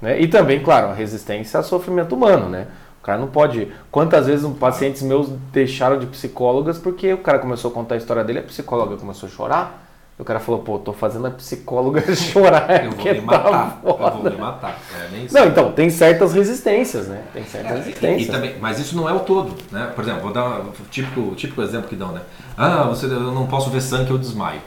Né? 0.00 0.20
E 0.20 0.28
também, 0.28 0.62
claro, 0.62 0.88
a 0.88 0.94
resistência 0.94 1.58
ao 1.58 1.64
sofrimento 1.64 2.14
humano, 2.14 2.48
né? 2.48 2.66
O 3.00 3.04
cara 3.04 3.18
não 3.18 3.28
pode. 3.28 3.72
Quantas 3.90 4.26
vezes 4.26 4.48
pacientes 4.58 5.02
meus 5.02 5.28
deixaram 5.52 5.98
de 5.98 6.06
psicólogas 6.06 6.78
porque 6.78 7.12
o 7.12 7.18
cara 7.18 7.38
começou 7.38 7.70
a 7.70 7.74
contar 7.74 7.96
a 7.96 7.98
história 7.98 8.22
dele, 8.22 8.38
a 8.38 8.42
psicóloga 8.42 8.96
começou 8.96 9.28
a 9.28 9.32
chorar. 9.32 9.91
O 10.22 10.24
cara 10.24 10.38
falou, 10.38 10.60
pô, 10.62 10.78
tô 10.78 10.92
fazendo 10.92 11.26
a 11.26 11.32
psicóloga 11.32 12.00
chorar. 12.14 12.84
Eu 12.84 12.92
vou 12.92 13.04
me 13.04 13.14
tá 13.14 13.22
matar. 13.22 13.80
eu 13.84 13.96
vou 13.96 14.22
me 14.22 14.36
matar. 14.36 14.80
É, 14.94 15.26
não, 15.32 15.48
então, 15.48 15.72
tem 15.72 15.90
certas 15.90 16.32
resistências, 16.32 17.08
né? 17.08 17.24
Tem 17.32 17.44
certas 17.44 17.72
é, 17.72 17.74
resistências. 17.78 18.20
E, 18.20 18.30
e, 18.30 18.32
também, 18.32 18.56
mas 18.60 18.78
isso 18.78 18.94
não 18.94 19.08
é 19.08 19.12
o 19.12 19.18
todo, 19.18 19.52
né? 19.72 19.90
Por 19.92 20.04
exemplo, 20.04 20.22
vou 20.22 20.32
dar 20.32 20.60
um 20.60 20.70
típico, 20.88 21.34
típico 21.34 21.60
exemplo 21.60 21.88
que 21.88 21.96
dão, 21.96 22.12
né? 22.12 22.20
Ah, 22.56 22.84
você, 22.84 23.06
eu 23.06 23.32
não 23.32 23.48
posso 23.48 23.68
ver 23.68 23.80
sangue, 23.80 24.12
eu 24.12 24.18
desmaio. 24.18 24.60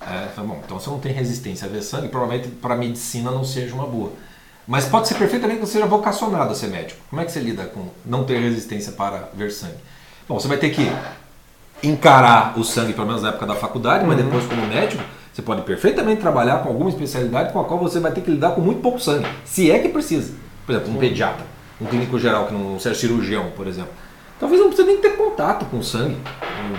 É, 0.00 0.28
bom, 0.40 0.60
então 0.64 0.78
você 0.78 0.88
não 0.88 1.00
tem 1.00 1.12
resistência 1.12 1.66
a 1.66 1.68
ver 1.68 1.82
sangue, 1.82 2.08
provavelmente 2.08 2.48
para 2.48 2.74
a 2.74 2.78
medicina 2.78 3.32
não 3.32 3.42
seja 3.42 3.74
uma 3.74 3.86
boa. 3.86 4.12
Mas 4.64 4.84
pode 4.84 5.08
ser 5.08 5.16
perfeitamente 5.16 5.58
que 5.58 5.66
você 5.66 5.72
seja 5.72 5.86
vocacionado 5.86 6.52
a 6.52 6.54
ser 6.54 6.68
médico. 6.68 7.00
Como 7.10 7.20
é 7.20 7.24
que 7.24 7.32
você 7.32 7.40
lida 7.40 7.64
com 7.64 7.88
não 8.06 8.22
ter 8.22 8.38
resistência 8.38 8.92
para 8.92 9.28
ver 9.34 9.50
sangue? 9.50 9.74
Bom, 10.28 10.38
você 10.38 10.46
vai 10.46 10.58
ter 10.58 10.70
que 10.70 10.88
encarar 11.82 12.58
o 12.58 12.64
sangue, 12.64 12.92
pelo 12.92 13.06
menos 13.06 13.22
na 13.22 13.30
época 13.30 13.46
da 13.46 13.54
faculdade, 13.54 14.04
mas 14.06 14.18
uhum. 14.18 14.24
depois 14.24 14.46
como 14.46 14.66
médico, 14.66 15.02
você 15.32 15.42
pode 15.42 15.62
perfeitamente 15.62 16.20
trabalhar 16.20 16.58
com 16.58 16.68
alguma 16.68 16.90
especialidade 16.90 17.52
com 17.52 17.60
a 17.60 17.64
qual 17.64 17.78
você 17.78 18.00
vai 18.00 18.12
ter 18.12 18.20
que 18.20 18.30
lidar 18.30 18.50
com 18.50 18.60
muito 18.60 18.80
pouco 18.80 18.98
sangue, 18.98 19.26
se 19.44 19.70
é 19.70 19.78
que 19.78 19.88
precisa. 19.88 20.34
Por 20.66 20.74
exemplo, 20.74 20.92
um 20.92 20.96
pediatra, 20.96 21.44
um 21.80 21.86
clínico 21.86 22.18
geral 22.18 22.46
que 22.46 22.52
não 22.52 22.78
seja 22.78 22.94
cirurgião, 22.94 23.46
por 23.56 23.66
exemplo. 23.66 23.92
Talvez 24.38 24.60
não 24.60 24.68
precise 24.68 24.88
nem 24.88 24.98
ter 24.98 25.16
contato 25.16 25.66
com 25.66 25.82
sangue, 25.82 26.16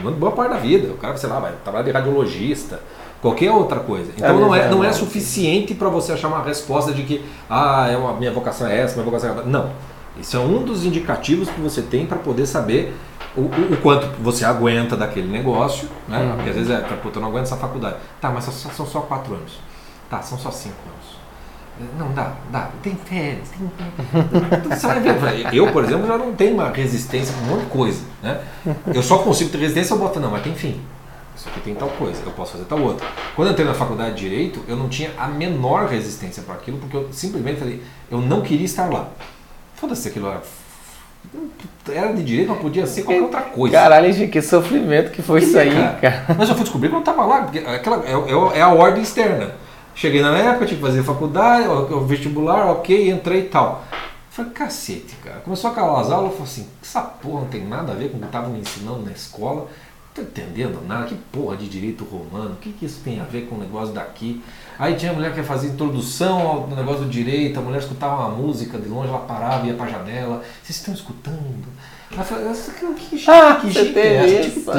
uma 0.02 0.12
boa 0.12 0.32
parte 0.32 0.52
da 0.52 0.58
vida. 0.58 0.92
O 0.92 0.98
cara, 0.98 1.16
sei 1.18 1.30
lá, 1.30 1.40
vai 1.40 1.54
trabalhar 1.64 1.86
de 1.86 1.92
radiologista, 1.92 2.80
qualquer 3.22 3.52
outra 3.52 3.80
coisa. 3.80 4.12
Então 4.18 4.30
é 4.30 4.34
não, 4.34 4.56
é, 4.56 4.70
não 4.70 4.84
é 4.84 4.92
suficiente 4.92 5.76
para 5.76 5.88
você 5.88 6.12
achar 6.12 6.28
uma 6.28 6.44
resposta 6.44 6.92
de 6.92 7.04
que 7.04 7.24
ah, 7.50 7.88
é 7.90 7.96
uma, 7.96 8.14
minha 8.14 8.32
vocação 8.32 8.68
é 8.68 8.80
essa, 8.80 8.96
minha 8.96 9.06
vocação 9.06 9.30
é 9.30 9.34
essa. 9.34 9.44
Não. 9.44 9.70
Isso 10.20 10.36
é 10.36 10.40
um 10.40 10.64
dos 10.64 10.84
indicativos 10.84 11.50
que 11.50 11.62
você 11.62 11.82
tem 11.82 12.06
para 12.06 12.18
poder 12.18 12.46
saber 12.46 12.94
o, 13.36 13.42
o, 13.42 13.78
quanto 13.82 14.08
você 14.22 14.44
aguenta 14.44 14.98
daquele 14.98 15.28
negócio, 15.28 15.88
né? 16.08 16.20
Uhum. 16.20 16.36
Porque 16.36 16.50
às 16.50 16.56
vezes 16.56 16.72
é, 16.72 16.80
puta, 17.02 17.18
eu 17.18 17.22
não 17.22 17.30
aguento 17.30 17.44
essa 17.44 17.58
faculdade. 17.58 17.98
Tá, 18.20 18.30
mas 18.30 18.44
são, 18.44 18.54
são 18.72 18.86
só 18.86 19.02
quatro 19.02 19.34
anos. 19.34 19.60
Tá, 20.10 20.22
são 20.22 20.38
só 20.38 20.52
cinco 20.52 20.76
anos. 20.86 21.22
Não, 21.98 22.12
dá, 22.14 22.34
dá. 22.52 22.70
Tem 22.84 22.96
férias, 22.96 23.50
tem. 23.50 23.72
Você 24.70 24.88
vai 24.88 25.00
ver. 25.00 25.54
Eu, 25.54 25.72
por 25.72 25.84
exemplo, 25.84 26.06
já 26.06 26.18
não 26.18 26.34
tenho 26.34 26.56
uma 26.56 26.70
resistência 26.70 27.34
com 27.34 27.42
um 27.42 27.48
monte 27.48 27.62
de 27.62 27.72
coisa. 27.72 28.04
Né? 28.22 28.42
Eu 28.94 29.02
só 29.02 29.20
consigo 29.20 29.50
ter 29.50 29.58
resistência 29.58 29.94
eu 29.94 29.98
boto, 29.98 30.20
não, 30.20 30.30
mas 30.30 30.44
tem 30.44 30.54
fim. 30.54 30.80
Isso 31.36 31.50
aqui 31.50 31.62
tem 31.62 31.74
tal 31.74 31.90
coisa, 31.90 32.22
eu 32.24 32.32
posso 32.34 32.52
fazer 32.52 32.66
tal 32.66 32.80
outra. 32.82 33.08
Quando 33.36 33.48
eu 33.48 33.54
entrei 33.54 33.66
na 33.66 33.74
faculdade 33.74 34.14
de 34.14 34.30
Direito, 34.30 34.64
eu 34.68 34.76
não 34.76 34.90
tinha 34.90 35.12
a 35.18 35.28
menor 35.28 35.88
resistência 35.88 36.44
para 36.44 36.56
aquilo, 36.56 36.78
porque 36.78 36.96
eu 36.96 37.10
simplesmente 37.12 37.58
falei, 37.58 37.82
eu 38.12 38.22
não 38.22 38.42
queria 38.42 38.66
estar 38.66 38.92
lá. 38.92 39.10
Foda-se 39.76 40.08
aquilo 40.08 40.28
era 40.28 40.42
era 41.90 42.14
de 42.14 42.24
direito, 42.24 42.50
mas 42.50 42.62
podia 42.62 42.86
ser 42.86 43.04
qualquer 43.04 43.22
outra 43.22 43.42
coisa. 43.42 43.76
Caralho, 43.76 44.12
gente, 44.14 44.32
que 44.32 44.42
sofrimento 44.42 45.12
que 45.12 45.22
foi 45.22 45.42
isso 45.42 45.58
aí, 45.58 45.72
cara. 45.72 45.98
cara. 46.02 46.36
Mas 46.38 46.50
eu 46.50 46.56
fui 46.56 46.64
descobrir 46.64 46.90
quando 46.90 47.02
eu 47.02 47.06
tava 47.06 47.26
lá, 47.26 47.42
porque 47.44 47.60
aquela, 47.60 48.04
é, 48.06 48.12
é, 48.12 48.60
é, 48.60 48.62
a 48.62 48.70
ordem 48.70 49.02
externa. 49.02 49.52
Cheguei 49.96 50.22
na 50.22 50.38
época, 50.38 50.66
tinha 50.66 50.80
que 50.80 50.86
fazer 50.86 51.04
faculdade, 51.04 51.68
o 51.68 52.06
vestibular, 52.06 52.72
ok, 52.72 53.10
entrei 53.10 53.42
e 53.42 53.50
tal. 53.50 53.84
Falei, 54.30 54.52
cacete, 54.52 55.16
cara. 55.24 55.42
Começou 55.42 55.72
a 55.72 55.74
calar 55.74 56.02
as 56.02 56.10
aulas, 56.10 56.32
eu 56.32 56.38
falei 56.38 56.44
assim, 56.52 56.68
essa 56.82 57.02
porra 57.02 57.42
não 57.42 57.48
tem 57.48 57.66
nada 57.66 57.92
a 57.92 57.96
ver 57.96 58.10
com 58.10 58.18
o 58.18 58.20
que 58.22 58.26
estavam 58.26 58.52
me 58.52 58.60
ensinando 58.60 59.02
na 59.04 59.12
escola. 59.12 59.68
Não 60.14 60.26
tô 60.26 60.30
entendendo 60.30 60.86
nada, 60.86 61.06
que 61.06 61.16
porra 61.32 61.56
de 61.56 61.70
direito 61.70 62.04
romano, 62.04 62.52
o 62.52 62.56
que, 62.58 62.74
que 62.74 62.86
isso 62.86 63.00
tem 63.02 63.22
a 63.22 63.24
ver 63.24 63.48
com 63.48 63.56
o 63.56 63.60
negócio 63.60 63.94
daqui? 63.94 64.44
Aí 64.78 64.96
tinha 64.96 65.14
mulher 65.14 65.32
que 65.32 65.40
ia 65.40 65.44
fazer 65.44 65.70
introdução 65.70 66.40
ao 66.40 66.68
negócio 66.68 67.06
do 67.06 67.10
direito, 67.10 67.58
a 67.58 67.62
mulher 67.62 67.80
escutava 67.80 68.28
uma 68.28 68.30
música 68.30 68.78
de 68.78 68.90
longe, 68.90 69.08
ela 69.08 69.20
parava, 69.20 69.66
ia 69.66 69.74
pra 69.74 69.88
janela. 69.88 70.44
Vocês 70.62 70.80
estão 70.80 70.94
escutando? 70.94 71.66
Ela 72.12 72.26
falou, 72.26 72.54
que 72.94 73.18
gente, 73.18 73.30
ah, 73.32 73.56
que 73.62 73.72
gente 73.72 73.98
é 73.98 74.40
essa? 74.40 74.74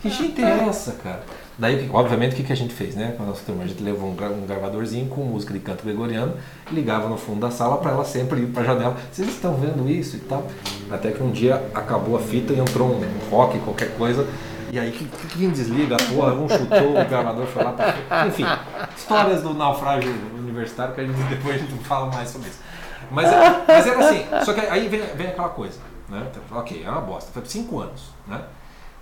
Que 0.00 0.10
gente 0.10 0.42
é 0.42 0.68
essa, 0.68 0.92
cara? 0.92 1.22
Daí, 1.60 1.90
obviamente, 1.92 2.32
o 2.32 2.36
que, 2.36 2.42
que 2.42 2.52
a 2.54 2.56
gente 2.56 2.72
fez, 2.72 2.94
né? 2.94 3.12
Com 3.18 3.22
a 3.22 3.26
nossa 3.26 3.42
turma, 3.44 3.64
a 3.64 3.66
gente 3.66 3.82
levou 3.82 4.08
um, 4.08 4.12
um 4.12 4.46
gravadorzinho 4.46 5.10
com 5.10 5.20
música 5.22 5.52
de 5.52 5.60
canto 5.60 5.84
gregoriano, 5.84 6.32
ligava 6.72 7.06
no 7.06 7.18
fundo 7.18 7.40
da 7.40 7.50
sala 7.50 7.76
para 7.76 7.90
ela 7.90 8.02
sempre 8.02 8.40
ir 8.40 8.46
para 8.46 8.62
a 8.62 8.64
janela. 8.64 8.96
Vocês 9.12 9.28
estão 9.28 9.54
vendo 9.56 9.86
isso 9.86 10.16
e 10.16 10.20
tal? 10.20 10.46
Até 10.90 11.10
que 11.10 11.22
um 11.22 11.30
dia 11.30 11.56
acabou 11.74 12.16
a 12.16 12.20
fita 12.20 12.54
e 12.54 12.58
entrou 12.58 12.88
um 12.88 13.30
rock, 13.30 13.58
qualquer 13.58 13.94
coisa, 13.98 14.26
e 14.72 14.78
aí, 14.78 14.90
quem 15.36 15.50
desliga 15.50 15.96
a 15.96 15.98
porra, 15.98 16.32
um 16.32 16.48
chutou, 16.48 16.92
o 16.92 17.04
gravador 17.04 17.44
foi 17.44 17.62
lá 17.62 17.72
pra... 17.72 18.26
Enfim, 18.26 18.46
histórias 18.96 19.42
do 19.42 19.52
naufrágio 19.52 20.10
universitário 20.38 20.94
que 20.94 21.02
a 21.02 21.04
gente 21.04 21.20
depois 21.28 21.56
a 21.56 21.58
gente 21.58 21.74
fala 21.84 22.06
mais 22.06 22.30
sobre 22.30 22.48
isso. 22.48 22.60
Mas, 23.10 23.30
é, 23.30 23.64
mas 23.68 23.86
era 23.86 23.98
assim, 23.98 24.24
só 24.44 24.54
que 24.54 24.60
aí 24.60 24.88
vem, 24.88 25.02
vem 25.14 25.26
aquela 25.26 25.50
coisa, 25.50 25.78
né? 26.08 26.26
Ok, 26.52 26.82
é 26.82 26.88
uma 26.88 27.02
bosta, 27.02 27.30
foi 27.32 27.44
cinco 27.44 27.80
anos, 27.80 28.14
né? 28.26 28.40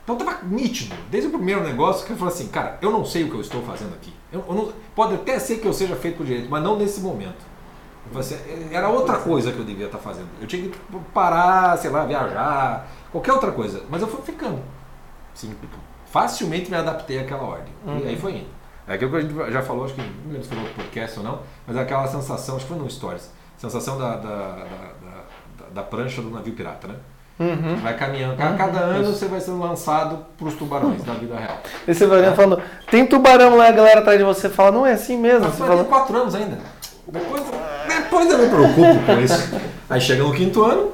Então 0.09 0.17
tava 0.17 0.39
nítido, 0.47 0.97
desde 1.11 1.29
o 1.29 1.33
primeiro 1.33 1.63
negócio, 1.63 2.07
que 2.07 2.13
eu 2.15 2.17
falei 2.17 2.33
assim, 2.33 2.49
cara, 2.49 2.79
eu 2.81 2.91
não 2.91 3.05
sei 3.05 3.25
o 3.25 3.29
que 3.29 3.35
eu 3.35 3.43
estou 3.43 3.61
fazendo 3.61 3.93
aqui. 3.93 4.11
Eu, 4.33 4.43
eu 4.49 4.55
não, 4.55 4.73
pode 4.97 5.13
até 5.13 5.39
ser 5.39 5.59
que 5.59 5.67
eu 5.67 5.73
seja 5.75 5.95
feito 5.97 6.17
por 6.17 6.25
direito, 6.25 6.49
mas 6.49 6.63
não 6.63 6.79
nesse 6.79 7.03
momento. 7.03 7.45
Assim, 8.17 8.35
era 8.73 8.89
outra 8.89 9.19
coisa 9.19 9.53
que 9.53 9.59
eu 9.59 9.67
devia 9.67 9.85
estar 9.85 9.99
fazendo. 9.99 10.29
Eu 10.41 10.47
tinha 10.47 10.67
que 10.67 10.79
parar, 11.13 11.77
sei 11.77 11.91
lá, 11.91 12.07
viajar, 12.07 12.89
qualquer 13.13 13.35
outra 13.35 13.53
coisa. 13.53 13.83
Mas 13.91 14.01
eu 14.01 14.09
fui 14.09 14.23
ficando. 14.23 14.63
Sim, 15.35 15.55
facilmente 16.07 16.71
me 16.71 16.79
adaptei 16.79 17.19
àquela 17.19 17.43
ordem. 17.43 17.75
Uhum. 17.87 17.99
E 17.99 18.09
aí 18.09 18.17
foi 18.17 18.37
indo. 18.37 18.49
É 18.87 18.95
aquilo 18.95 19.11
que 19.11 19.17
a 19.19 19.21
gente 19.21 19.53
já 19.53 19.61
falou, 19.61 19.85
acho 19.85 19.93
que 19.93 20.01
não 20.01 20.33
lembro 20.33 20.43
se 20.43 20.49
foi 20.49 20.59
no 20.59 20.71
podcast 20.71 21.19
ou 21.19 21.25
não, 21.27 21.41
mas 21.67 21.77
é 21.77 21.83
aquela 21.83 22.07
sensação, 22.07 22.57
acho 22.57 22.65
que 22.65 22.73
foi 22.73 22.81
no 22.83 22.91
Stories, 22.91 23.31
sensação 23.59 23.99
da, 23.99 24.17
da, 24.17 24.53
da, 24.53 24.93
da, 25.59 25.69
da 25.75 25.83
prancha 25.83 26.23
do 26.23 26.31
navio 26.31 26.55
pirata, 26.55 26.89
né? 26.89 26.97
Uhum. 27.39 27.77
Vai 27.77 27.97
caminhando. 27.97 28.37
Cada, 28.37 28.57
cada 28.57 28.79
ano 28.81 29.13
você 29.13 29.27
vai 29.27 29.41
sendo 29.41 29.61
lançado 29.61 30.27
para 30.37 30.49
os 30.49 30.55
tubarões 30.55 31.03
da 31.05 31.13
vida 31.13 31.37
real. 31.37 31.59
E 31.87 31.95
você 31.95 32.05
vai 32.07 32.35
falando, 32.35 32.61
tem 32.91 33.07
tubarão 33.07 33.57
lá, 33.57 33.69
a 33.69 33.73
galera 33.73 34.01
atrás 34.01 34.19
de 34.19 34.25
você 34.25 34.49
fala, 34.49 34.73
não 34.73 34.85
é 34.87 34.93
assim 34.93 35.17
mesmo. 35.17 35.47
Mas 35.47 35.55
você 35.55 35.65
fala, 35.65 35.85
ter 35.85 35.89
quatro 35.89 36.17
anos 36.17 36.35
ainda. 36.35 36.59
Depois, 37.07 37.43
depois 37.87 38.31
eu 38.31 38.39
me 38.39 38.49
preocupo 38.49 39.07
com 39.07 39.21
isso. 39.21 39.55
Aí 39.89 40.01
chega 40.01 40.23
no 40.23 40.35
quinto 40.35 40.65
ano, 40.65 40.93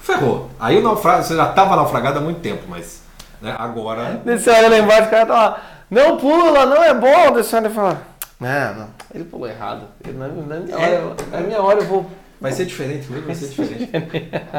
ferrou. 0.00 0.48
Aí 0.60 0.78
o 0.78 0.82
naufrágio, 0.82 1.24
você 1.24 1.36
já 1.36 1.50
estava 1.50 1.74
naufragado 1.74 2.18
há 2.18 2.22
muito 2.22 2.40
tempo, 2.40 2.62
mas 2.68 3.02
né, 3.42 3.54
agora. 3.58 4.22
Você 4.24 4.48
olha 4.48 4.68
lá 4.68 4.78
embaixo, 4.78 5.08
o 5.08 5.10
cara 5.10 5.26
tá 5.26 5.34
lá, 5.34 5.62
não 5.90 6.16
pula, 6.16 6.66
não 6.66 6.82
é 6.82 6.94
bom. 6.94 7.32
Você 7.34 7.56
olha 7.56 7.66
e 7.66 7.70
fala, 7.70 8.00
não, 8.38 8.74
não, 8.74 8.88
ele 9.12 9.24
pulou 9.24 9.48
errado. 9.48 9.82
Ele, 10.06 10.16
na, 10.16 10.28
na 10.28 10.60
minha 10.60 10.76
hora, 10.76 11.14
na 11.32 11.40
minha 11.40 11.60
hora 11.60 11.80
eu 11.80 11.86
vou 11.86 12.10
Vai 12.40 12.52
ser 12.52 12.64
diferente, 12.64 13.06
comigo 13.06 13.26
vai 13.26 13.34
ser 13.34 13.48
diferente. 13.48 13.90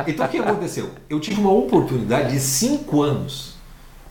Então 0.07 0.25
o 0.25 0.29
que 0.29 0.37
aconteceu? 0.37 0.89
Eu 1.09 1.19
tive 1.19 1.41
uma 1.41 1.51
oportunidade 1.51 2.31
de 2.31 2.39
cinco 2.39 3.01
anos 3.01 3.55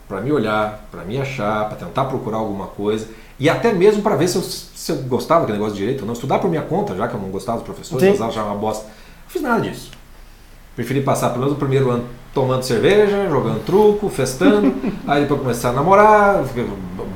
para 0.07 0.19
me 0.19 0.31
olhar, 0.31 0.87
para 0.91 1.03
me 1.05 1.17
achar, 1.19 1.69
para 1.69 1.77
tentar 1.77 2.05
procurar 2.05 2.37
alguma 2.37 2.67
coisa 2.67 3.07
e 3.39 3.49
até 3.49 3.73
mesmo 3.73 4.03
para 4.03 4.15
ver 4.15 4.27
se 4.27 4.35
eu, 4.35 4.41
se 4.41 4.91
eu 4.91 4.97
gostava 4.97 5.41
daquele 5.41 5.57
negócio 5.57 5.75
de 5.75 5.79
direito 5.79 6.01
ou 6.01 6.05
não. 6.05 6.13
Estudar 6.13 6.37
por 6.39 6.49
minha 6.49 6.61
conta, 6.61 6.95
já 6.95 7.07
que 7.07 7.15
eu 7.15 7.19
não 7.19 7.29
gostava 7.29 7.59
dos 7.59 7.65
professores, 7.65 8.19
aulas 8.19 8.35
já 8.35 8.43
uma 8.43 8.55
bosta. 8.55 8.85
Não 8.85 9.29
fiz 9.29 9.41
nada 9.41 9.61
disso. 9.61 9.89
Preferi 10.75 11.01
passar 11.01 11.29
pelo 11.29 11.39
menos 11.39 11.53
o 11.53 11.59
primeiro 11.59 11.89
ano 11.89 12.05
tomando 12.33 12.63
cerveja, 12.63 13.29
jogando 13.29 13.65
truco, 13.65 14.09
festando, 14.09 14.73
aí 15.07 15.21
depois 15.21 15.41
começar 15.41 15.69
a 15.69 15.73
namorar, 15.73 16.43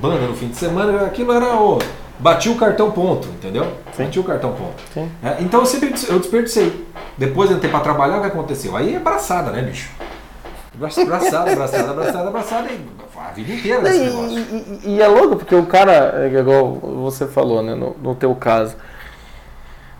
banda 0.01 0.27
no 0.27 0.35
fim 0.35 0.47
de 0.47 0.55
semana, 0.55 1.05
aquilo 1.05 1.31
era 1.31 1.55
o. 1.55 1.79
Bati 2.19 2.49
o 2.49 2.55
cartão 2.55 2.91
ponto, 2.91 3.27
entendeu? 3.27 3.65
Sim. 3.95 4.05
Bati 4.05 4.19
o 4.19 4.23
cartão 4.23 4.53
ponto. 4.53 4.83
É, 5.23 5.37
então 5.41 5.59
eu 5.61 5.65
sempre 5.65 5.93
eu 6.09 6.19
desperdicei. 6.19 6.85
Depois 7.17 7.49
eu 7.49 7.57
entrei 7.57 7.69
pra 7.71 7.79
trabalhar, 7.81 8.17
o 8.17 8.21
que 8.21 8.27
aconteceu? 8.27 8.75
Aí 8.75 8.93
é 8.93 8.97
abraçada, 8.97 9.51
né, 9.51 9.61
bicho? 9.61 9.89
Abraçada, 10.75 11.51
abraçada, 11.51 11.91
abraçada, 11.91 12.27
abraçada, 12.27 12.67
e 12.69 12.79
a 13.17 13.31
vida 13.31 13.53
inteira 13.53 13.79
E, 13.79 13.83
desse 13.83 13.99
negócio. 13.99 14.37
e- 14.39 14.79
e- 14.85 14.95
e 14.95 15.01
é 15.01 15.07
louco, 15.07 15.37
porque 15.37 15.55
o 15.55 15.65
cara, 15.65 16.13
é 16.17 16.39
igual 16.39 16.73
você 16.73 17.25
falou, 17.27 17.61
né, 17.63 17.73
no, 17.75 17.95
no 18.01 18.13
teu 18.15 18.33
caso, 18.35 18.75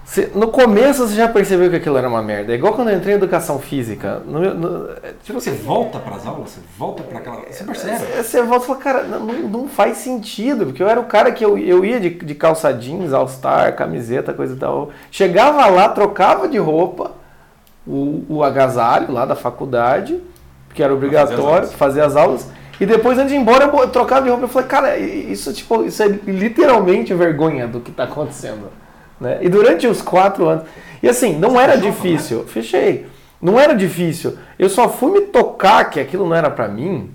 você- 0.06 0.32
no 0.36 0.50
começo 0.50 1.08
você 1.08 1.16
já 1.16 1.28
percebeu 1.28 1.70
que 1.70 1.78
aquilo 1.78 1.98
era 1.98 2.08
uma 2.08 2.22
merda. 2.22 2.52
É 2.54 2.56
igual 2.56 2.74
quando 2.74 2.90
eu 2.92 2.96
entrei 2.98 3.14
em 3.16 3.18
educação 3.18 3.58
física. 3.60 4.22
no- 4.26 4.54
no- 4.54 4.90
é, 5.04 5.14
Tipo, 5.24 5.42
você 5.42 5.52
volta 5.52 5.98
pras 6.00 6.26
aulas, 6.28 6.52
você 6.52 6.60
volta 6.78 7.02
pra 7.04 7.18
aquela. 7.18 7.42
Você 7.50 7.64
percebe? 7.64 7.98
Você 7.98 8.24
você 8.24 8.42
volta 8.44 8.64
e 8.64 8.68
fala, 8.68 8.80
cara, 8.80 9.04
não, 9.04 9.26
não 9.26 9.68
faz 9.68 9.98
sentido, 9.98 10.68
porque 10.68 10.82
eu 10.84 10.88
era 10.88 11.00
o 11.00 11.06
cara 11.06 11.32
que 11.32 11.44
eu, 11.44 11.58
eu 11.58 11.84
ia 11.84 12.00
de, 12.00 12.12
de 12.12 12.36
calça 12.36 12.72
jeans, 12.72 13.12
all-star, 13.14 13.76
camiseta, 13.76 14.32
coisa 14.34 14.54
e 14.54 14.58
tal. 14.58 14.92
Chegava 15.10 15.66
lá, 15.68 15.90
trocava 15.90 16.48
de 16.48 16.58
roupa, 16.60 17.12
o, 17.88 18.24
o 18.30 18.44
agasalho 18.44 19.12
lá 19.12 19.26
da 19.26 19.36
faculdade, 19.36 20.22
que 20.74 20.84
era 20.84 20.94
obrigatório, 20.94 21.68
fazer 21.70 22.02
as 22.02 22.16
aulas. 22.16 22.48
E 22.80 22.86
depois, 22.86 23.18
antes 23.18 23.32
de 23.32 23.36
ir 23.38 23.40
embora, 23.42 23.66
eu 23.66 23.88
trocava 23.90 24.22
de 24.24 24.30
roupa. 24.30 24.44
Eu 24.44 24.50
falei, 24.50 24.68
cara, 24.68 24.98
isso, 24.98 25.52
tipo, 25.54 25.84
isso 25.84 26.04
é 26.04 26.08
literalmente 26.08 27.14
vergonha 27.14 27.68
do 27.68 27.80
que 27.80 27.90
está 27.90 28.04
acontecendo. 28.04 28.70
Né? 29.20 29.40
E 29.42 29.50
durante 29.50 29.88
os 29.88 30.02
quatro 30.02 30.48
anos. 30.48 30.66
E 31.02 31.08
assim, 31.08 31.38
não 31.38 31.60
era 31.60 31.74
fechou 31.74 31.92
difícil. 31.92 32.48
Fechei. 32.48 33.06
Não 33.42 33.60
era 33.60 33.74
difícil. 33.74 34.38
Eu 34.58 34.70
só 34.70 34.90
fui 34.90 35.12
me 35.12 35.22
tocar 35.22 35.86
que 35.90 36.00
aquilo 36.00 36.28
não 36.28 36.36
era 36.36 36.50
para 36.50 36.68
mim. 36.68 37.12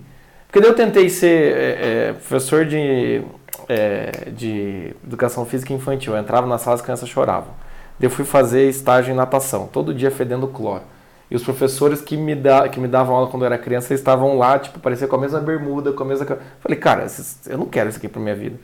Porque 0.47 0.61
daí 0.61 0.71
eu 0.71 0.75
tentei 0.75 1.09
ser 1.09 1.57
é, 1.57 2.09
é, 2.09 2.13
professor 2.13 2.65
de, 2.65 3.23
é, 3.69 4.31
de 4.33 4.95
educação 5.07 5.45
física 5.45 5.73
infantil. 5.73 6.15
Eu 6.15 6.21
entrava 6.21 6.47
na 6.47 6.59
sala 6.59 6.77
as 6.77 6.83
crianças 6.83 7.09
choravam. 7.09 7.53
Daí 7.99 8.07
eu 8.07 8.11
fui 8.11 8.25
fazer 8.25 8.69
estágio 8.69 9.13
em 9.13 9.15
natação, 9.15 9.69
todo 9.71 9.95
dia 9.95 10.11
fedendo 10.11 10.49
cloro. 10.49 10.83
E 11.31 11.37
os 11.37 11.45
professores 11.45 12.01
que 12.01 12.17
me, 12.17 12.35
da, 12.35 12.69
que 12.69 12.81
me 12.81 12.89
davam 12.89 13.15
aula 13.15 13.29
quando 13.29 13.43
eu 13.43 13.47
era 13.47 13.59
criança 13.59 13.95
estavam 13.95 14.37
lá, 14.37 14.59
tipo, 14.59 14.81
parecia 14.81 15.07
com 15.07 15.15
a 15.15 15.19
mesma 15.19 15.39
bermuda, 15.39 15.93
com 15.93 16.03
a 16.03 16.07
mesma. 16.07 16.27
Falei, 16.59 16.77
cara, 16.77 17.07
eu 17.47 17.57
não 17.57 17.67
quero 17.67 17.89
isso 17.89 17.99
aqui 17.99 18.09
pra 18.09 18.21
minha 18.21 18.35
vida. 18.35 18.59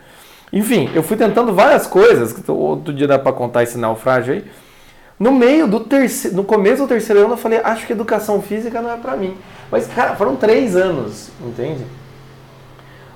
Enfim, 0.53 0.91
eu 0.95 1.03
fui 1.03 1.17
tentando 1.17 1.53
várias 1.53 1.87
coisas, 1.87 2.35
outro 2.49 2.93
dia 2.93 3.07
dá 3.07 3.19
pra 3.19 3.33
contar 3.33 3.63
esse 3.63 3.77
naufrágio 3.77 4.35
aí. 4.35 4.45
No 5.19 5.33
meio 5.33 5.67
do 5.67 5.81
terceiro, 5.81 6.37
no 6.37 6.45
começo 6.45 6.83
do 6.83 6.89
terceiro 6.89 7.23
ano 7.23 7.33
eu 7.33 7.39
falei, 7.39 7.61
acho 7.65 7.87
que 7.87 7.93
educação 7.93 8.43
física 8.43 8.83
não 8.83 8.91
é 8.91 8.97
pra 8.97 9.17
mim. 9.17 9.35
Mas, 9.71 9.87
cara, 9.87 10.15
foram 10.15 10.37
três 10.37 10.77
anos, 10.77 11.31
entende? 11.45 11.85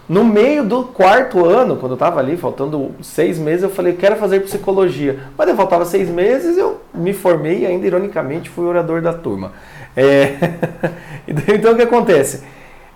No 0.08 0.24
meio 0.24 0.64
do 0.64 0.84
quarto 0.84 1.44
ano, 1.44 1.76
quando 1.76 1.92
eu 1.92 1.96
tava 1.96 2.18
ali, 2.18 2.36
faltando 2.36 2.92
seis 3.00 3.38
meses, 3.38 3.62
eu 3.62 3.70
falei, 3.70 3.92
quero 3.92 4.16
fazer 4.16 4.40
psicologia. 4.40 5.20
Mas 5.38 5.48
eu 5.48 5.54
faltava 5.54 5.84
seis 5.84 6.08
meses, 6.08 6.58
eu 6.58 6.80
me 6.92 7.12
formei 7.12 7.60
e 7.60 7.66
ainda, 7.66 7.86
ironicamente, 7.86 8.50
fui 8.50 8.64
orador 8.64 9.00
da 9.00 9.12
turma. 9.12 9.52
É, 9.96 10.34
então, 11.28 11.74
o 11.74 11.76
que 11.76 11.82
acontece? 11.82 12.42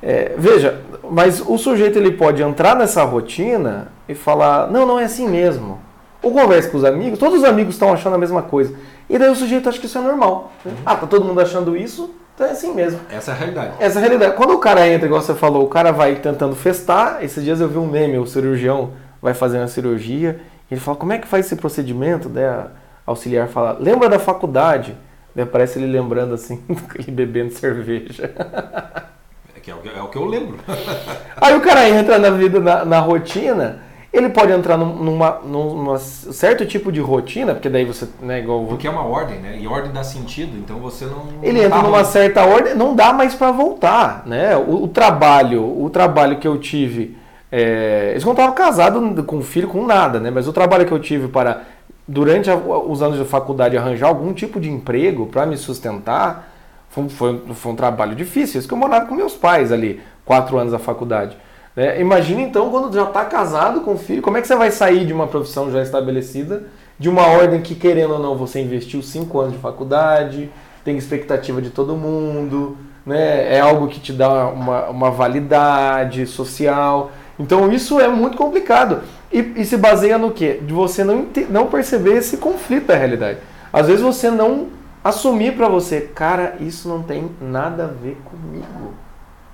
É, 0.02 0.32
veja, 0.36 0.80
mas 1.10 1.40
o 1.40 1.56
sujeito 1.58 1.98
ele 1.98 2.12
pode 2.12 2.42
entrar 2.42 2.74
nessa 2.76 3.02
rotina 3.04 3.88
e 4.08 4.14
falar, 4.14 4.70
não, 4.70 4.86
não 4.86 4.98
é 4.98 5.04
assim 5.04 5.28
mesmo. 5.28 5.78
Ou 6.22 6.32
conversa 6.32 6.70
com 6.70 6.78
os 6.78 6.84
amigos, 6.84 7.18
todos 7.18 7.38
os 7.40 7.44
amigos 7.44 7.74
estão 7.74 7.92
achando 7.92 8.14
a 8.14 8.18
mesma 8.18 8.42
coisa. 8.42 8.74
E 9.08 9.18
daí 9.18 9.28
o 9.28 9.34
sujeito 9.36 9.68
acha 9.68 9.78
que 9.78 9.86
isso 9.86 9.98
é 9.98 10.00
normal. 10.00 10.52
né? 10.64 10.72
Ah, 10.84 10.96
tá 10.96 11.06
todo 11.06 11.24
mundo 11.24 11.40
achando 11.40 11.76
isso, 11.76 12.14
então 12.34 12.46
é 12.46 12.50
assim 12.50 12.72
mesmo. 12.74 13.00
Essa 13.10 13.30
é 13.30 13.34
a 13.34 13.36
realidade. 13.36 13.72
Essa 13.78 13.98
é 13.98 14.02
a 14.02 14.06
realidade. 14.06 14.36
Quando 14.36 14.54
o 14.54 14.58
cara 14.58 14.88
entra, 14.88 15.06
igual 15.06 15.20
você 15.20 15.34
falou, 15.34 15.64
o 15.64 15.68
cara 15.68 15.92
vai 15.92 16.16
tentando 16.16 16.56
festar. 16.56 17.22
Esses 17.22 17.44
dias 17.44 17.60
eu 17.60 17.68
vi 17.68 17.78
um 17.78 17.86
meme, 17.86 18.18
o 18.18 18.26
cirurgião 18.26 18.92
vai 19.20 19.34
fazer 19.34 19.58
uma 19.58 19.68
cirurgia 19.68 20.40
e 20.70 20.74
ele 20.74 20.80
fala, 20.80 20.96
como 20.96 21.12
é 21.12 21.18
que 21.18 21.26
faz 21.28 21.46
esse 21.46 21.56
procedimento? 21.56 22.28
Daí 22.28 22.44
a 22.44 22.68
auxiliar 23.06 23.48
fala, 23.48 23.76
lembra 23.78 24.08
da 24.08 24.18
faculdade? 24.18 24.96
Daí 25.34 25.44
aparece 25.44 25.78
ele 25.78 25.86
lembrando 25.90 26.34
assim, 26.34 26.62
ele 26.98 27.10
bebendo 27.12 27.52
cerveja. 27.52 28.32
Que 29.64 29.70
é, 29.70 29.74
o 29.74 29.78
que- 29.78 29.88
é 29.98 30.02
o 30.02 30.08
que 30.08 30.16
eu 30.18 30.24
lembro. 30.26 30.58
Aí 31.40 31.54
o 31.56 31.60
cara 31.60 31.88
entra 31.88 32.18
na 32.18 32.30
vida, 32.30 32.60
na, 32.60 32.84
na 32.84 32.98
rotina, 32.98 33.80
ele 34.12 34.28
pode 34.28 34.52
entrar 34.52 34.76
num- 34.76 34.94
numa, 35.02 35.40
num 35.44 35.96
certo 35.98 36.66
tipo 36.66 36.92
de 36.92 37.00
rotina, 37.00 37.54
porque 37.54 37.68
daí 37.70 37.84
você, 37.84 38.06
né, 38.20 38.40
igual... 38.40 38.64
Porque 38.66 38.86
é 38.86 38.90
uma 38.90 39.04
ordem, 39.06 39.38
né? 39.40 39.58
E 39.58 39.66
ordem 39.66 39.90
dá 39.90 40.04
sentido, 40.04 40.56
então 40.58 40.78
você 40.78 41.06
não. 41.06 41.24
Ele 41.42 41.58
não 41.58 41.64
entra 41.66 41.78
tá 41.78 41.82
numa 41.82 41.98
ruim. 42.02 42.04
certa 42.10 42.44
ordem, 42.44 42.74
não 42.74 42.94
dá 42.94 43.12
mais 43.12 43.34
para 43.34 43.50
voltar, 43.52 44.22
né? 44.26 44.54
O, 44.56 44.84
o 44.84 44.88
trabalho, 44.88 45.64
o 45.82 45.88
trabalho 45.90 46.38
que 46.38 46.46
eu 46.46 46.58
tive, 46.58 47.16
é, 47.50 48.10
eles 48.10 48.24
não 48.24 48.32
estavam 48.32 48.54
casados 48.54 49.24
com 49.24 49.40
filho, 49.40 49.66
com 49.68 49.86
nada, 49.86 50.20
né? 50.20 50.30
Mas 50.30 50.46
o 50.46 50.52
trabalho 50.52 50.84
que 50.86 50.92
eu 50.92 51.00
tive 51.00 51.26
para 51.28 51.62
durante 52.06 52.50
a- 52.50 52.54
os 52.56 53.02
anos 53.02 53.18
de 53.18 53.24
faculdade 53.24 53.78
arranjar 53.78 54.08
algum 54.08 54.32
tipo 54.34 54.60
de 54.60 54.70
emprego 54.70 55.26
para 55.26 55.46
me 55.46 55.56
sustentar, 55.56 56.53
foi, 56.94 57.04
um- 57.04 57.08
foi, 57.08 57.42
foi 57.54 57.72
um 57.72 57.76
trabalho 57.76 58.14
difícil. 58.14 58.58
Isso 58.58 58.68
que 58.68 58.74
eu 58.74 58.78
morava 58.78 59.06
com 59.06 59.14
meus 59.14 59.34
pais 59.34 59.72
ali, 59.72 60.00
quatro 60.24 60.56
anos 60.58 60.72
da 60.72 60.78
faculdade. 60.78 61.36
né? 61.76 62.00
Imagina 62.00 62.40
então 62.40 62.70
quando 62.70 62.92
já 62.94 63.02
está 63.04 63.24
casado 63.24 63.80
com 63.80 63.96
filho, 63.98 64.22
como 64.22 64.36
é 64.36 64.40
que 64.40 64.46
você 64.46 64.54
vai 64.56 64.70
sair 64.70 65.04
de 65.04 65.12
uma 65.12 65.26
profissão 65.26 65.70
já 65.70 65.82
estabelecida, 65.82 66.64
de 66.98 67.08
uma 67.08 67.26
ordem 67.26 67.60
que 67.60 67.74
querendo 67.74 68.12
ou 68.14 68.18
não 68.20 68.36
você 68.36 68.60
investiu 68.60 69.02
cinco 69.02 69.40
anos 69.40 69.54
de 69.54 69.58
faculdade, 69.58 70.48
tem 70.84 70.96
expectativa 70.96 71.60
de 71.60 71.70
todo 71.70 71.96
mundo, 71.96 72.76
né? 73.04 73.52
É 73.56 73.60
algo 73.60 73.88
que 73.88 73.98
te 73.98 74.12
dá 74.12 74.46
uma, 74.48 74.88
uma 74.88 75.10
validade 75.10 76.26
social. 76.26 77.10
Então 77.38 77.72
isso 77.72 77.98
é 78.00 78.06
muito 78.06 78.36
complicado. 78.36 79.00
E, 79.32 79.54
e 79.56 79.64
se 79.64 79.76
baseia 79.76 80.16
no 80.16 80.30
quê? 80.30 80.60
De 80.64 80.72
você 80.72 81.02
não, 81.02 81.26
não 81.50 81.66
perceber 81.66 82.14
esse 82.18 82.36
conflito 82.36 82.86
da 82.86 82.94
realidade. 82.94 83.38
Às 83.72 83.88
vezes 83.88 84.02
você 84.02 84.30
não 84.30 84.68
assumir 85.04 85.54
pra 85.54 85.68
você, 85.68 86.00
cara, 86.00 86.56
isso 86.60 86.88
não 86.88 87.02
tem 87.02 87.30
nada 87.40 87.84
a 87.84 87.86
ver 87.88 88.16
comigo. 88.24 88.94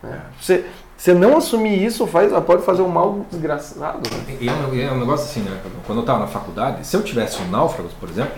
né? 0.03 0.21
Você, 0.41 0.65
você 0.97 1.13
não 1.13 1.37
assumir 1.37 1.85
isso 1.85 2.07
faz, 2.07 2.33
pode 2.45 2.63
fazer 2.63 2.83
um 2.83 2.89
mal 2.89 3.27
desgraçado. 3.31 3.99
né? 4.11 4.37
E 4.41 4.49
é 4.49 4.53
um, 4.53 4.81
é 4.81 4.93
um 4.93 5.01
negócio 5.01 5.27
assim, 5.27 5.41
né? 5.41 5.61
Quando 5.87 5.99
eu 5.99 6.03
estava 6.03 6.21
na 6.21 6.27
faculdade, 6.29 6.87
se 6.87 6.97
eu 6.97 7.03
tivesse 7.03 7.43
um 7.43 7.49
náufragos, 7.49 7.93
por 7.95 8.09
exemplo, 8.09 8.33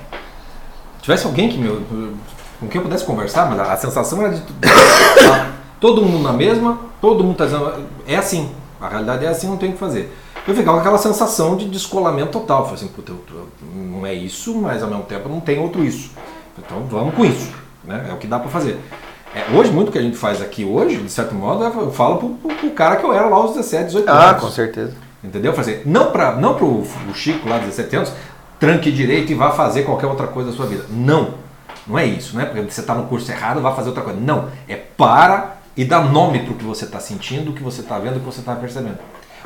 tivesse 1.03 1.27
alguém 1.27 1.49
que 1.51 1.59
me, 1.59 1.69
com 2.59 2.69
quem 2.69 2.81
eu 2.81 2.83
pudesse 2.83 3.05
conversar, 3.05 3.49
mas 3.51 3.61
a, 3.61 3.73
a 3.73 3.77
sensação 3.77 4.23
era 4.25 4.35
de 4.35 4.41
tá 4.41 5.53
todo 5.81 6.03
mundo 6.03 6.23
na 6.23 6.33
mesma, 6.33 6.79
todo 7.01 7.23
mundo 7.25 7.37
tá 7.37 7.45
dizendo, 7.45 7.85
é 8.07 8.17
assim, 8.17 8.51
a 8.81 8.89
realidade 8.89 9.25
é 9.27 9.29
assim, 9.29 9.49
não 9.49 9.57
tem 9.57 9.71
o 9.71 9.73
que 9.73 9.79
fazer. 9.79 10.17
Eu 10.47 10.55
ficava 10.57 10.77
com 10.77 10.81
aquela 10.81 10.99
sensação 10.99 11.57
de 11.57 11.69
descolamento 11.69 12.33
total. 12.33 12.65
Falei 12.65 12.75
assim, 12.75 12.89
puta, 12.89 13.13
não 13.75 14.05
é 14.05 14.13
isso, 14.13 14.55
mas 14.57 14.83
ao 14.83 14.89
mesmo 14.89 15.05
tempo 15.05 15.29
não 15.29 15.39
tem 15.41 15.61
outro 15.61 15.85
isso. 15.85 16.11
Então 16.65 16.85
vamos 16.87 17.15
com 17.15 17.25
isso, 17.25 17.53
né? 17.85 18.07
É 18.11 18.13
o 18.13 18.17
que 18.17 18.27
dá 18.27 18.39
para 18.39 18.51
fazer. 18.51 18.79
É, 19.35 19.57
hoje, 19.57 19.71
muito 19.71 19.91
que 19.91 19.99
a 19.99 20.03
gente 20.03 20.17
faz 20.17 20.43
aqui 20.43 20.65
hoje, 20.65 20.97
de 20.97 21.11
certo 21.11 21.35
modo, 21.35 21.65
eu 21.65 21.91
falo 21.91 22.19
pro, 22.19 22.29
pro, 22.31 22.55
pro 22.55 22.71
cara 22.71 22.97
que 22.97 23.05
eu 23.05 23.13
era 23.13 23.27
lá 23.27 23.37
aos 23.37 23.55
17, 23.55 23.87
18 23.87 24.09
anos. 24.11 24.43
certeza. 24.51 24.95
Entendeu? 25.25 25.55
Fazer, 25.55 25.83
não, 25.87 26.11
pra, 26.11 26.33
não 26.37 26.55
pro 26.55 26.67
o 26.67 27.15
Chico 27.15 27.49
lá, 27.49 27.59
17 27.59 27.97
anos, 27.97 28.13
tranque 28.61 28.93
direito 28.93 29.33
e 29.33 29.35
vá 29.35 29.51
fazer 29.53 29.85
qualquer 29.85 30.07
outra 30.07 30.27
coisa 30.27 30.51
da 30.51 30.57
sua 30.57 30.67
vida. 30.67 30.85
Não. 30.91 31.35
Não 31.87 31.99
é 31.99 32.05
isso, 32.05 32.37
né? 32.37 32.45
Porque 32.45 32.61
você 32.61 32.81
está 32.81 32.95
no 32.95 33.05
curso 33.05 33.31
errado, 33.31 33.61
vá 33.61 33.75
fazer 33.75 33.89
outra 33.89 34.05
coisa. 34.05 34.21
Não. 34.21 34.49
É 34.69 34.77
para 34.77 35.57
e 35.77 35.85
dá 35.85 36.01
nome 36.01 36.41
para 36.41 36.53
o 36.53 36.57
que 36.57 36.65
você 36.65 36.85
está 36.85 37.01
sentindo, 37.01 37.51
o 37.51 37.55
que 37.55 37.63
você 37.63 37.81
está 37.81 37.99
vendo, 37.99 38.17
o 38.17 38.21
que 38.21 38.27
você 38.27 38.41
está 38.41 38.55
percebendo. 38.55 38.99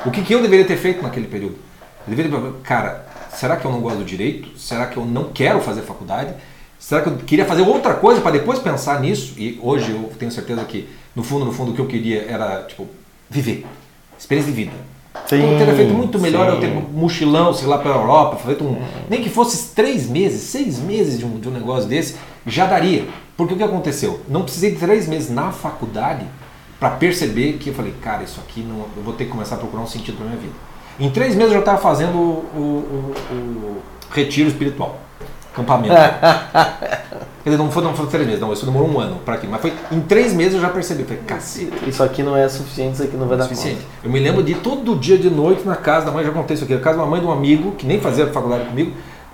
O 0.05 0.11
que, 0.11 0.21
que 0.21 0.33
eu 0.33 0.41
deveria 0.41 0.65
ter 0.65 0.77
feito 0.77 1.01
naquele 1.01 1.27
período? 1.27 1.55
Eu 2.07 2.15
deveria, 2.15 2.53
cara, 2.63 3.05
será 3.31 3.55
que 3.55 3.65
eu 3.65 3.71
não 3.71 3.79
gosto 3.79 3.99
do 3.99 4.05
direito? 4.05 4.57
Será 4.59 4.85
que 4.85 4.97
eu 4.97 5.05
não 5.05 5.25
quero 5.25 5.61
fazer 5.61 5.81
faculdade? 5.81 6.33
Será 6.79 7.01
que 7.01 7.09
eu 7.09 7.17
queria 7.17 7.45
fazer 7.45 7.63
outra 7.63 7.95
coisa 7.95 8.21
para 8.21 8.31
depois 8.31 8.59
pensar 8.59 8.99
nisso? 9.01 9.33
E 9.37 9.59
hoje 9.61 9.91
eu 9.91 10.11
tenho 10.17 10.31
certeza 10.31 10.63
que, 10.63 10.87
no 11.15 11.23
fundo, 11.23 11.45
no 11.45 11.51
fundo, 11.51 11.71
o 11.71 11.73
que 11.73 11.81
eu 11.81 11.87
queria 11.87 12.23
era, 12.29 12.63
tipo, 12.63 12.87
viver. 13.29 13.65
Experiência 14.17 14.51
de 14.51 14.55
vida. 14.55 14.71
Sim, 15.25 15.37
então, 15.37 15.57
teria 15.57 15.73
feito 15.73 15.93
muito 15.93 16.19
melhor 16.19 16.47
sim. 16.47 16.55
eu 16.55 16.59
ter 16.61 16.67
um 16.67 16.81
mochilão, 16.81 17.51
sei 17.53 17.67
lá, 17.67 17.79
pela 17.79 17.95
Europa, 17.95 18.37
feito 18.37 18.63
um, 18.63 18.79
nem 19.09 19.21
que 19.23 19.29
fosse 19.29 19.73
três 19.73 20.07
meses, 20.07 20.43
seis 20.43 20.79
meses 20.79 21.17
de 21.17 21.25
um, 21.25 21.39
de 21.39 21.49
um 21.49 21.51
negócio 21.51 21.89
desse, 21.89 22.15
já 22.45 22.67
daria. 22.67 23.07
Porque 23.35 23.55
o 23.55 23.57
que 23.57 23.63
aconteceu? 23.63 24.21
Não 24.29 24.43
precisei 24.43 24.71
de 24.71 24.77
três 24.77 25.07
meses 25.07 25.29
na 25.31 25.51
faculdade 25.51 26.25
para 26.79 26.91
perceber 26.91 27.53
que 27.53 27.71
eu 27.71 27.73
falei, 27.73 27.93
cara, 28.01 28.23
isso 28.23 28.39
aqui 28.39 28.61
não, 28.61 28.85
eu 28.95 29.03
vou 29.03 29.13
ter 29.13 29.25
que 29.25 29.31
começar 29.31 29.55
a 29.55 29.57
procurar 29.57 29.81
um 29.81 29.87
sentido 29.87 30.17
para 30.17 30.27
minha 30.27 30.37
vida. 30.37 30.53
Em 30.99 31.09
três 31.09 31.35
meses 31.35 31.51
eu 31.51 31.55
já 31.55 31.59
estava 31.59 31.79
fazendo 31.79 32.15
o, 32.15 32.45
o, 32.55 32.59
o, 33.31 33.35
o 33.35 33.81
retiro 34.11 34.47
espiritual 34.47 35.06
acampamento. 35.61 35.95
Quer 37.47 37.51
dizer, 37.51 37.63
não 37.63 37.71
foi, 37.71 37.81
não 37.81 37.95
foi 37.95 38.07
três 38.07 38.25
meses, 38.27 38.41
não, 38.41 38.51
isso 38.51 38.65
demorou 38.65 38.89
um 38.89 38.99
ano 38.99 39.19
para 39.23 39.35
aqui. 39.35 39.47
Mas 39.47 39.61
foi 39.61 39.73
em 39.89 40.01
três 40.01 40.33
meses 40.33 40.55
eu 40.55 40.59
já 40.59 40.67
percebi. 40.67 41.03
Falei, 41.03 41.23
cacete. 41.25 41.87
Isso 41.87 42.03
aqui 42.03 42.21
não 42.21 42.35
é 42.35 42.47
suficiente, 42.49 42.95
isso 42.95 43.03
aqui 43.03 43.15
não 43.15 43.25
vai 43.25 43.37
dar 43.37 43.45
suficiente. 43.45 43.77
Conta. 43.77 43.87
Eu 44.03 44.11
me 44.11 44.19
lembro 44.19 44.43
de 44.43 44.55
todo 44.55 44.95
dia 44.97 45.17
de 45.17 45.29
noite 45.29 45.65
na 45.65 45.77
casa 45.77 46.07
da 46.07 46.11
mãe, 46.11 46.25
já 46.25 46.31
contei 46.31 46.55
isso 46.55 46.65
aqui, 46.65 46.73
na 46.73 46.81
casa 46.81 46.97
da 46.97 47.05
mãe 47.05 47.21
de 47.21 47.25
um 47.25 47.31
amigo 47.31 47.71
que 47.71 47.85
nem 47.85 48.01
fazia 48.01 48.27
faculdade 48.27 48.65
comigo, 48.65 48.91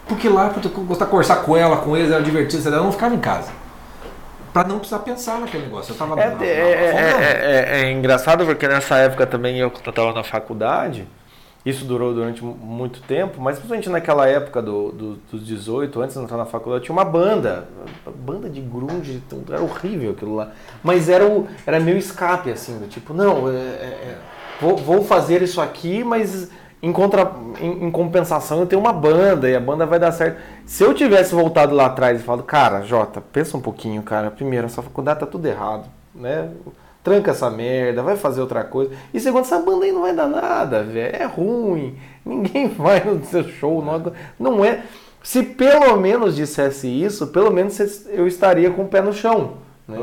porque 0.08 0.30
lá 0.30 0.54
eu 0.64 0.70
gostava 0.86 1.06
de 1.06 1.12
conversar 1.12 1.38
com 1.38 1.58
ela, 1.58 1.78
com 1.78 1.98
eles, 1.98 2.12
era 2.12 2.22
divertido, 2.22 2.70
eu 2.70 2.84
não 2.84 2.92
ficava 2.92 3.16
em 3.16 3.20
casa. 3.20 3.50
Para 4.54 4.68
não 4.68 4.78
precisar 4.78 5.00
pensar 5.00 5.40
naquele 5.40 5.64
negócio. 5.64 5.94
Eu 5.94 5.98
tava 5.98 6.14
é, 6.22 6.30
na, 6.30 6.46
é, 6.46 6.48
é, 6.48 7.80
é, 7.80 7.82
é, 7.82 7.92
engraçado 7.92 8.46
porque 8.46 8.68
nessa 8.68 8.98
época 8.98 9.26
também 9.26 9.58
eu 9.58 9.70
estava 9.70 10.14
na 10.14 10.24
faculdade. 10.24 11.08
Isso 11.66 11.86
durou 11.86 12.14
durante 12.14 12.44
muito 12.44 13.02
tempo, 13.02 13.40
mas 13.40 13.56
principalmente 13.56 13.90
naquela 13.90 14.28
época 14.28 14.62
do, 14.62 14.92
do, 14.92 15.16
dos 15.32 15.48
18, 15.48 16.02
antes 16.02 16.18
de 16.18 16.22
entrar 16.22 16.36
na 16.36 16.46
faculdade, 16.46 16.84
tinha 16.84 16.94
uma 16.94 17.06
banda, 17.06 17.70
banda 18.18 18.50
de 18.50 18.60
grunge, 18.60 19.24
era 19.48 19.62
horrível 19.62 20.12
aquilo 20.12 20.36
lá. 20.36 20.52
Mas 20.84 21.08
era, 21.08 21.26
o, 21.26 21.48
era 21.66 21.80
meio 21.80 21.98
escape, 21.98 22.52
assim, 22.52 22.78
do 22.80 22.88
tipo, 22.88 23.14
não, 23.14 23.50
é, 23.50 23.54
é, 23.54 23.56
é, 23.56 24.18
vou, 24.60 24.76
vou 24.76 25.04
fazer 25.06 25.42
isso 25.42 25.62
aqui, 25.62 26.04
mas 26.04 26.50
em, 26.82 26.92
contra, 26.92 27.32
em, 27.62 27.86
em, 27.86 27.92
compensação 27.92 28.60
eu 28.60 28.66
tenho 28.66 28.82
uma 28.82 28.92
banda 28.92 29.50
e 29.50 29.56
a 29.56 29.60
banda 29.62 29.86
vai 29.86 29.98
dar 29.98 30.12
certo. 30.12 30.42
Se 30.66 30.84
eu 30.84 30.94
tivesse 30.94 31.34
voltado 31.34 31.74
lá 31.74 31.86
atrás 31.86 32.20
e 32.20 32.24
falado, 32.26 32.44
cara, 32.44 32.82
Jota, 32.82 33.22
pensa 33.22 33.56
um 33.56 33.62
pouquinho, 33.62 34.04
cara, 34.04 34.30
primeiro, 34.30 34.66
essa 34.66 34.82
faculdade 34.82 35.22
tá 35.22 35.26
tudo 35.26 35.46
errado, 35.46 35.86
né? 36.14 36.50
Tranca 37.04 37.32
essa 37.32 37.50
merda, 37.50 38.02
vai 38.02 38.16
fazer 38.16 38.42
outra 38.42 38.64
coisa. 38.64 38.92
E 39.14 39.20
segundo, 39.20 39.42
essa 39.42 39.60
banda 39.60 39.86
aí 39.86 39.92
não 39.92 40.02
vai 40.02 40.16
dar 40.16 40.28
nada, 40.28 40.84
velho. 40.84 41.16
É 41.16 41.26
ruim. 41.26 41.98
Ninguém 42.26 42.70
vai 42.70 43.04
no 43.04 43.24
seu 43.26 43.44
show. 43.44 43.84
Não, 43.84 44.14
não 44.40 44.66
é. 44.66 44.84
Se 45.22 45.44
pelo 45.44 45.98
menos 45.98 46.36
dissesse 46.36 46.88
isso, 46.88 47.28
pelo 47.28 47.52
menos 47.52 47.80
eu 48.08 48.28
estaria 48.28 48.72
com 48.72 48.84
o 48.84 48.88
pé 48.88 49.02
no 49.02 49.14
chão. 49.14 49.56
Né? 49.88 50.00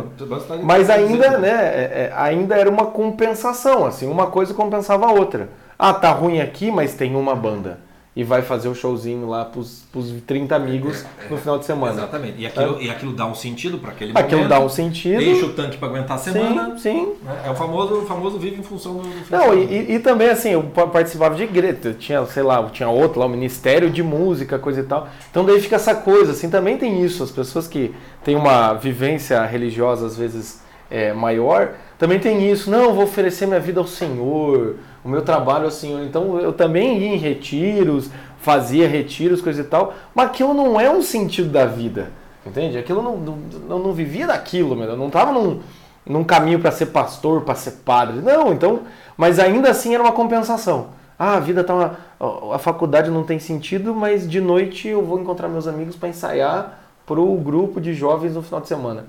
Mas 0.62 0.90
ainda, 0.90 1.38
né, 1.38 1.48
é, 1.48 2.10
é, 2.10 2.12
ainda 2.14 2.54
era 2.54 2.68
uma 2.68 2.86
compensação, 2.86 3.86
assim, 3.86 4.06
uma 4.06 4.26
coisa 4.26 4.52
compensava 4.52 5.06
a 5.06 5.12
outra. 5.12 5.48
Ah, 5.78 5.94
tá 5.94 6.10
ruim 6.10 6.40
aqui, 6.40 6.70
mas 6.70 6.94
tem 6.94 7.16
uma 7.16 7.34
banda 7.34 7.78
e 8.20 8.24
vai 8.24 8.42
fazer 8.42 8.68
o 8.68 8.72
um 8.72 8.74
showzinho 8.74 9.26
lá 9.26 9.46
pros, 9.46 9.82
pros 9.90 10.12
30 10.26 10.54
amigos 10.54 11.06
é, 11.18 11.24
é, 11.24 11.30
no 11.30 11.38
final 11.38 11.58
de 11.58 11.64
semana. 11.64 11.94
Exatamente. 11.94 12.34
E 12.38 12.46
aquilo, 12.46 12.78
é. 12.78 12.82
e 12.82 12.90
aquilo 12.90 13.12
dá 13.14 13.24
um 13.24 13.34
sentido 13.34 13.78
para 13.78 13.92
aquele 13.92 14.10
aquilo 14.10 14.24
momento. 14.24 14.34
Aquilo 14.34 14.60
dá 14.60 14.60
um 14.60 14.68
sentido. 14.68 15.22
Enche 15.22 15.42
o 15.42 15.54
tanque 15.54 15.78
para 15.78 15.88
aguentar 15.88 16.18
a 16.18 16.20
semana. 16.20 16.76
Sim, 16.76 16.78
sim. 16.78 17.12
É, 17.26 17.48
é 17.48 17.50
o 17.50 17.54
famoso, 17.54 17.94
o 17.94 18.04
famoso 18.04 18.38
vive 18.38 18.60
em 18.60 18.62
função 18.62 18.96
do, 18.96 19.00
do 19.04 19.30
Não, 19.30 19.54
e, 19.54 19.94
e, 19.94 19.98
também 20.00 20.28
assim, 20.28 20.50
eu 20.50 20.62
participava 20.64 21.34
de 21.34 21.44
igreja, 21.44 21.96
tinha, 21.98 22.26
sei 22.26 22.42
lá, 22.42 22.62
tinha 22.68 22.90
outro 22.90 23.20
lá, 23.20 23.24
o 23.24 23.28
Ministério 23.30 23.88
de 23.88 24.02
Música, 24.02 24.58
coisa 24.58 24.80
e 24.80 24.84
tal. 24.84 25.08
Então 25.30 25.42
daí 25.42 25.58
fica 25.58 25.76
essa 25.76 25.94
coisa, 25.94 26.32
assim, 26.32 26.50
também 26.50 26.76
tem 26.76 27.02
isso. 27.02 27.22
As 27.22 27.30
pessoas 27.30 27.66
que 27.66 27.94
têm 28.22 28.36
uma 28.36 28.74
vivência 28.74 29.42
religiosa, 29.46 30.04
às 30.04 30.14
vezes, 30.14 30.60
é, 30.90 31.14
maior, 31.14 31.72
também 31.98 32.18
tem 32.18 32.52
isso. 32.52 32.70
Não, 32.70 32.92
vou 32.92 33.04
oferecer 33.04 33.46
minha 33.46 33.60
vida 33.60 33.80
ao 33.80 33.86
Senhor 33.86 34.76
o 35.04 35.08
meu 35.08 35.22
trabalho 35.22 35.66
assim, 35.66 36.04
então 36.04 36.38
eu 36.38 36.52
também 36.52 36.98
ia 36.98 37.14
em 37.14 37.16
retiros, 37.16 38.10
fazia 38.38 38.88
retiros, 38.88 39.40
coisa 39.40 39.60
e 39.60 39.64
tal, 39.64 39.94
mas 40.14 40.26
aquilo 40.26 40.54
não 40.54 40.80
é 40.80 40.90
um 40.90 41.02
sentido 41.02 41.50
da 41.50 41.66
vida, 41.66 42.10
entende? 42.44 42.78
Aquilo 42.78 43.02
não, 43.02 43.16
não, 43.16 43.78
não 43.78 43.92
vivia 43.92 44.26
daquilo, 44.26 44.76
meu, 44.76 44.88
eu 44.88 44.96
não 44.96 45.08
estava 45.08 45.32
num, 45.32 45.60
num 46.06 46.24
caminho 46.24 46.58
para 46.58 46.70
ser 46.70 46.86
pastor, 46.86 47.42
para 47.42 47.54
ser 47.54 47.72
padre, 47.84 48.20
não, 48.20 48.52
então, 48.52 48.80
mas 49.16 49.38
ainda 49.38 49.70
assim 49.70 49.94
era 49.94 50.02
uma 50.02 50.12
compensação. 50.12 50.88
Ah, 51.18 51.34
a 51.36 51.40
vida 51.40 51.62
tá 51.62 51.74
uma, 51.74 52.54
a 52.54 52.58
faculdade 52.58 53.10
não 53.10 53.24
tem 53.24 53.38
sentido, 53.38 53.94
mas 53.94 54.28
de 54.28 54.40
noite 54.40 54.88
eu 54.88 55.04
vou 55.04 55.20
encontrar 55.20 55.48
meus 55.48 55.68
amigos 55.68 55.94
para 55.94 56.08
ensaiar 56.08 56.80
para 57.04 57.20
o 57.20 57.36
grupo 57.36 57.78
de 57.78 57.92
jovens 57.92 58.34
no 58.34 58.42
final 58.42 58.60
de 58.60 58.68
semana. 58.68 59.04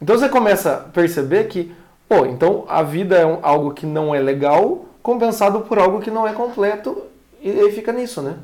Então 0.00 0.18
você 0.18 0.28
começa 0.28 0.72
a 0.72 0.76
perceber 0.78 1.44
que, 1.44 1.72
pô, 2.08 2.26
então 2.26 2.64
a 2.68 2.82
vida 2.82 3.16
é 3.16 3.38
algo 3.42 3.72
que 3.72 3.86
não 3.86 4.12
é 4.12 4.18
legal, 4.18 4.86
compensado 5.02 5.60
por 5.60 5.78
algo 5.78 6.00
que 6.00 6.10
não 6.10 6.26
é 6.26 6.32
completo 6.32 7.02
e 7.40 7.50
aí 7.50 7.72
fica 7.72 7.92
nisso, 7.92 8.22
né? 8.22 8.36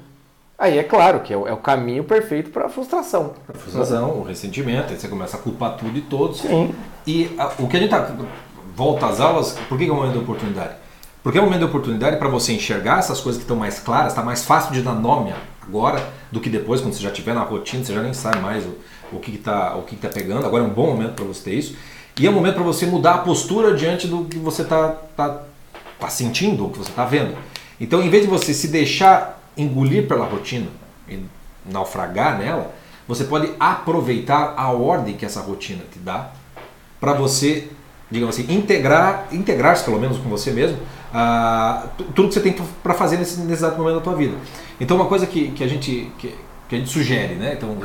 Aí 0.59 0.76
é 0.76 0.82
claro 0.82 1.20
que 1.20 1.32
é 1.32 1.36
o, 1.36 1.46
é 1.46 1.52
o 1.52 1.59
caminho 1.59 2.02
perfeito 2.02 2.50
para 2.50 2.66
a 2.66 2.68
frustração. 2.68 3.34
A 3.48 3.56
frustração, 3.56 4.18
o 4.18 4.24
ressentimento, 4.24 4.92
aí 4.92 4.98
você 4.98 5.06
começa 5.06 5.36
a 5.36 5.40
culpar 5.40 5.76
tudo 5.76 5.96
e 5.96 6.00
todos. 6.00 6.40
Sim. 6.40 6.74
E 7.06 7.30
a, 7.38 7.52
o 7.61 7.68
que 7.68 7.76
a 7.76 7.80
gente 7.80 7.90
tá, 7.90 8.12
volta 8.74 9.06
às 9.06 9.20
aulas, 9.20 9.56
por 9.68 9.78
que 9.78 9.86
é 9.86 9.92
o 9.92 9.94
momento 9.94 10.14
de 10.14 10.18
oportunidade? 10.18 10.74
Porque 11.22 11.38
é 11.38 11.40
o 11.40 11.44
momento 11.44 11.61
de 11.61 11.66
oportunidade 11.66 12.16
para 12.16 12.28
você 12.28 12.52
enxergar 12.52 12.98
essas 12.98 13.20
coisas 13.20 13.38
que 13.38 13.44
estão 13.44 13.56
mais 13.56 13.78
claras, 13.78 14.12
está 14.12 14.22
mais 14.22 14.44
fácil 14.44 14.72
de 14.72 14.82
dar 14.82 14.94
nome 14.94 15.32
agora 15.62 16.04
do 16.32 16.40
que 16.40 16.50
depois, 16.50 16.80
quando 16.80 16.94
você 16.94 17.02
já 17.02 17.11
estiver 17.11 17.34
na 17.34 17.42
rotina, 17.42 17.84
você 17.84 17.94
já 17.94 18.02
nem 18.02 18.12
sabe 18.12 18.40
mais 18.40 18.64
o, 18.64 18.74
o 19.12 19.20
que 19.20 19.32
está 19.36 19.76
o 19.76 19.82
que 19.82 19.94
tá 19.94 20.09
pegando. 20.09 20.44
Agora 20.44 20.64
é 20.64 20.66
um 20.66 20.70
bom 20.70 20.88
momento 20.88 21.14
para 21.14 21.24
você 21.24 21.50
ter 21.50 21.54
isso. 21.54 21.76
E 22.18 22.26
é 22.26 22.30
um 22.30 22.32
momento 22.32 22.54
para 22.54 22.64
você 22.64 22.84
mudar 22.84 23.14
a 23.14 23.18
postura 23.18 23.74
diante 23.74 24.09
do 24.09 24.24
que 24.24 24.38
você 24.38 24.62
está 24.62 24.88
tá 25.16 25.42
está 25.99 26.09
sentindo, 26.09 26.66
o 26.66 26.70
que 26.70 26.78
você 26.78 26.90
está 26.90 27.05
vendo. 27.05 27.36
Então, 27.80 28.01
em 28.01 28.09
vez 28.09 28.24
de 28.24 28.30
você 28.30 28.55
se 28.55 28.68
deixar 28.68 29.42
engolir 29.57 30.07
pela 30.07 30.24
rotina 30.24 30.68
e 31.09 31.22
naufragar 31.66 32.38
nela, 32.38 32.72
você 33.07 33.24
pode 33.24 33.51
aproveitar 33.59 34.55
a 34.57 34.70
ordem 34.70 35.16
que 35.16 35.24
essa 35.24 35.40
rotina 35.40 35.82
te 35.92 35.99
dá 35.99 36.30
para 37.01 37.12
você, 37.12 37.68
digamos 38.11 38.38
assim, 38.38 38.53
integrar, 38.53 39.26
integrar-se 39.32 39.84
pelo 39.84 39.99
menos 39.99 40.18
com 40.18 40.28
você 40.28 40.51
mesmo, 40.51 40.78
uh, 40.78 41.88
tudo 42.14 42.28
que 42.28 42.34
você 42.34 42.40
tem 42.40 42.55
para 42.82 42.94
fazer 42.94 43.16
nesse, 43.16 43.40
nesse 43.40 43.64
exato 43.64 43.78
momento 43.78 43.96
da 43.96 44.01
tua 44.01 44.14
vida. 44.14 44.36
Então, 44.80 44.96
uma 44.96 45.07
coisa 45.07 45.26
que, 45.26 45.51
que, 45.53 45.64
a, 45.64 45.68
gente, 45.68 46.12
que, 46.18 46.34
que 46.68 46.74
a 46.74 46.78
gente 46.78 46.90
sugere, 46.90 47.34
né? 47.34 47.55
Então, 47.57 47.76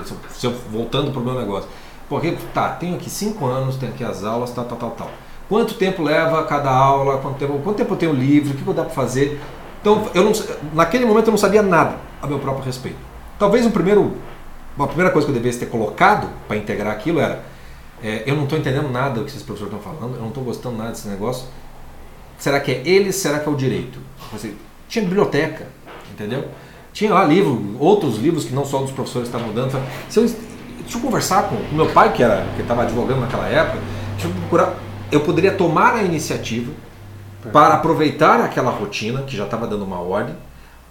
eu, 0.43 0.51
voltando 0.71 1.11
para 1.11 1.21
o 1.21 1.23
meu 1.23 1.39
negócio, 1.39 1.69
porque 2.09 2.35
tá, 2.53 2.69
tenho 2.69 2.95
aqui 2.95 3.09
cinco 3.09 3.45
anos, 3.45 3.77
tenho 3.77 3.91
aqui 3.91 4.03
as 4.03 4.23
aulas, 4.23 4.51
tal, 4.51 4.65
tal, 4.65 4.77
tal, 4.77 4.91
tal. 4.91 5.11
Quanto 5.49 5.73
tempo 5.75 6.01
leva 6.01 6.43
cada 6.45 6.69
aula? 6.69 7.17
Quanto 7.17 7.37
tempo, 7.37 7.59
quanto 7.63 7.77
tempo 7.77 7.93
eu 7.93 7.97
tenho 7.97 8.13
livro? 8.13 8.53
O 8.53 8.57
que, 8.57 8.63
que 8.63 8.73
dá 8.73 8.83
para 8.83 8.93
fazer? 8.93 9.39
Então, 9.81 10.09
eu 10.13 10.23
não, 10.23 10.31
naquele 10.73 11.05
momento 11.05 11.27
eu 11.27 11.31
não 11.31 11.37
sabia 11.37 11.61
nada 11.61 11.97
a 12.21 12.27
meu 12.27 12.39
próprio 12.39 12.63
respeito. 12.63 12.97
Talvez 13.37 13.65
um 13.65 13.71
primeiro, 13.71 14.13
uma 14.77 14.87
primeira 14.87 15.11
coisa 15.11 15.27
que 15.27 15.31
eu 15.31 15.35
devesse 15.35 15.59
ter 15.59 15.65
colocado 15.65 16.29
para 16.47 16.55
integrar 16.55 16.93
aquilo 16.93 17.19
era: 17.19 17.43
é, 18.01 18.23
eu 18.25 18.35
não 18.35 18.43
estou 18.43 18.57
entendendo 18.57 18.89
nada 18.89 19.15
do 19.15 19.25
que 19.25 19.31
esses 19.31 19.43
professores 19.43 19.73
estão 19.73 19.93
falando, 19.93 20.15
eu 20.15 20.21
não 20.21 20.29
estou 20.29 20.43
gostando 20.43 20.77
nada 20.77 20.91
desse 20.91 21.07
negócio. 21.07 21.47
Será 22.37 22.59
que 22.59 22.71
é 22.71 22.81
eles? 22.85 23.17
Será 23.17 23.39
que 23.39 23.47
é 23.47 23.51
o 23.51 23.55
direito? 23.55 23.99
Você, 24.31 24.53
tinha 24.87 25.03
biblioteca, 25.03 25.67
entendeu? 26.11 26.45
Tinha 26.93 27.13
lá 27.13 27.25
livro, 27.25 27.75
outros 27.79 28.17
livros 28.17 28.45
que 28.45 28.53
não 28.53 28.65
só 28.65 28.79
dos 28.79 28.91
professores 28.91 29.27
estavam 29.27 29.51
dando. 29.51 29.71
Se 30.07 30.19
eu, 30.19 30.23
deixa 30.23 30.97
eu 30.97 31.01
conversar 31.01 31.49
com 31.49 31.55
o 31.55 31.73
meu 31.73 31.87
pai, 31.87 32.13
que 32.13 32.21
era 32.23 32.45
que 32.55 32.61
estava 32.61 32.83
advogando 32.83 33.21
naquela 33.21 33.47
época, 33.47 33.79
deixa 34.13 34.27
eu 34.27 34.33
procurar 34.41 34.75
eu 35.13 35.21
poderia 35.21 35.53
tomar 35.53 35.95
a 35.95 36.03
iniciativa 36.03 36.71
para 37.51 37.75
aproveitar 37.75 38.39
aquela 38.41 38.71
rotina 38.71 39.23
que 39.23 39.35
já 39.35 39.45
estava 39.45 39.67
dando 39.67 39.83
uma 39.83 39.99
ordem, 39.99 40.35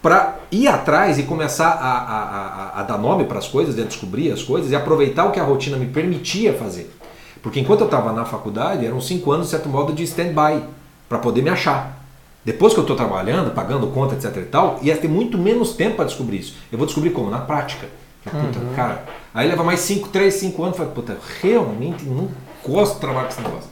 para 0.03 0.37
ir 0.51 0.67
atrás 0.67 1.19
e 1.19 1.23
começar 1.23 1.71
a, 1.71 1.93
a, 1.93 2.79
a, 2.79 2.81
a 2.81 2.83
dar 2.83 2.99
nome 2.99 3.25
para 3.25 3.39
as 3.39 3.47
coisas, 3.47 3.79
a 3.79 3.85
descobrir 3.85 4.33
as 4.33 4.43
coisas 4.43 4.71
e 4.71 4.77
aproveitar 4.77 5.25
o 5.27 5.31
que 5.31 5.39
a 5.39 5.45
rotina 5.45 5.77
me 5.77 5.87
permitia 5.87 6.53
fazer. 6.53 6.93
Porque 7.41 7.61
enquanto 7.61 7.81
eu 7.81 7.87
estava 7.87 8.13
na 8.13 8.25
faculdade, 8.25 8.85
eram 8.85 9.01
cinco 9.01 9.33
anos, 9.33 9.47
de 9.47 9.53
certo 9.53 9.69
modo, 9.69 9.93
de 9.93 10.03
stand-by, 10.03 10.63
para 11.09 11.19
poder 11.19 11.43
me 11.43 11.51
achar. 11.51 12.01
Depois 12.45 12.73
que 12.73 12.81
eu 12.81 12.83
estou 12.83 12.97
trabalhando, 12.97 13.53
pagando 13.53 13.87
conta, 13.89 14.15
etc 14.15 14.37
e 14.37 14.47
tal, 14.47 14.79
ia 14.83 14.97
ter 14.97 15.09
muito 15.09 15.39
menos 15.39 15.75
tempo 15.75 15.97
para 15.97 16.05
descobrir 16.05 16.39
isso. 16.39 16.57
Eu 16.71 16.79
vou 16.79 16.87
descobrir 16.87 17.11
como? 17.11 17.31
Na 17.31 17.39
prática. 17.39 17.89
Puta, 18.25 18.59
uhum. 18.59 18.75
cara. 18.75 19.05
Aí 19.35 19.49
leva 19.49 19.65
mais 19.65 19.81
5, 19.81 20.09
3, 20.09 20.33
5 20.35 20.63
anos. 20.63 20.77
Falei, 20.77 20.93
puta, 20.93 21.17
realmente 21.41 22.05
não 22.05 22.29
gosto 22.67 22.95
de 22.95 23.01
trabalhar 23.01 23.27
com 23.27 23.33
esse 23.33 23.41
negócio. 23.41 23.72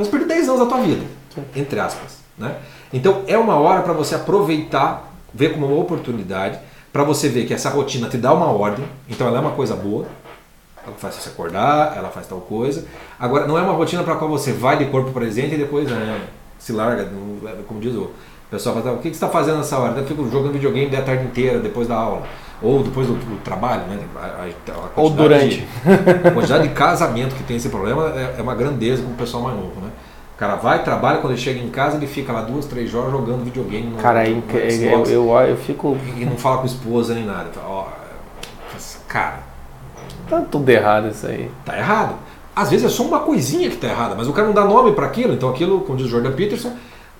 Você 0.00 0.10
perdeu 0.10 0.28
10 0.28 0.48
anos 0.48 0.60
da 0.60 0.66
tua 0.66 0.80
vida, 0.80 1.04
entre 1.54 1.78
aspas. 1.78 2.20
Né? 2.38 2.56
Então 2.90 3.22
é 3.26 3.36
uma 3.36 3.56
hora 3.56 3.82
para 3.82 3.92
você 3.92 4.14
aproveitar, 4.14 5.12
ver 5.32 5.52
como 5.52 5.66
uma 5.66 5.78
oportunidade, 5.78 6.58
para 6.90 7.04
você 7.04 7.28
ver 7.28 7.44
que 7.46 7.52
essa 7.52 7.68
rotina 7.68 8.08
te 8.08 8.16
dá 8.16 8.32
uma 8.32 8.46
ordem, 8.46 8.84
então 9.08 9.26
ela 9.26 9.36
é 9.36 9.40
uma 9.40 9.50
coisa 9.50 9.76
boa, 9.76 10.06
ela 10.82 10.96
faz 10.96 11.16
você 11.16 11.28
acordar, 11.28 11.96
ela 11.96 12.08
faz 12.08 12.26
tal 12.26 12.40
coisa. 12.40 12.86
Agora, 13.18 13.46
não 13.46 13.58
é 13.58 13.60
uma 13.60 13.74
rotina 13.74 14.02
para 14.02 14.16
qual 14.16 14.30
você 14.30 14.52
vai 14.52 14.78
de 14.78 14.86
corpo 14.86 15.12
presente 15.12 15.54
e 15.54 15.58
depois 15.58 15.90
é, 15.90 16.20
se 16.58 16.72
larga, 16.72 17.06
como 17.68 17.78
diz 17.78 17.94
o 17.94 18.10
pessoal, 18.50 18.82
fala, 18.82 18.92
o 18.94 18.98
que, 18.98 19.10
que 19.10 19.16
você 19.16 19.24
está 19.24 19.28
fazendo 19.28 19.58
nessa 19.58 19.78
hora? 19.78 19.98
Eu 19.98 20.06
fico 20.06 20.28
jogando 20.30 20.54
videogame 20.54 20.96
a 20.96 21.02
tarde 21.02 21.24
inteira, 21.24 21.60
depois 21.60 21.86
da 21.86 21.94
aula. 21.94 22.26
Ou 22.62 22.82
depois 22.82 23.06
do, 23.06 23.14
do 23.14 23.42
trabalho, 23.42 23.86
né? 23.86 23.98
A, 24.16 24.48
a 24.72 25.00
Ou 25.00 25.08
durante. 25.10 25.60
De, 25.60 26.28
a 26.28 26.30
quantidade 26.30 26.68
de 26.68 26.74
casamento 26.74 27.34
que 27.34 27.42
tem 27.44 27.56
esse 27.56 27.70
problema 27.70 28.12
é, 28.14 28.34
é 28.38 28.42
uma 28.42 28.54
grandeza 28.54 29.02
com 29.02 29.10
o 29.10 29.14
pessoal 29.14 29.44
mais 29.44 29.56
novo, 29.56 29.80
né? 29.80 29.89
O 30.40 30.42
cara 30.42 30.54
vai, 30.54 30.82
trabalha, 30.82 31.18
quando 31.18 31.34
ele 31.34 31.42
chega 31.42 31.60
em 31.60 31.68
casa, 31.68 31.98
ele 31.98 32.06
fica 32.06 32.32
lá 32.32 32.40
duas, 32.40 32.64
três 32.64 32.94
horas 32.94 33.12
jogando 33.12 33.44
videogame. 33.44 33.88
No, 33.88 33.98
cara, 33.98 34.26
no, 34.26 34.36
no 34.36 34.58
eu, 34.58 35.04
eu, 35.04 35.40
eu, 35.40 35.56
fico. 35.58 35.98
E 36.16 36.24
não 36.24 36.38
fala 36.38 36.56
com 36.56 36.62
a 36.62 36.66
esposa 36.66 37.12
nem 37.12 37.26
nada. 37.26 37.50
Fala, 37.52 37.68
ó, 37.68 37.86
cara. 39.06 39.40
Tá 40.30 40.40
tudo 40.50 40.66
errado 40.70 41.08
isso 41.08 41.26
aí. 41.26 41.50
Tá 41.62 41.76
errado. 41.76 42.14
Às 42.56 42.70
vezes 42.70 42.86
é 42.86 42.88
só 42.88 43.02
uma 43.02 43.18
coisinha 43.18 43.68
que 43.68 43.76
tá 43.76 43.88
errada, 43.88 44.14
mas 44.14 44.28
o 44.28 44.32
cara 44.32 44.46
não 44.46 44.54
dá 44.54 44.64
nome 44.64 44.92
para 44.92 45.04
aquilo. 45.04 45.34
Então 45.34 45.50
aquilo, 45.50 45.82
como 45.82 45.98
diz 45.98 46.06
o 46.06 46.10
Jordan 46.10 46.32
Peterson, 46.32 46.72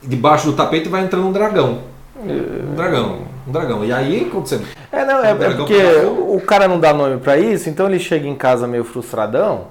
debaixo 0.03 0.47
do 0.47 0.55
tapete 0.55 0.89
vai 0.89 1.05
entrando 1.05 1.27
um 1.27 1.33
dragão. 1.33 1.81
Um 2.19 2.75
dragão, 2.75 3.19
um 3.47 3.53
dragão. 3.53 3.85
E 3.85 3.93
aí, 3.93 4.31
quando 4.33 4.47
você. 4.47 4.63
É, 4.91 5.05
não, 5.05 5.23
é, 5.23 5.35
um 5.35 5.43
é 5.43 5.55
porque 5.57 5.83
o 6.27 6.41
cara 6.41 6.67
não 6.67 6.81
dá 6.81 6.95
nome 6.95 7.19
para 7.19 7.37
isso, 7.37 7.69
então 7.69 7.87
ele 7.87 7.99
chega 7.99 8.27
em 8.27 8.35
casa 8.35 8.67
meio 8.67 8.83
frustradão. 8.83 9.67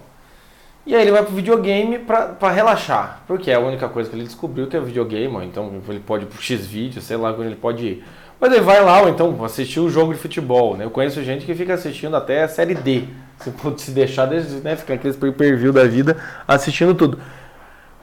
E 0.90 0.96
aí 0.96 1.04
ele 1.04 1.12
vai 1.12 1.24
pro 1.24 1.36
videogame 1.36 2.00
para 2.00 2.50
relaxar. 2.50 3.22
Porque 3.28 3.52
é 3.52 3.54
a 3.54 3.60
única 3.60 3.88
coisa 3.88 4.10
que 4.10 4.16
ele 4.16 4.24
descobriu 4.24 4.66
que 4.66 4.76
é 4.76 4.80
videogame, 4.80 5.36
ou 5.36 5.44
então 5.44 5.72
ele 5.88 6.00
pode 6.00 6.24
ir 6.24 6.28
pro 6.28 6.42
X 6.42 6.66
vídeo, 6.66 7.00
sei 7.00 7.16
lá 7.16 7.32
onde 7.32 7.44
ele 7.44 7.56
pode 7.56 7.86
ir. 7.86 8.04
Mas 8.40 8.52
ele 8.52 8.62
vai 8.62 8.84
lá, 8.84 9.04
ou 9.04 9.08
então 9.08 9.46
assistir 9.46 9.80
o 9.80 9.88
jogo 9.88 10.16
de 10.16 10.20
futebol. 10.20 10.76
Né? 10.76 10.86
Eu 10.86 10.90
conheço 10.90 11.22
gente 11.22 11.46
que 11.46 11.54
fica 11.54 11.76
assistindo 11.76 12.16
até 12.16 12.42
a 12.42 12.48
série 12.48 12.74
D. 12.74 13.04
Se 13.38 13.52
pode 13.52 13.80
se 13.84 13.92
deixar, 13.92 14.26
né, 14.28 14.76
ficar 14.76 14.96
aqueles 14.96 15.16
pay-per-view 15.16 15.72
da 15.72 15.84
vida 15.86 16.18
assistindo 16.48 16.96
tudo. 16.96 17.20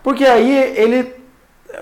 Porque 0.01 0.24
aí 0.24 0.57
ele, 0.76 1.12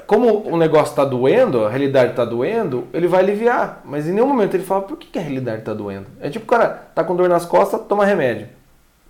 como 0.06 0.48
o 0.50 0.56
negócio 0.56 0.92
está 0.92 1.04
doendo, 1.04 1.66
a 1.66 1.68
realidade 1.68 2.12
está 2.12 2.24
doendo, 2.24 2.88
ele 2.94 3.06
vai 3.06 3.20
aliviar. 3.20 3.82
Mas 3.84 4.08
em 4.08 4.12
nenhum 4.12 4.26
momento 4.26 4.54
ele 4.54 4.64
fala, 4.64 4.80
por 4.80 4.96
que, 4.96 5.08
que 5.08 5.18
a 5.18 5.22
realidade 5.22 5.58
está 5.58 5.74
doendo? 5.74 6.06
É 6.18 6.30
tipo 6.30 6.46
cara 6.46 6.88
tá 6.94 7.04
com 7.04 7.14
dor 7.14 7.28
nas 7.28 7.44
costas, 7.44 7.82
toma 7.86 8.06
remédio. 8.06 8.48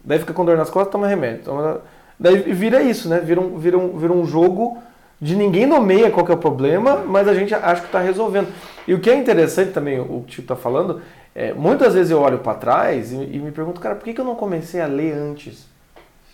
Daí 0.05 0.19
fica 0.19 0.33
com 0.33 0.45
dor 0.45 0.57
nas 0.57 0.71
costas, 0.71 0.93
toma 0.93 1.07
remédio. 1.07 1.45
Toma... 1.45 1.81
Daí 2.19 2.37
vira 2.53 2.83
isso, 2.83 3.09
né? 3.09 3.21
Vira 3.21 3.41
um, 3.41 3.59
vira 3.59 3.79
um, 3.79 3.99
vira 3.99 4.13
um 4.13 4.27
jogo 4.27 4.79
de 5.21 5.35
ninguém 5.35 5.67
nomeia 5.67 6.11
qual 6.11 6.27
é 6.29 6.33
o 6.33 6.37
problema, 6.37 7.03
mas 7.07 7.27
a 7.27 7.35
gente 7.35 7.55
acha 7.55 7.81
que 7.81 7.87
está 7.87 8.01
resolvendo. 8.01 8.49
E 8.87 8.93
o 8.93 9.01
que 9.01 9.09
é 9.09 9.15
interessante 9.15 9.73
também, 9.73 9.99
o 9.99 10.05
que 10.05 10.13
o 10.13 10.23
Tio 10.23 10.43
está 10.43 10.55
falando, 10.55 11.01
é, 11.35 11.53
muitas 11.53 11.95
vezes 11.95 12.11
eu 12.11 12.21
olho 12.21 12.39
para 12.39 12.55
trás 12.55 13.11
e, 13.11 13.17
e, 13.17 13.39
me 13.39 13.51
pergunto, 13.51 13.81
cara, 13.81 13.95
por 13.95 14.05
que, 14.05 14.13
que 14.13 14.21
eu 14.21 14.25
não 14.25 14.35
comecei 14.35 14.81
a 14.81 14.87
ler 14.87 15.15
antes? 15.15 15.67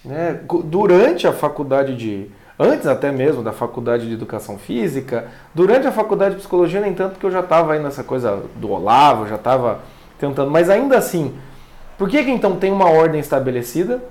Né? 0.05 0.41
Durante 0.65 1.27
a 1.27 1.33
faculdade 1.33 1.97
de. 1.97 2.31
Antes 2.59 2.87
até 2.87 3.11
mesmo 3.11 3.43
da 3.43 3.53
faculdade 3.53 4.07
de 4.07 4.13
educação 4.13 4.59
física, 4.59 5.29
durante 5.55 5.87
a 5.87 5.93
faculdade 5.93 6.35
de 6.35 6.41
psicologia, 6.41 6.79
nem 6.79 6.93
tanto 6.93 7.19
que 7.19 7.25
eu 7.25 7.31
já 7.31 7.41
estava 7.41 7.73
aí 7.73 7.83
nessa 7.83 8.05
coisa 8.05 8.43
do 8.57 8.71
Olavo, 8.71 9.27
já 9.27 9.37
estava 9.37 9.81
tentando, 10.19 10.51
mas 10.51 10.69
ainda 10.69 10.99
assim, 10.99 11.35
por 12.01 12.09
que, 12.09 12.25
que 12.25 12.31
então 12.31 12.57
tem 12.57 12.73
uma 12.73 12.89
ordem 12.91 13.21
estabelecida? 13.21 14.03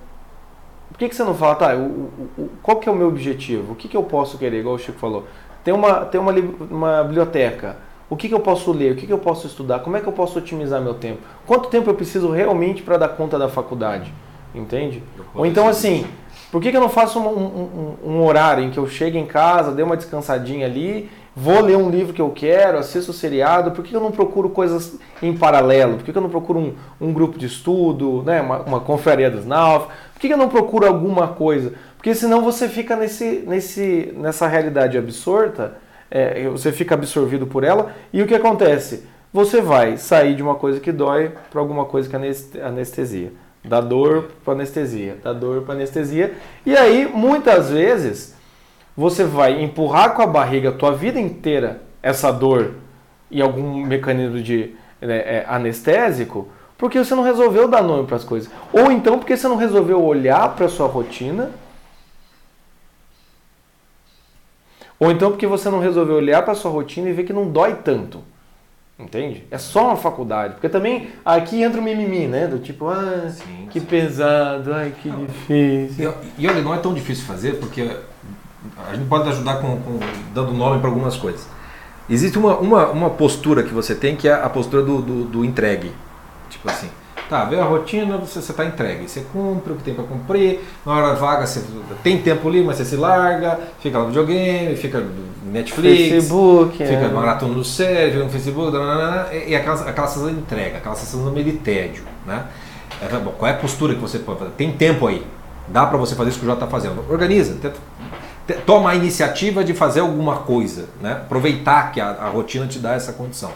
Por 0.91 0.99
que, 0.99 1.09
que 1.09 1.15
você 1.15 1.23
não 1.23 1.33
fala, 1.33 1.55
tá, 1.55 1.75
o, 1.75 2.11
o, 2.37 2.49
qual 2.61 2.77
que 2.77 2.87
é 2.87 2.91
o 2.91 2.95
meu 2.95 3.07
objetivo? 3.07 3.73
O 3.73 3.75
que, 3.75 3.87
que 3.87 3.97
eu 3.97 4.03
posso 4.03 4.37
querer, 4.37 4.59
igual 4.59 4.75
o 4.75 4.79
Chico 4.79 4.99
falou? 4.99 5.25
Tem 5.63 5.73
uma, 5.73 6.05
tem 6.05 6.21
uma, 6.21 6.31
uma 6.69 7.03
biblioteca 7.03 7.89
o 8.07 8.15
que, 8.15 8.27
que 8.27 8.33
eu 8.33 8.39
posso 8.39 8.71
ler? 8.71 8.93
O 8.93 8.95
que, 8.95 9.07
que 9.07 9.13
eu 9.13 9.19
posso 9.19 9.45
estudar? 9.45 9.79
Como 9.79 9.97
é 9.97 10.01
que 10.01 10.07
eu 10.07 10.13
posso 10.13 10.37
otimizar 10.37 10.79
meu 10.79 10.93
tempo? 10.93 11.19
Quanto 11.47 11.69
tempo 11.69 11.89
eu 11.89 11.95
preciso 11.95 12.31
realmente 12.31 12.83
para 12.83 12.97
dar 12.97 13.09
conta 13.09 13.39
da 13.39 13.49
faculdade? 13.49 14.13
Entende? 14.53 15.03
Ou 15.35 15.45
então 15.45 15.67
assim, 15.67 16.05
por 16.51 16.59
que, 16.59 16.71
que 16.71 16.77
eu 16.77 16.81
não 16.81 16.89
faço 16.89 17.19
um, 17.19 17.27
um, 17.27 17.97
um, 18.03 18.23
horário 18.23 18.63
em 18.63 18.71
que 18.71 18.79
eu 18.79 18.87
chego 18.87 19.15
em 19.15 19.27
casa, 19.27 19.71
dê 19.71 19.83
uma 19.83 19.95
descansadinha 19.95 20.65
ali, 20.65 21.09
vou 21.35 21.61
ler 21.61 21.77
um 21.77 21.89
livro 21.89 22.13
que 22.13 22.21
eu 22.21 22.29
quero, 22.31 22.77
assisto 22.77 23.11
o 23.11 23.13
seriado? 23.13 23.71
Por 23.71 23.83
que, 23.83 23.95
eu 23.95 24.01
não 24.01 24.11
procuro 24.11 24.49
coisas 24.49 24.97
em 25.21 25.35
paralelo? 25.35 25.97
Por 25.97 26.03
que, 26.03 26.17
eu 26.17 26.21
não 26.21 26.29
procuro 26.29 26.59
um, 26.59 26.73
um 26.99 27.13
grupo 27.13 27.37
de 27.37 27.45
estudo, 27.45 28.23
né? 28.23 28.41
uma, 28.41 28.59
uma 28.59 28.79
confraria 28.79 29.29
dos 29.29 29.45
NAUF? 29.45 29.87
Por 30.13 30.19
que, 30.19 30.31
eu 30.31 30.37
não 30.37 30.49
procuro 30.49 30.85
alguma 30.85 31.29
coisa? 31.29 31.73
Porque 31.95 32.13
senão 32.15 32.41
você 32.41 32.67
fica 32.67 32.95
nesse, 32.95 33.43
nesse, 33.45 34.13
nessa 34.17 34.47
realidade 34.47 34.97
absorta 34.97 35.77
é, 36.11 36.47
você 36.49 36.71
fica 36.71 36.95
absorvido 36.95 37.45
por 37.45 37.63
ela. 37.63 37.93
E 38.11 38.21
o 38.21 38.27
que 38.27 38.35
acontece? 38.35 39.03
Você 39.31 39.61
vai 39.61 39.97
sair 39.97 40.35
de 40.35 40.41
uma 40.41 40.55
coisa 40.55 40.79
que 40.79 40.91
dói 40.91 41.31
para 41.51 41.61
alguma 41.61 41.85
coisa 41.85 42.09
que 42.09 42.59
anestesia. 42.59 43.31
Da 43.63 43.81
dor 43.81 44.29
para 44.43 44.53
anestesia, 44.53 45.17
da 45.23 45.33
dor 45.33 45.63
para 45.63 45.75
anestesia. 45.75 46.33
E 46.65 46.75
aí, 46.75 47.07
muitas 47.13 47.69
vezes, 47.69 48.33
você 48.99 49.23
vai 49.23 49.63
empurrar 49.63 50.13
com 50.13 50.21
a 50.21 50.27
barriga 50.27 50.69
a 50.69 50.73
tua 50.73 50.91
vida 50.91 51.17
inteira 51.17 51.81
essa 52.03 52.31
dor 52.31 52.73
e 53.31 53.41
algum 53.41 53.85
mecanismo 53.85 54.41
de 54.41 54.75
né, 54.99 55.17
é, 55.19 55.45
anestésico, 55.47 56.49
porque 56.77 56.99
você 56.99 57.15
não 57.15 57.23
resolveu 57.23 57.67
dar 57.67 57.81
nome 57.81 58.05
para 58.05 58.17
as 58.17 58.25
coisas. 58.25 58.51
Ou 58.73 58.91
então 58.91 59.17
porque 59.17 59.37
você 59.37 59.47
não 59.47 59.55
resolveu 59.55 60.03
olhar 60.03 60.53
para 60.55 60.65
a 60.65 60.69
sua 60.69 60.87
rotina 60.87 61.49
Ou 64.99 65.09
então 65.09 65.31
porque 65.31 65.47
você 65.47 65.69
não 65.69 65.79
resolveu 65.79 66.15
olhar 66.15 66.43
para 66.43 66.53
sua 66.53 66.69
rotina 66.69 67.09
e 67.09 67.13
ver 67.13 67.23
que 67.23 67.31
não 67.31 67.49
dói 67.49 67.75
tanto. 67.75 68.21
Entende? 68.99 69.45
É 69.49 69.57
só 69.57 69.87
uma 69.87 69.95
faculdade. 69.95 70.55
Porque 70.55 70.67
também 70.67 71.11
aqui 71.23 71.63
entra 71.63 71.79
o 71.79 71.83
mimimi, 71.83 72.27
né? 72.27 72.47
Do 72.47 72.59
tipo, 72.59 72.89
ah, 72.89 73.29
sim, 73.29 73.69
que 73.71 73.79
sim. 73.79 73.85
pesado, 73.85 74.73
ai, 74.73 74.93
que 75.01 75.07
não, 75.07 75.25
difícil. 75.25 76.13
E, 76.37 76.43
e, 76.43 76.47
olha, 76.49 76.61
não 76.61 76.73
é 76.73 76.79
tão 76.79 76.93
difícil 76.93 77.23
fazer 77.23 77.53
porque 77.61 77.95
a 78.89 78.95
gente 78.95 79.07
pode 79.07 79.29
ajudar 79.29 79.55
com, 79.55 79.79
com 79.81 79.99
dando 80.33 80.53
nome 80.53 80.79
para 80.79 80.89
algumas 80.89 81.15
coisas. 81.15 81.47
Existe 82.09 82.37
uma, 82.37 82.57
uma, 82.57 82.87
uma 82.87 83.09
postura 83.11 83.63
que 83.63 83.73
você 83.73 83.93
tem 83.93 84.15
que 84.15 84.27
é 84.27 84.33
a 84.33 84.49
postura 84.49 84.81
do, 84.81 85.01
do, 85.01 85.23
do 85.25 85.45
entregue. 85.45 85.91
Tipo 86.49 86.69
assim, 86.69 86.89
Tá, 87.29 87.45
veio 87.45 87.61
a 87.61 87.65
rotina, 87.65 88.17
você 88.17 88.39
está 88.39 88.65
entregue. 88.65 89.07
Você 89.07 89.23
cumpre 89.31 89.73
o 89.73 89.75
que 89.75 89.83
tem 89.83 89.93
para 89.93 90.03
cumprir. 90.03 90.61
Na 90.83 90.93
hora 90.93 91.13
vaga, 91.13 91.45
você 91.45 91.63
tem 92.01 92.17
tempo 92.17 92.49
livre, 92.49 92.65
mas 92.65 92.77
você 92.77 92.85
se 92.85 92.95
larga, 92.95 93.59
fica 93.79 93.99
no 93.99 94.07
videogame, 94.07 94.75
fica 94.75 94.99
no 94.99 95.51
Netflix, 95.51 96.09
Facebook, 96.09 96.71
fica 96.75 96.93
é. 96.93 97.07
maratona 97.07 97.53
no 97.53 97.63
sério, 97.63 98.13
fica 98.13 98.23
no 98.23 98.31
Facebook, 98.31 98.75
e 99.47 99.55
aquela, 99.55 99.81
aquela 99.81 100.07
sensação 100.07 100.33
de 100.33 100.39
entrega, 100.39 100.77
aquela 100.77 100.95
sensação 100.95 101.31
meio 101.31 101.45
de 101.45 101.57
tédio. 101.57 102.03
Né? 102.25 102.45
É, 102.99 103.15
bom, 103.19 103.31
qual 103.37 103.49
é 103.49 103.53
a 103.53 103.57
postura 103.57 103.93
que 103.93 104.01
você 104.01 104.17
pode 104.17 104.39
fazer? 104.39 104.51
Tem 104.57 104.71
tempo 104.71 105.05
aí. 105.05 105.23
Dá 105.67 105.85
para 105.85 105.99
você 105.99 106.15
fazer 106.15 106.31
isso 106.31 106.39
que 106.39 106.45
o 106.45 106.49
Jota 106.49 106.65
está 106.65 106.71
fazendo. 106.71 107.05
Organiza, 107.11 107.55
tenta, 107.61 107.77
toma 108.53 108.91
a 108.91 108.95
iniciativa 108.95 109.63
de 109.63 109.73
fazer 109.73 109.99
alguma 109.99 110.37
coisa, 110.37 110.87
né? 111.01 111.13
aproveitar 111.13 111.91
que 111.91 111.99
a, 111.99 112.09
a 112.09 112.29
rotina 112.29 112.67
te 112.67 112.79
dá 112.79 112.93
essa 112.93 113.13
condição. 113.13 113.51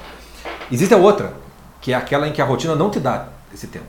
Existe 0.72 0.94
a 0.94 0.98
outra, 0.98 1.34
que 1.82 1.94
é 1.94 1.96
aquela 1.96 2.28
em 2.28 2.32
que 2.32 2.42
a 2.42 2.46
rotina 2.46 2.76
não 2.76 2.90
te 2.90 3.00
dá 3.00 3.28
esse 3.54 3.68
tempo. 3.68 3.86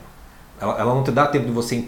Ela, 0.59 0.79
ela 0.79 0.93
não 0.93 1.03
te 1.03 1.11
dá 1.11 1.27
tempo 1.27 1.45
de 1.45 1.51
você 1.51 1.85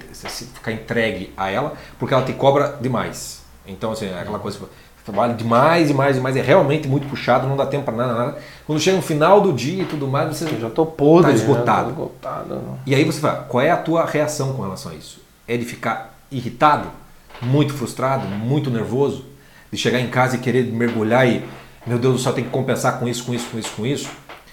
ficar 0.53 0.71
entregue 0.71 1.33
a 1.37 1.49
ela, 1.49 1.73
porque 1.97 2.13
ela 2.13 2.23
te 2.23 2.33
cobra 2.33 2.77
demais. 2.81 3.41
Então, 3.65 3.91
assim, 3.91 4.07
é 4.07 4.19
aquela 4.19 4.39
coisa, 4.39 4.59
trabalha 5.05 5.33
demais, 5.33 5.87
demais, 5.87 6.15
demais, 6.15 6.35
é 6.35 6.41
realmente 6.41 6.87
muito 6.87 7.07
puxado, 7.07 7.47
não 7.47 7.55
dá 7.55 7.65
tempo 7.65 7.85
para 7.85 7.95
nada, 7.95 8.13
nada. 8.13 8.37
Quando 8.65 8.79
chega 8.79 8.97
no 8.97 9.03
final 9.03 9.39
do 9.39 9.53
dia 9.53 9.83
e 9.83 9.85
tudo 9.85 10.07
mais, 10.07 10.35
você 10.35 10.45
Eu 10.45 10.59
já 10.59 10.69
tô 10.69 10.85
podre, 10.85 11.31
tá 11.31 11.35
esgotado. 11.35 11.89
esgotado. 11.91 12.61
E 12.85 12.93
aí 12.93 13.05
você 13.05 13.19
fala, 13.19 13.45
qual 13.47 13.61
é 13.61 13.71
a 13.71 13.77
tua 13.77 14.05
reação 14.05 14.53
com 14.53 14.61
relação 14.61 14.91
a 14.91 14.95
isso? 14.95 15.21
É 15.47 15.55
de 15.55 15.63
ficar 15.63 16.13
irritado, 16.29 16.89
muito 17.41 17.73
frustrado, 17.73 18.27
muito 18.27 18.69
nervoso, 18.69 19.25
de 19.71 19.77
chegar 19.77 19.99
em 19.99 20.07
casa 20.07 20.35
e 20.35 20.39
querer 20.39 20.65
mergulhar 20.65 21.27
e, 21.27 21.43
meu 21.85 21.99
Deus 21.99 22.15
do 22.15 22.19
céu, 22.19 22.33
tem 22.33 22.43
que 22.43 22.49
compensar 22.49 22.99
com 22.99 23.07
isso, 23.07 23.23
com 23.23 23.33
isso, 23.33 23.49
com 23.49 23.59
isso, 23.59 23.71
com 23.75 23.85
isso. 23.85 24.09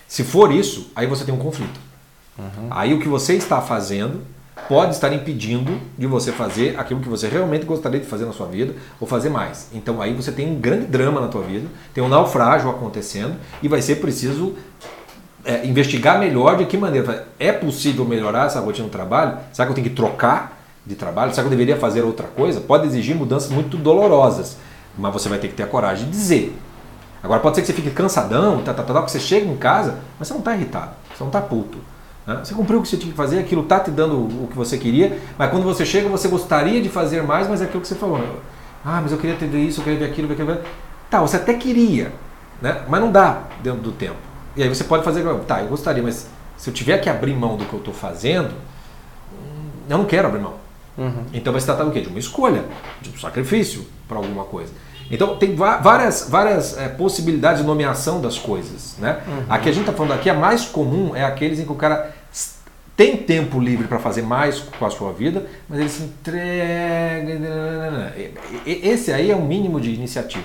Se 0.09 0.23
for 0.23 0.53
isso, 0.53 0.91
aí 0.95 1.07
você 1.07 1.25
tem 1.25 1.35
um 1.35 1.39
conflito. 1.39 1.81
Uhum. 2.39 2.69
Aí 2.71 2.93
o 2.95 3.01
que 3.01 3.09
você 3.09 3.35
está 3.35 3.61
fazendo 3.61 4.23
pode 4.69 4.95
estar 4.95 5.13
impedindo 5.13 5.79
de 5.99 6.07
você 6.07 6.33
fazer 6.33 6.79
aquilo 6.79 7.01
que 7.01 7.09
você 7.09 7.29
realmente 7.29 7.65
gostaria 7.65 8.01
de 8.01 8.07
fazer 8.07 8.25
na 8.25 8.33
sua 8.33 8.47
vida 8.47 8.75
ou 9.01 9.07
fazer 9.07 9.29
mais. 9.29 9.69
Então 9.73 10.01
aí 10.01 10.15
você 10.15 10.33
tem 10.33 10.51
um 10.51 10.61
grande 10.61 10.87
drama 10.87 11.21
na 11.21 11.29
tua 11.29 11.43
vida, 11.43 11.67
tem 11.93 12.03
um 12.03 12.09
naufrágio 12.09 12.71
acontecendo 12.71 13.37
e 13.63 13.69
vai 13.69 13.83
ser 13.83 13.97
preciso 13.97 14.55
é, 15.45 15.67
investigar 15.67 16.19
melhor 16.19 16.57
de 16.57 16.65
que 16.65 16.77
maneira. 16.77 17.29
É 17.39 17.53
possível 17.53 18.05
melhorar 18.05 18.47
essa 18.47 18.61
rotina 18.61 18.89
do 18.89 18.91
trabalho? 18.91 19.39
Será 19.53 19.67
que 19.67 19.73
eu 19.73 19.75
tenho 19.75 19.89
que 19.89 19.95
trocar 19.95 20.54
de 20.87 20.95
trabalho? 20.95 21.31
Será 21.31 21.43
que 21.43 21.47
eu 21.47 21.51
deveria 21.51 21.77
fazer 21.77 22.03
outra 22.03 22.27
coisa? 22.27 22.61
Pode 22.61 22.87
exigir 22.87 23.17
mudanças 23.17 23.51
muito 23.51 23.77
dolorosas, 23.77 24.57
mas 24.97 25.13
você 25.13 25.29
vai 25.29 25.39
ter 25.39 25.49
que 25.49 25.55
ter 25.55 25.63
a 25.63 25.67
coragem 25.67 26.07
de 26.07 26.11
dizer. 26.11 26.59
Agora 27.23 27.41
pode 27.41 27.57
ser 27.57 27.63
que 27.63 27.69
você 27.69 27.73
fique 27.73 27.91
cansadão, 27.91 28.63
tá, 28.63 28.75
tá, 28.75 28.83
tá, 28.83 29.03
que 29.03 29.11
você 29.11 29.19
chega 29.19 29.47
em 29.47 29.57
casa, 29.57 29.99
mas 30.19 30.29
você 30.29 30.35
não 30.35 30.41
está 30.41 30.55
irritado, 30.55 30.91
você 31.09 31.21
não 31.21 31.29
está 31.29 31.41
puto. 31.41 31.79
Né? 32.27 32.41
Você 32.45 32.55
cumpriu 32.55 32.81
o 32.81 32.83
que 32.83 32.89
você 32.89 32.99
tinha 32.99 33.11
que 33.11 33.17
fazer, 33.17 33.39
aquilo 33.39 33.63
está 33.63 33.81
te 33.81 33.91
dando 33.91 34.17
o 34.17 34.47
que 34.51 34.57
você 34.57 34.77
queria, 34.77 35.19
mas 35.39 35.51
quando 35.51 35.65
você 35.65 35.87
chega, 35.87 36.07
você 36.09 36.29
gostaria 36.29 36.83
de 36.83 36.91
fazer 36.91 37.23
mais, 37.23 37.49
mas 37.49 37.63
é 37.63 37.65
aquilo 37.65 37.81
que 37.81 37.89
você 37.89 37.95
falou. 37.95 38.21
Ah, 38.85 39.01
mas 39.03 39.11
eu 39.11 39.17
queria 39.17 39.37
ter 39.37 39.47
isso, 39.55 39.81
eu 39.81 39.85
queria 39.85 40.01
ver 40.01 40.05
aquilo, 40.07 40.29
ver 40.29 40.35
aquilo. 40.35 40.59
Tá, 41.09 41.21
você 41.21 41.37
até 41.37 41.55
queria, 41.55 42.13
né? 42.61 42.83
mas 42.89 43.01
não 43.01 43.11
dá 43.11 43.45
dentro 43.63 43.81
do 43.81 43.93
tempo. 43.93 44.17
E 44.55 44.63
aí 44.63 44.69
você 44.69 44.85
pode 44.85 45.03
fazer, 45.03 45.25
tá, 45.47 45.63
eu 45.63 45.69
gostaria, 45.69 46.03
mas 46.03 46.29
se 46.59 46.69
eu 46.69 46.75
tiver 46.75 46.99
que 46.99 47.09
abrir 47.09 47.35
mão 47.35 47.57
do 47.57 47.65
que 47.65 47.73
eu 47.73 47.79
estou 47.79 47.95
fazendo, 47.95 48.51
hum, 49.33 49.71
eu 49.89 49.97
não 49.97 50.05
quero 50.05 50.29
abrir 50.29 50.41
mão. 50.41 50.64
Uhum. 50.97 51.25
Então 51.33 51.53
vai 51.53 51.61
se 51.61 51.67
tratar 51.67 51.85
do 51.85 51.91
quê? 51.91 52.01
De 52.01 52.09
uma 52.09 52.19
escolha, 52.19 52.65
de 53.01 53.11
um 53.11 53.19
sacrifício 53.19 53.87
para 54.09 54.17
alguma 54.17 54.45
coisa. 54.45 54.73
Então 55.11 55.37
tem 55.37 55.55
várias, 55.55 56.29
várias 56.29 56.79
é, 56.79 56.89
possibilidades 56.89 57.61
de 57.61 57.67
nomeação 57.67 58.21
das 58.21 58.39
coisas. 58.39 58.97
Né? 58.99 59.21
Uhum. 59.27 59.45
A 59.49 59.59
que 59.59 59.69
a 59.69 59.73
gente 59.73 59.83
está 59.83 59.93
falando 59.93 60.13
aqui, 60.13 60.31
a 60.31 60.35
mais 60.35 60.65
comum 60.65 61.15
é 61.15 61.25
aqueles 61.25 61.59
em 61.59 61.65
que 61.65 61.73
o 61.73 61.77
cara 61.77 62.15
tem 62.97 63.17
tempo 63.17 63.59
livre 63.59 63.89
para 63.89 63.99
fazer 63.99 64.23
mais 64.23 64.61
com 64.61 64.87
a 64.87 64.91
sua 64.91 65.13
vida, 65.13 65.47
mas 65.69 65.81
ele 65.81 65.89
se 65.89 66.03
entrega. 66.05 67.35
Esse 68.65 69.13
aí 69.13 69.31
é 69.31 69.37
o 69.37 69.43
mínimo 69.43 69.81
de 69.81 69.93
iniciativa. 69.93 70.45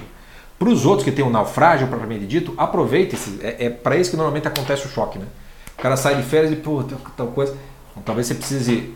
Para 0.58 0.70
os 0.70 0.86
outros 0.86 1.06
que 1.06 1.12
tem 1.12 1.24
o 1.24 1.28
um 1.30 1.32
naufrágio 1.32 1.88
propriamente 1.88 2.26
dito, 2.26 2.54
aproveite 2.58 3.16
esse. 3.16 3.40
É, 3.42 3.68
é 3.68 3.70
para 3.70 3.96
isso 3.96 4.10
que 4.12 4.18
normalmente 4.18 4.48
acontece 4.48 4.86
o 4.88 4.90
choque, 4.90 5.18
né? 5.18 5.26
O 5.78 5.82
cara 5.82 5.96
sai 5.96 6.16
de 6.16 6.24
férias 6.24 6.52
e, 6.52 6.58
pô, 6.58 6.84
tal 7.16 7.28
coisa. 7.28 7.56
Então, 7.92 8.04
talvez 8.04 8.28
você 8.28 8.36
precise 8.36 8.94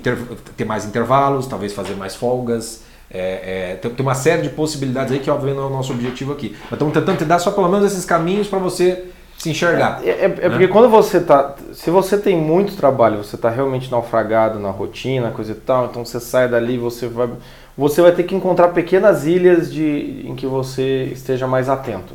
ter 0.00 0.64
mais 0.64 0.84
intervalos, 0.84 1.46
talvez 1.46 1.72
fazer 1.72 1.94
mais 1.94 2.14
folgas. 2.14 2.82
É, 3.10 3.72
é, 3.72 3.74
tem, 3.76 3.90
tem, 3.90 4.06
uma 4.06 4.14
série 4.14 4.42
de 4.42 4.48
possibilidades 4.48 5.12
aí 5.12 5.18
que, 5.18 5.30
obviamente, 5.30 5.56
não 5.56 5.64
é 5.64 5.66
o 5.66 5.70
nosso 5.70 5.92
objetivo 5.92 6.32
aqui. 6.32 6.56
Mas 6.64 6.72
estamos 6.72 6.94
tentando 6.94 7.18
te 7.18 7.24
dar 7.24 7.38
só 7.38 7.50
pelo 7.50 7.68
menos 7.68 7.92
esses 7.92 8.04
caminhos 8.04 8.48
para 8.48 8.58
você 8.58 9.04
se 9.42 9.50
enxergar. 9.50 10.00
É, 10.04 10.08
é, 10.08 10.24
é 10.24 10.28
né? 10.28 10.48
porque 10.50 10.68
quando 10.68 10.88
você 10.88 11.20
tá. 11.20 11.56
Se 11.72 11.90
você 11.90 12.16
tem 12.16 12.36
muito 12.36 12.76
trabalho, 12.76 13.18
você 13.18 13.36
está 13.36 13.50
realmente 13.50 13.90
naufragado 13.90 14.58
na 14.58 14.70
rotina, 14.70 15.30
coisa 15.30 15.52
e 15.52 15.56
tal, 15.56 15.86
então 15.86 16.04
você 16.04 16.20
sai 16.20 16.48
dali, 16.48 16.78
você 16.78 17.08
vai. 17.08 17.28
Você 17.76 18.00
vai 18.00 18.12
ter 18.12 18.22
que 18.22 18.34
encontrar 18.34 18.68
pequenas 18.68 19.26
ilhas 19.26 19.72
de, 19.72 20.24
em 20.26 20.34
que 20.36 20.46
você 20.46 21.04
esteja 21.12 21.46
mais 21.46 21.68
atento. 21.68 22.14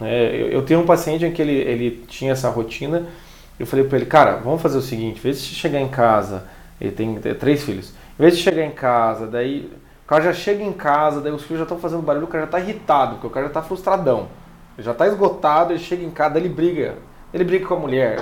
É, 0.00 0.34
eu, 0.34 0.48
eu, 0.48 0.62
tenho 0.62 0.80
um 0.80 0.86
paciente 0.86 1.24
em 1.24 1.30
que 1.30 1.40
ele, 1.40 1.52
ele 1.52 2.04
tinha 2.08 2.32
essa 2.32 2.48
rotina. 2.48 3.04
Eu 3.60 3.66
falei 3.66 3.84
para 3.84 3.98
ele, 3.98 4.06
cara, 4.06 4.36
vamos 4.36 4.60
fazer 4.60 4.78
o 4.78 4.82
seguinte: 4.82 5.20
vez 5.20 5.40
de 5.40 5.54
chegar 5.54 5.80
em 5.80 5.88
casa, 5.88 6.44
ele 6.80 6.92
tem 6.92 7.18
três 7.20 7.62
filhos, 7.62 7.92
em 8.18 8.22
vez 8.22 8.36
de 8.36 8.42
chegar 8.42 8.64
em 8.64 8.70
casa, 8.70 9.26
daí 9.26 9.70
o 10.04 10.06
cara 10.06 10.24
já 10.24 10.32
chega 10.34 10.62
em 10.62 10.72
casa, 10.72 11.20
daí 11.20 11.32
os 11.32 11.42
filhos 11.42 11.58
já 11.58 11.62
estão 11.64 11.78
fazendo 11.78 12.02
barulho, 12.02 12.26
o 12.26 12.28
cara 12.28 12.42
já 12.42 12.46
está 12.46 12.60
irritado, 12.60 13.14
porque 13.14 13.26
o 13.26 13.30
cara 13.30 13.46
já 13.46 13.50
está 13.50 13.62
frustradão. 13.62 14.28
Ele 14.76 14.84
já 14.84 14.92
está 14.92 15.06
esgotado, 15.06 15.72
ele 15.72 15.80
chega 15.80 16.04
em 16.04 16.10
casa, 16.10 16.36
ele 16.36 16.48
briga. 16.48 16.96
Ele 17.32 17.42
briga 17.42 17.66
com 17.66 17.74
a 17.74 17.78
mulher. 17.78 18.18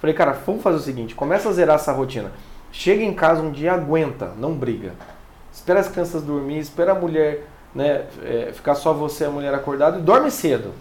Falei, 0.00 0.14
cara, 0.14 0.32
vamos 0.32 0.62
fazer 0.62 0.76
o 0.76 0.80
seguinte, 0.80 1.14
começa 1.14 1.48
a 1.48 1.52
zerar 1.52 1.76
essa 1.76 1.92
rotina. 1.92 2.32
Chega 2.72 3.04
em 3.04 3.14
casa 3.14 3.40
um 3.40 3.52
dia, 3.52 3.72
aguenta, 3.72 4.32
não 4.36 4.54
briga. 4.54 4.92
Espera 5.52 5.78
as 5.78 5.88
crianças 5.88 6.22
dormir, 6.22 6.58
espera 6.58 6.92
a 6.92 6.94
mulher, 6.96 7.46
né, 7.72 8.06
é, 8.24 8.50
ficar 8.52 8.74
só 8.74 8.92
você 8.92 9.22
e 9.22 9.26
a 9.28 9.30
mulher 9.30 9.54
acordado 9.54 10.00
e 10.00 10.02
dorme 10.02 10.30
cedo. 10.30 10.72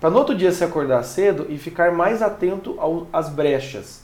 Para 0.00 0.10
no 0.10 0.18
outro 0.18 0.34
dia 0.34 0.50
se 0.50 0.64
acordar 0.64 1.02
cedo 1.02 1.46
e 1.50 1.58
ficar 1.58 1.92
mais 1.92 2.22
atento 2.22 2.76
ao, 2.78 3.06
às 3.12 3.28
brechas. 3.28 4.02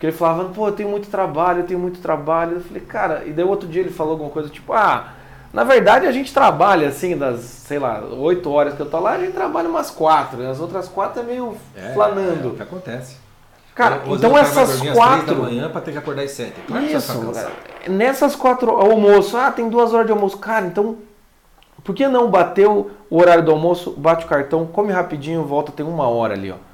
Porque 0.00 0.06
ele 0.06 0.16
falava, 0.16 0.48
pô, 0.48 0.66
eu 0.66 0.72
tenho 0.72 0.88
muito 0.88 1.10
trabalho, 1.10 1.60
eu 1.60 1.66
tenho 1.66 1.78
muito 1.78 2.00
trabalho. 2.00 2.56
Eu 2.56 2.60
falei, 2.62 2.80
cara, 2.80 3.22
e 3.26 3.32
daí 3.32 3.44
outro 3.44 3.68
dia 3.68 3.82
ele 3.82 3.90
falou 3.90 4.12
alguma 4.12 4.30
coisa 4.30 4.48
tipo, 4.48 4.72
ah, 4.72 5.08
na 5.52 5.62
verdade 5.62 6.06
a 6.06 6.10
gente 6.10 6.32
trabalha 6.32 6.88
assim, 6.88 7.18
das, 7.18 7.40
sei 7.40 7.78
lá, 7.78 8.02
oito 8.06 8.50
horas 8.50 8.72
que 8.72 8.80
eu 8.80 8.88
tô 8.88 8.98
lá, 8.98 9.12
a 9.12 9.18
gente 9.18 9.34
trabalha 9.34 9.68
umas 9.68 9.90
quatro? 9.90 10.48
As 10.48 10.58
outras 10.58 10.88
quatro 10.88 11.20
é 11.20 11.22
meio 11.22 11.54
é, 11.76 11.92
flanando. 11.92 12.48
É, 12.48 12.52
o 12.52 12.54
que 12.54 12.62
acontece. 12.62 13.18
Cara, 13.74 14.00
então 14.06 14.38
essas 14.38 14.80
quatro. 14.90 15.34
da 15.34 15.42
manhã 15.42 15.68
para 15.68 15.82
ter 15.82 15.92
que 15.92 15.98
acordar 15.98 16.22
às 16.22 16.30
sete. 16.30 16.54
Claro 16.66 16.82
Isso, 16.86 17.32
cara. 17.32 17.50
Nessas 17.86 18.34
quatro. 18.34 18.70
Almoço, 18.70 19.36
ah, 19.36 19.50
tem 19.50 19.68
duas 19.68 19.92
horas 19.92 20.06
de 20.06 20.12
almoço. 20.12 20.38
Cara, 20.38 20.64
então. 20.66 20.96
Por 21.84 21.94
que 21.94 22.08
não 22.08 22.30
bateu 22.30 22.90
o 23.10 23.18
horário 23.18 23.44
do 23.44 23.50
almoço, 23.50 23.92
bate 23.98 24.24
o 24.24 24.28
cartão, 24.28 24.66
come 24.66 24.92
rapidinho, 24.92 25.44
volta, 25.44 25.72
tem 25.72 25.84
uma 25.84 26.08
hora 26.08 26.32
ali, 26.32 26.50
ó. 26.50 26.69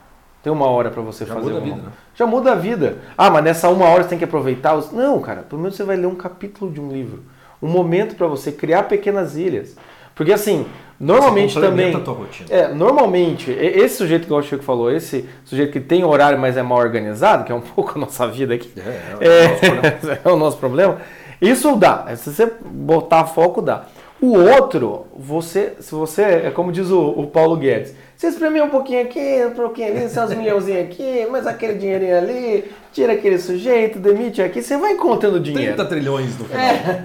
Tem 0.47 0.53
uma 0.53 0.67
hora 0.67 0.93
para 0.93 1.03
você 1.03 1.27
Já 1.27 1.35
fazer 1.35 1.55
muda 1.55 1.59
uma... 1.59 1.61
a 1.61 1.75
vida, 1.75 1.87
né? 1.89 1.93
Já 2.15 2.25
muda 2.25 2.53
a 2.53 2.55
vida. 2.55 2.99
Ah, 3.19 3.29
mas 3.29 3.43
nessa 3.43 3.69
uma 3.69 3.87
hora 3.87 4.05
você 4.05 4.11
tem 4.11 4.19
que 4.19 4.23
aproveitar 4.23 4.77
os. 4.77 4.93
Não, 4.93 5.21
cara, 5.21 5.43
pelo 5.43 5.61
menos 5.61 5.75
você 5.75 5.83
vai 5.83 5.97
ler 5.97 6.07
um 6.07 6.15
capítulo 6.15 6.71
de 6.71 6.81
um 6.81 6.89
livro. 6.89 7.25
Um 7.61 7.67
momento 7.67 8.15
para 8.15 8.29
você 8.29 8.53
criar 8.53 8.85
pequenas 8.85 9.37
ilhas. 9.37 9.75
Porque 10.15 10.33
assim, 10.33 10.65
normalmente 11.01 11.59
também. 11.59 11.93
A 11.93 11.99
tua 11.99 12.15
rotina. 12.15 12.49
É, 12.49 12.69
normalmente, 12.69 13.51
esse 13.51 13.97
sujeito 13.97 14.29
que 14.29 14.33
o 14.33 14.41
Chico 14.41 14.63
falou, 14.63 14.89
esse 14.89 15.29
sujeito 15.45 15.73
que 15.73 15.81
tem 15.81 16.05
horário, 16.05 16.39
mas 16.39 16.57
é 16.57 16.63
mal 16.63 16.79
organizado, 16.79 17.43
que 17.43 17.51
é 17.51 17.55
um 17.57 17.61
pouco 17.75 17.95
a 17.97 17.99
nossa 18.03 18.29
vida 18.29 18.55
aqui. 18.55 18.71
É, 18.77 19.27
é, 19.27 19.27
é, 19.27 20.21
é 20.25 20.29
o 20.31 20.37
nosso 20.37 20.59
problema. 20.59 20.99
Isso 21.41 21.75
dá. 21.75 22.15
Se 22.15 22.33
você 22.33 22.53
botar 22.65 23.25
foco, 23.25 23.61
dá. 23.61 23.87
O 24.21 24.39
outro, 24.39 25.07
você, 25.19 25.75
se 25.81 25.93
você, 25.93 26.23
é 26.23 26.51
como 26.53 26.71
diz 26.71 26.89
o, 26.89 27.01
o 27.01 27.27
Paulo 27.27 27.57
Guedes, 27.57 27.95
você 28.17 28.29
espremeu 28.29 28.65
um 28.65 28.71
pouquinho 28.71 29.03
aqui, 29.03 29.45
um 29.47 29.51
pouquinho 29.51 29.89
ali, 29.89 30.09
seus 30.09 30.33
milhãozinhos 30.33 30.87
aqui, 30.87 31.27
mas 31.31 31.47
aquele 31.47 31.75
dinheirinho 31.75 32.17
ali, 32.17 32.73
tira 32.91 33.13
aquele 33.13 33.39
sujeito, 33.39 33.99
demite 33.99 34.41
aqui, 34.41 34.63
você 34.63 34.79
vai 34.79 34.93
encontrando 34.93 35.39
dinheiro. 35.39 35.75
30 35.75 35.85
trilhões 35.85 36.39
no 36.39 36.47
final. 36.47 36.65
É. 36.65 37.03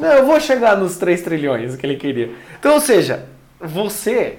Não, 0.00 0.12
eu 0.12 0.24
vou 0.24 0.40
chegar 0.40 0.78
nos 0.78 0.96
3 0.96 1.20
trilhões 1.20 1.76
que 1.76 1.84
ele 1.84 1.96
queria. 1.96 2.30
Então, 2.58 2.72
ou 2.72 2.80
seja, 2.80 3.26
você, 3.60 4.38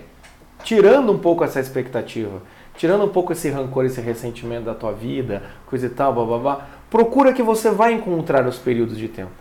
tirando 0.63 1.11
um 1.11 1.19
pouco 1.19 1.43
essa 1.43 1.59
expectativa, 1.59 2.41
tirando 2.75 3.05
um 3.05 3.09
pouco 3.09 3.31
esse 3.33 3.49
rancor, 3.51 3.85
esse 3.85 4.01
ressentimento 4.01 4.63
da 4.63 4.73
tua 4.73 4.93
vida, 4.93 5.43
coisa 5.67 5.85
e 5.85 5.89
tal, 5.89 6.13
babá, 6.13 6.65
procura 6.89 7.31
que 7.31 7.43
você 7.43 7.69
vai 7.69 7.93
encontrar 7.93 8.47
os 8.47 8.57
períodos 8.57 8.97
de 8.97 9.07
tempo. 9.07 9.31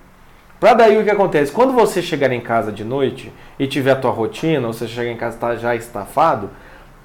Para 0.60 0.74
daí 0.74 0.98
o 0.98 1.04
que 1.04 1.10
acontece? 1.10 1.52
Quando 1.52 1.72
você 1.72 2.02
chegar 2.02 2.32
em 2.32 2.40
casa 2.40 2.70
de 2.70 2.84
noite 2.84 3.32
e 3.58 3.66
tiver 3.66 3.92
a 3.92 3.96
tua 3.96 4.10
rotina, 4.10 4.66
ou 4.66 4.72
você 4.74 4.86
chegar 4.86 5.10
em 5.10 5.16
casa 5.16 5.36
e 5.36 5.40
tá 5.40 5.54
já 5.56 5.74
estafado, 5.74 6.50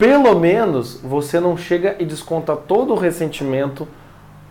pelo 0.01 0.33
menos 0.33 0.99
você 1.03 1.39
não 1.39 1.55
chega 1.55 1.95
e 1.99 2.05
desconta 2.05 2.55
todo 2.55 2.91
o 2.91 2.97
ressentimento 2.97 3.87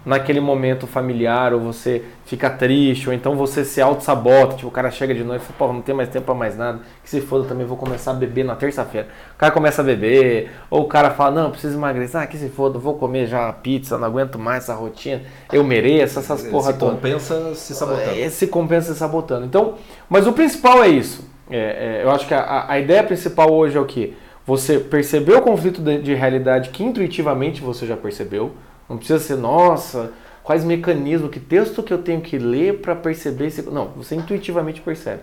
naquele 0.07 0.39
momento 0.39 0.87
familiar, 0.87 1.53
ou 1.53 1.59
você 1.59 2.05
fica 2.25 2.49
triste, 2.49 3.09
ou 3.09 3.13
então 3.13 3.35
você 3.35 3.65
se 3.65 3.83
auto-sabota, 3.83 4.55
tipo, 4.55 4.69
o 4.69 4.71
cara 4.71 4.93
chega 4.93 5.13
de 5.13 5.25
noite 5.25 5.43
e 5.43 5.45
fala, 5.47 5.59
pô, 5.59 5.75
não 5.75 5.83
tem 5.83 5.93
mais 5.93 6.09
tempo 6.09 6.27
para 6.27 6.37
mais 6.37 6.57
nada, 6.57 6.79
que 7.03 7.11
se 7.11 7.19
eu 7.19 7.45
também 7.45 7.67
vou 7.67 7.77
começar 7.77 8.13
a 8.13 8.15
beber 8.15 8.45
na 8.45 8.55
terça-feira. 8.55 9.09
O 9.35 9.39
cara 9.39 9.53
começa 9.53 9.83
a 9.83 9.85
beber, 9.85 10.53
ou 10.71 10.83
o 10.83 10.87
cara 10.87 11.11
fala, 11.11 11.43
não, 11.43 11.51
preciso 11.51 11.77
emagrecer, 11.77 12.21
ah, 12.21 12.27
que 12.29 12.39
se 12.39 12.49
for, 12.49 12.73
vou 12.79 12.95
comer 12.95 13.27
já 13.27 13.53
pizza, 13.53 13.99
não 13.99 14.07
aguento 14.07 14.39
mais 14.39 14.63
essa 14.63 14.75
rotina, 14.75 15.21
eu 15.53 15.65
mereço, 15.65 16.21
essas 16.21 16.45
porra 16.45 16.73
toda. 16.73 16.93
Se 16.93 16.97
compensa 16.97 17.55
se 17.57 17.75
sabotando. 17.75 18.31
Se 18.31 18.47
compensa 18.47 18.93
se 18.93 18.99
sabotando. 19.01 19.47
Então, 19.47 19.75
mas 20.09 20.29
o 20.29 20.33
principal 20.33 20.85
é 20.85 20.89
isso. 20.89 21.29
É, 21.51 21.57
é, 21.59 22.05
eu 22.05 22.11
acho 22.13 22.29
que 22.29 22.35
a, 22.35 22.67
a 22.69 22.79
ideia 22.79 23.03
principal 23.03 23.53
hoje 23.53 23.77
é 23.77 23.81
o 23.81 23.85
que? 23.85 24.17
Você 24.47 24.79
percebeu 24.79 25.39
o 25.39 25.43
conflito 25.43 25.81
de, 25.81 26.01
de 26.03 26.15
realidade 26.15 26.71
que 26.71 26.83
intuitivamente 26.83 27.61
você 27.61 27.87
já 27.87 27.97
percebeu, 27.97 28.53
não 28.89 28.97
precisa 28.97 29.19
ser, 29.21 29.37
nossa, 29.37 30.13
quais 30.43 30.65
mecanismos, 30.65 31.31
que 31.31 31.39
texto 31.39 31.83
que 31.83 31.93
eu 31.93 31.99
tenho 31.99 32.21
que 32.21 32.39
ler 32.39 32.81
para 32.81 32.97
perceber 32.97 33.47
esse. 33.47 33.63
Não, 33.63 33.87
você 33.97 34.17
intuitivamente 34.17 34.81
percebe. 34.81 35.23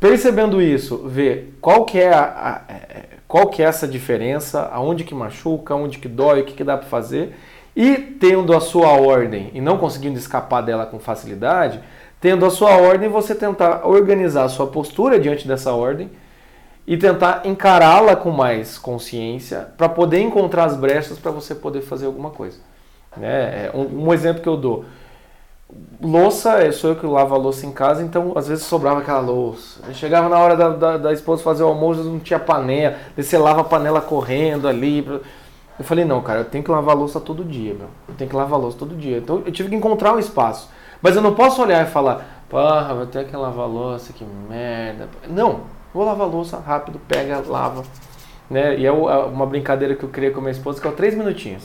Percebendo 0.00 0.60
isso, 0.60 1.06
vê 1.06 1.48
qual 1.60 1.84
que 1.84 1.98
é, 1.98 2.12
a, 2.12 2.22
a, 2.22 2.72
é, 2.72 3.04
qual 3.26 3.48
que 3.48 3.62
é 3.62 3.66
essa 3.66 3.86
diferença, 3.86 4.68
aonde 4.72 5.04
que 5.04 5.14
machuca, 5.14 5.74
aonde 5.74 5.98
que 5.98 6.08
dói, 6.08 6.40
o 6.40 6.44
que, 6.44 6.54
que 6.54 6.64
dá 6.64 6.76
para 6.76 6.88
fazer, 6.88 7.34
e 7.76 7.96
tendo 7.96 8.54
a 8.54 8.60
sua 8.60 8.92
ordem 8.92 9.50
e 9.52 9.60
não 9.60 9.78
conseguindo 9.78 10.18
escapar 10.18 10.62
dela 10.62 10.86
com 10.86 10.98
facilidade, 10.98 11.80
tendo 12.20 12.46
a 12.46 12.50
sua 12.50 12.76
ordem, 12.76 13.08
você 13.08 13.34
tentar 13.34 13.86
organizar 13.86 14.44
a 14.44 14.48
sua 14.48 14.66
postura 14.66 15.18
diante 15.18 15.46
dessa 15.46 15.72
ordem 15.72 16.10
e 16.86 16.96
tentar 16.96 17.42
encará-la 17.44 18.14
com 18.14 18.30
mais 18.30 18.78
consciência 18.78 19.68
para 19.76 19.88
poder 19.88 20.20
encontrar 20.20 20.64
as 20.64 20.76
brechas 20.76 21.18
para 21.18 21.30
você 21.30 21.54
poder 21.54 21.80
fazer 21.80 22.06
alguma 22.06 22.30
coisa. 22.30 22.58
Né? 23.16 23.66
É, 23.66 23.70
um, 23.74 24.06
um, 24.06 24.12
exemplo 24.12 24.42
que 24.42 24.48
eu 24.48 24.56
dou. 24.56 24.84
Louça, 26.00 26.70
sou 26.72 26.90
eu 26.90 26.96
que 26.96 27.06
lavo 27.06 27.34
a 27.34 27.38
louça 27.38 27.64
em 27.66 27.72
casa, 27.72 28.02
então 28.02 28.32
às 28.36 28.48
vezes 28.48 28.64
sobrava 28.64 29.00
aquela 29.00 29.20
louça. 29.20 29.80
Eu 29.86 29.94
chegava 29.94 30.28
na 30.28 30.38
hora 30.38 30.56
da, 30.56 30.68
da, 30.70 30.96
da 30.98 31.12
esposa 31.12 31.42
fazer 31.42 31.62
o 31.62 31.68
almoço, 31.68 32.04
não 32.04 32.18
tinha 32.18 32.38
panela, 32.38 32.96
daí 33.16 33.24
você 33.24 33.38
lava 33.38 33.62
a 33.62 33.64
panela 33.64 34.00
correndo 34.00 34.68
ali. 34.68 35.04
Eu 35.76 35.84
falei, 35.84 36.04
não, 36.04 36.20
cara, 36.22 36.40
eu 36.40 36.44
tenho 36.44 36.62
que 36.62 36.70
lavar 36.70 36.94
a 36.94 36.98
louça 36.98 37.18
todo 37.18 37.42
dia, 37.42 37.74
meu. 37.74 37.88
Eu 38.08 38.14
tenho 38.14 38.30
que 38.30 38.36
lavar 38.36 38.58
a 38.58 38.62
louça 38.62 38.78
todo 38.78 38.94
dia. 38.94 39.18
Então 39.18 39.42
eu 39.44 39.50
tive 39.50 39.70
que 39.70 39.74
encontrar 39.74 40.12
um 40.12 40.18
espaço. 40.18 40.68
Mas 41.00 41.16
eu 41.16 41.22
não 41.22 41.34
posso 41.34 41.62
olhar 41.62 41.84
e 41.84 41.90
falar, 41.90 42.44
porra, 42.48 42.94
vou 42.94 43.06
ter 43.06 43.26
que 43.26 43.36
lavar 43.36 43.64
a 43.64 43.68
louça, 43.68 44.12
que 44.12 44.24
merda. 44.48 45.08
Não, 45.28 45.62
Vou 45.94 46.04
lavar 46.04 46.26
a 46.26 46.30
louça 46.30 46.58
rápido, 46.58 47.00
pega, 47.06 47.40
lava. 47.46 47.84
Né? 48.50 48.76
E 48.80 48.84
é, 48.84 48.90
uma 48.90 49.46
brincadeira 49.46 49.94
que 49.94 50.02
eu 50.02 50.08
criei 50.08 50.32
com 50.32 50.40
a 50.40 50.42
minha 50.42 50.52
esposa, 50.52 50.80
que 50.80 50.86
é 50.86 50.90
o 50.90 50.94
três 50.94 51.14
minutinhos. 51.14 51.62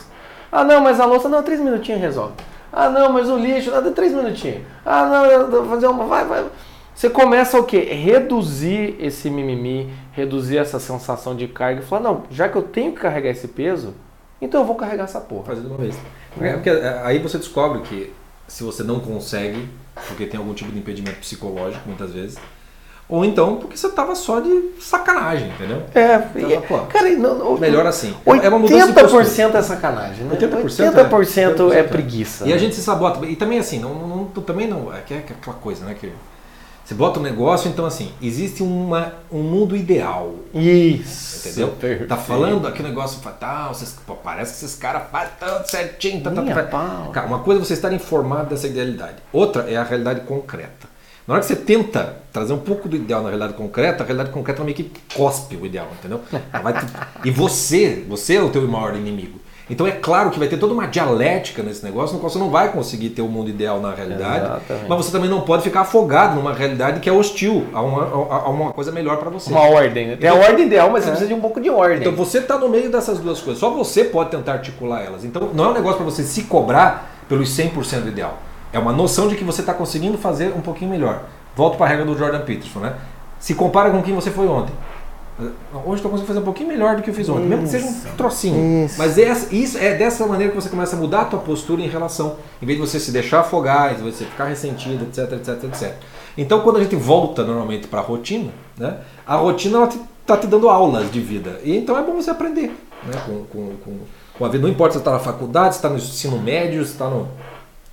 Ah, 0.52 0.64
não, 0.64 0.82
mas 0.82 1.00
a 1.00 1.06
louça, 1.06 1.28
não, 1.28 1.42
três 1.42 1.60
minutinhos 1.60 2.00
resolve. 2.00 2.34
Ah, 2.72 2.90
não, 2.90 3.12
mas 3.12 3.28
o 3.28 3.38
lixo, 3.38 3.72
nada, 3.72 3.92
três 3.92 4.14
minutinhos. 4.14 4.62
Ah, 4.86 5.06
não, 5.08 5.26
eu 5.26 5.50
vou 5.50 5.66
fazer 5.66 5.88
uma, 5.88 6.06
vai, 6.06 6.24
vai. 6.26 6.46
Você 6.94 7.10
começa 7.10 7.58
o 7.58 7.64
quê? 7.64 7.80
Reduzir 7.80 8.96
esse 9.00 9.30
mimimi, 9.30 9.92
reduzir 10.12 10.58
essa 10.58 10.80
sensação 10.80 11.36
de 11.36 11.48
carga 11.48 11.82
e 11.82 11.84
falar, 11.84 12.04
não, 12.04 12.24
já 12.30 12.48
que 12.48 12.58
eu 12.58 12.62
tenho 12.62 12.92
que 12.92 13.00
carregar 13.00 13.30
esse 13.30 13.48
peso, 13.48 13.94
então 14.42 14.62
eu 14.62 14.68
vou 14.68 14.76
carregar 14.76 15.06
essa 15.06 15.20
porra. 15.20 15.46
Fazer 15.46 15.62
de 15.62 15.68
uma 15.68 15.78
vez. 15.78 15.98
É, 16.40 16.54
porque 16.54 16.70
é, 16.70 17.02
aí 17.04 17.20
você 17.20 17.38
descobre 17.38 17.82
que 17.82 18.14
se 18.48 18.64
você 18.64 18.84
não 18.84 19.00
consegue, 19.00 19.68
porque 20.08 20.26
tem 20.26 20.40
algum 20.40 20.54
tipo 20.54 20.72
de 20.72 20.78
impedimento 20.78 21.20
psicológico, 21.20 21.88
muitas 21.88 22.12
vezes, 22.12 22.38
ou 23.10 23.26
então 23.26 23.56
porque 23.56 23.76
você 23.76 23.90
tava 23.90 24.14
só 24.14 24.40
de 24.40 24.70
sacanagem, 24.80 25.50
entendeu? 25.50 25.82
É, 25.96 26.22
então, 26.36 26.62
pô, 26.62 26.78
cara, 26.86 27.10
não, 27.10 27.58
melhor 27.58 27.88
assim. 27.88 28.14
80% 28.24 28.44
é 28.44 28.50
uma 28.50 28.60
mudança 28.60 29.58
é 29.58 29.62
sacanagem, 29.64 30.26
né? 30.26 30.38
80%, 30.40 31.10
80% 31.10 31.74
é, 31.74 31.80
é, 31.80 31.84
preguiça. 31.84 32.48
E 32.48 32.54
a 32.54 32.58
gente 32.60 32.76
se 32.76 32.84
sabota. 32.84 33.26
E 33.26 33.36
também 33.36 33.58
assim, 33.58 33.80
não, 33.80 33.96
não, 33.96 34.26
também 34.26 34.68
não. 34.68 34.94
É, 34.94 35.02
é 35.12 35.18
aquela 35.18 35.58
coisa, 35.58 35.84
né? 35.86 35.96
Que 36.00 36.12
Você 36.86 36.94
bota 36.94 37.20
um 37.20 37.24
negócio, 37.24 37.68
então 37.68 37.84
assim, 37.84 38.12
existe 38.22 38.62
uma, 38.62 39.14
um 39.32 39.42
mundo 39.42 39.76
ideal. 39.76 40.36
Isso. 40.54 41.48
Entendeu? 41.48 41.70
Perfeito. 41.70 42.10
Tá 42.10 42.18
falando 42.18 42.68
aqui 42.68 42.84
um 42.84 42.86
negócio 42.86 43.20
fatal, 43.22 43.74
vocês, 43.74 43.98
pô, 44.06 44.14
parece 44.14 44.60
que 44.60 44.66
esses 44.66 44.78
caras 44.78 45.10
fazem 45.12 45.32
tudo 45.40 45.66
certinho. 45.66 46.22
Tá, 46.22 46.30
tá, 46.30 46.64
tá. 46.64 47.10
Cara, 47.12 47.26
uma 47.26 47.40
coisa 47.40 47.60
é 47.60 47.66
você 47.66 47.74
estar 47.74 47.92
informado 47.92 48.52
dessa 48.52 48.68
idealidade. 48.68 49.16
Outra 49.34 49.64
é 49.68 49.78
a 49.78 49.84
realidade 49.84 50.22
concreta. 50.22 50.89
Na 51.30 51.36
hora 51.36 51.42
que 51.44 51.48
você 51.48 51.56
tenta 51.56 52.16
trazer 52.34 52.54
um 52.54 52.58
pouco 52.58 52.90
do 52.90 52.96
ideal 52.96 53.22
na 53.22 53.30
realidade 53.30 53.54
concreta, 53.54 54.02
a 54.02 54.06
realidade 54.08 54.32
concreta 54.32 54.64
meio 54.64 54.76
que 54.76 54.92
cospe 55.14 55.56
o 55.56 55.64
ideal, 55.64 55.86
entendeu? 56.00 56.22
e 57.24 57.30
você, 57.30 58.04
você 58.10 58.38
é 58.38 58.42
o 58.42 58.50
teu 58.50 58.68
maior 58.68 58.96
inimigo. 58.96 59.40
Então 59.70 59.86
é 59.86 59.92
claro 59.92 60.32
que 60.32 60.40
vai 60.40 60.48
ter 60.48 60.58
toda 60.58 60.74
uma 60.74 60.88
dialética 60.88 61.62
nesse 61.62 61.86
negócio, 61.86 62.16
no 62.16 62.20
qual 62.20 62.32
você 62.32 62.40
não 62.40 62.50
vai 62.50 62.72
conseguir 62.72 63.12
ter 63.12 63.22
o 63.22 63.26
um 63.26 63.28
mundo 63.28 63.48
ideal 63.48 63.80
na 63.80 63.94
realidade, 63.94 64.44
Exatamente. 64.44 64.90
mas 64.90 65.06
você 65.06 65.12
também 65.12 65.30
não 65.30 65.42
pode 65.42 65.62
ficar 65.62 65.82
afogado 65.82 66.34
numa 66.34 66.52
realidade 66.52 67.00
que 67.00 67.08
é 67.08 67.14
hostil 67.14 67.68
a 67.74 67.80
uma, 67.84 68.06
a 68.06 68.50
uma 68.50 68.74
coisa 68.74 68.92
melhor 68.92 69.18
para 69.18 69.30
você. 69.30 69.52
Uma 69.52 69.70
ordem, 69.70 70.08
né? 70.08 70.14
Então, 70.18 70.36
a 70.36 70.48
ordem 70.48 70.66
ideal, 70.66 70.90
mas 70.90 71.04
é. 71.04 71.06
você 71.06 71.10
precisa 71.12 71.28
de 71.28 71.36
um 71.36 71.42
pouco 71.42 71.62
de 71.62 71.70
ordem. 71.70 72.00
Então 72.00 72.14
você 72.14 72.40
está 72.40 72.58
no 72.58 72.68
meio 72.68 72.92
dessas 72.92 73.20
duas 73.20 73.40
coisas, 73.40 73.60
só 73.60 73.70
você 73.70 74.04
pode 74.04 74.32
tentar 74.32 74.54
articular 74.54 75.04
elas. 75.04 75.24
Então 75.24 75.52
não 75.54 75.66
é 75.66 75.68
um 75.68 75.74
negócio 75.74 75.98
para 75.98 76.06
você 76.06 76.24
se 76.24 76.46
cobrar 76.46 77.22
pelos 77.30 77.56
100% 77.56 78.02
do 78.02 78.08
ideal. 78.08 78.49
É 78.72 78.80
uma 78.80 78.94
noção 78.94 79.28
de 79.28 79.36
que 79.36 79.44
você 79.44 79.62
está 79.62 79.74
conseguindo 79.74 80.18
fazer 80.18 80.54
um 80.56 80.62
pouquinho 80.62 80.92
melhor. 80.92 81.24
Volto 81.56 81.78
para 81.78 81.88
a 81.88 81.90
regra 81.90 82.06
do 82.06 82.18
Jordan 82.18 82.42
Peterson, 82.42 82.80
né? 82.80 82.96
Se 83.40 83.56
compara 83.56 83.90
com 83.90 84.02
quem 84.02 84.14
você 84.14 84.30
foi 84.30 84.48
ontem. 84.48 84.74
Hoje 85.86 85.96
estou 85.96 86.12
conseguindo 86.12 86.28
fazer 86.28 86.40
um 86.40 86.44
pouquinho 86.44 86.68
melhor 86.68 86.98
do 86.98 87.02
que 87.02 87.10
eu 87.10 87.14
fiz 87.14 87.30
ontem, 87.30 87.44
isso. 87.44 87.50
mesmo 87.50 87.64
que 87.64 87.70
seja 87.70 87.86
um 87.86 88.16
trocinho. 88.18 88.86
Isso. 88.86 88.96
Mas 88.98 89.18
é, 89.18 89.32
isso 89.52 89.78
é 89.78 89.96
dessa 89.96 90.28
maneira 90.28 90.52
que 90.52 90.62
você 90.62 90.68
começa 90.68 90.98
a 90.98 91.00
mudar 91.00 91.22
a 91.22 91.26
tua 91.26 91.40
postura 91.40 91.82
em 91.82 91.88
relação, 91.88 92.36
em 92.62 92.66
vez 92.66 92.78
de 92.78 92.86
você 92.86 93.00
se 93.00 93.10
deixar 93.10 93.40
afogar, 93.40 93.96
de 93.96 94.02
você 94.02 94.26
ficar 94.26 94.46
ressentido, 94.46 95.06
etc, 95.06 95.32
etc, 95.32 95.64
etc. 95.64 95.94
Então, 96.38 96.60
quando 96.60 96.78
a 96.78 96.84
gente 96.84 96.96
volta 96.98 97.46
normalmente 97.46 97.88
para 97.88 98.00
a 98.00 98.04
rotina, 98.04 98.52
né, 98.78 98.98
a 99.26 99.36
rotina 99.38 99.88
está 100.22 100.36
te 100.36 100.46
dando 100.46 100.68
aulas 100.68 101.10
de 101.10 101.22
vida. 101.22 101.60
E 101.64 101.78
então 101.78 101.98
é 101.98 102.04
bom 102.04 102.14
você 102.14 102.32
aprender 102.32 102.76
né, 103.06 103.14
com, 103.26 103.46
com, 103.46 103.78
com, 103.78 103.98
com 104.38 104.46
a 104.46 104.50
vida. 104.50 104.62
Não 104.62 104.70
importa 104.70 104.94
se 104.94 105.00
está 105.00 105.12
na 105.12 105.20
faculdade, 105.20 105.76
se 105.76 105.80
está 105.80 105.90
no 105.90 105.96
ensino 105.96 106.38
médio, 106.38 106.84
se 106.84 106.92
está 106.92 107.08
no, 107.08 107.30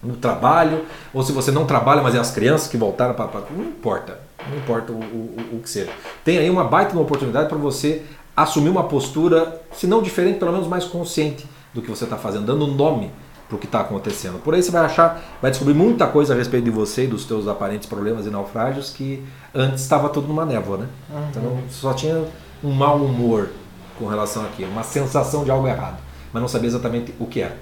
no 0.07 0.17
trabalho, 0.17 0.85
ou 1.13 1.23
se 1.23 1.33
você 1.33 1.51
não 1.51 1.67
trabalha, 1.67 2.03
mas 2.03 2.15
é 2.15 2.19
as 2.19 2.31
crianças 2.31 2.69
que 2.69 2.77
voltaram 2.77 3.15
para. 3.15 3.29
Não 3.51 3.65
importa. 3.65 4.21
Não 4.49 4.59
importa 4.59 4.93
o, 4.93 4.97
o, 4.97 5.57
o 5.57 5.61
que 5.61 5.69
seja. 5.69 5.91
Tem 6.25 6.39
aí 6.39 6.49
uma 6.49 6.65
baita 6.65 6.93
uma 6.93 7.03
oportunidade 7.03 7.49
para 7.49 7.59
você 7.59 8.03
assumir 8.37 8.69
uma 8.69 8.85
postura, 8.85 9.63
se 9.73 9.87
não 9.87 10.03
diferente, 10.03 10.39
pelo 10.39 10.53
menos 10.53 10.69
mais 10.69 10.85
consciente 10.85 11.47
do 11.73 11.81
que 11.81 11.89
você 11.89 12.05
está 12.05 12.17
fazendo, 12.17 12.47
dando 12.47 12.67
nome 12.67 13.11
para 13.49 13.57
o 13.57 13.59
que 13.59 13.67
está 13.67 13.81
acontecendo. 13.81 14.39
Por 14.43 14.55
aí 14.55 14.63
você 14.63 14.71
vai 14.71 14.85
achar, 14.85 15.23
vai 15.41 15.51
descobrir 15.51 15.75
muita 15.75 16.07
coisa 16.07 16.35
a 16.35 16.37
respeito 16.37 16.65
de 16.65 16.71
você 16.71 17.05
e 17.05 17.07
dos 17.07 17.25
teus 17.25 17.47
aparentes 17.47 17.89
problemas 17.89 18.27
e 18.27 18.31
naufrágios 18.31 18.91
que 18.91 19.25
antes 19.55 19.83
estava 19.83 20.09
tudo 20.09 20.27
numa 20.27 20.45
névoa, 20.45 20.79
né? 20.79 20.89
Uhum. 21.11 21.29
Então 21.31 21.59
só 21.71 21.95
tinha 21.95 22.25
um 22.63 22.73
mau 22.73 22.97
humor 22.97 23.51
com 23.99 24.07
relação 24.07 24.45
àquilo, 24.45 24.71
uma 24.71 24.83
sensação 24.83 25.45
de 25.45 25.51
algo 25.51 25.67
errado, 25.67 25.99
mas 26.33 26.41
não 26.41 26.49
sabia 26.49 26.69
exatamente 26.69 27.15
o 27.19 27.27
que 27.27 27.41
era. 27.41 27.57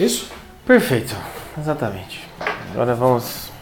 Isso? 0.00 0.28
Perfeito, 0.66 1.14
exatamente. 1.58 2.28
Agora 2.72 2.94
vamos 2.94 3.52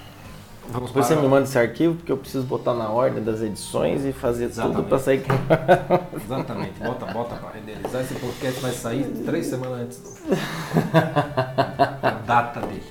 Vamos 0.73 0.89
Depois 0.89 1.07
você 1.07 1.17
me 1.17 1.29
manda 1.29 1.43
esse 1.43 1.59
arquivo, 1.59 1.97
porque 1.97 2.11
eu 2.11 2.17
preciso 2.17 2.45
botar 2.45 2.73
na 2.73 2.89
ordem 2.89 3.23
das 3.23 3.43
edições 3.43 4.07
e 4.07 4.13
fazer 4.13 4.47
Exatamente. 4.47 4.77
tudo 4.77 4.89
para 4.89 4.99
sair. 4.99 5.23
Exatamente. 6.25 6.81
Bota, 6.81 7.07
bota 7.07 7.35
para 7.35 7.51
renderizar. 7.51 8.01
Esse 8.01 8.15
podcast 8.15 8.61
vai 8.61 8.73
sair 8.73 9.05
três 9.27 9.47
semanas 9.47 9.81
antes 9.81 10.23
da 12.01 12.11
data 12.25 12.61
dele. 12.61 12.83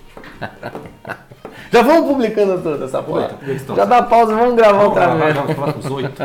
Já 1.72 1.82
vamos 1.82 2.12
publicando 2.12 2.62
toda 2.62 2.86
essa 2.86 3.02
porra. 3.02 3.32
Já 3.76 3.86
dá 3.86 4.04
pausa, 4.04 4.36
vamos 4.36 4.56
gravar 4.56 4.74
vamos 4.74 4.88
outra 4.90 5.06
gravar, 5.06 5.26
vez. 5.26 5.36
Vamos 5.36 5.54
falar 5.54 5.74
com 5.74 5.80
os 5.80 5.86
oito. 5.90 6.22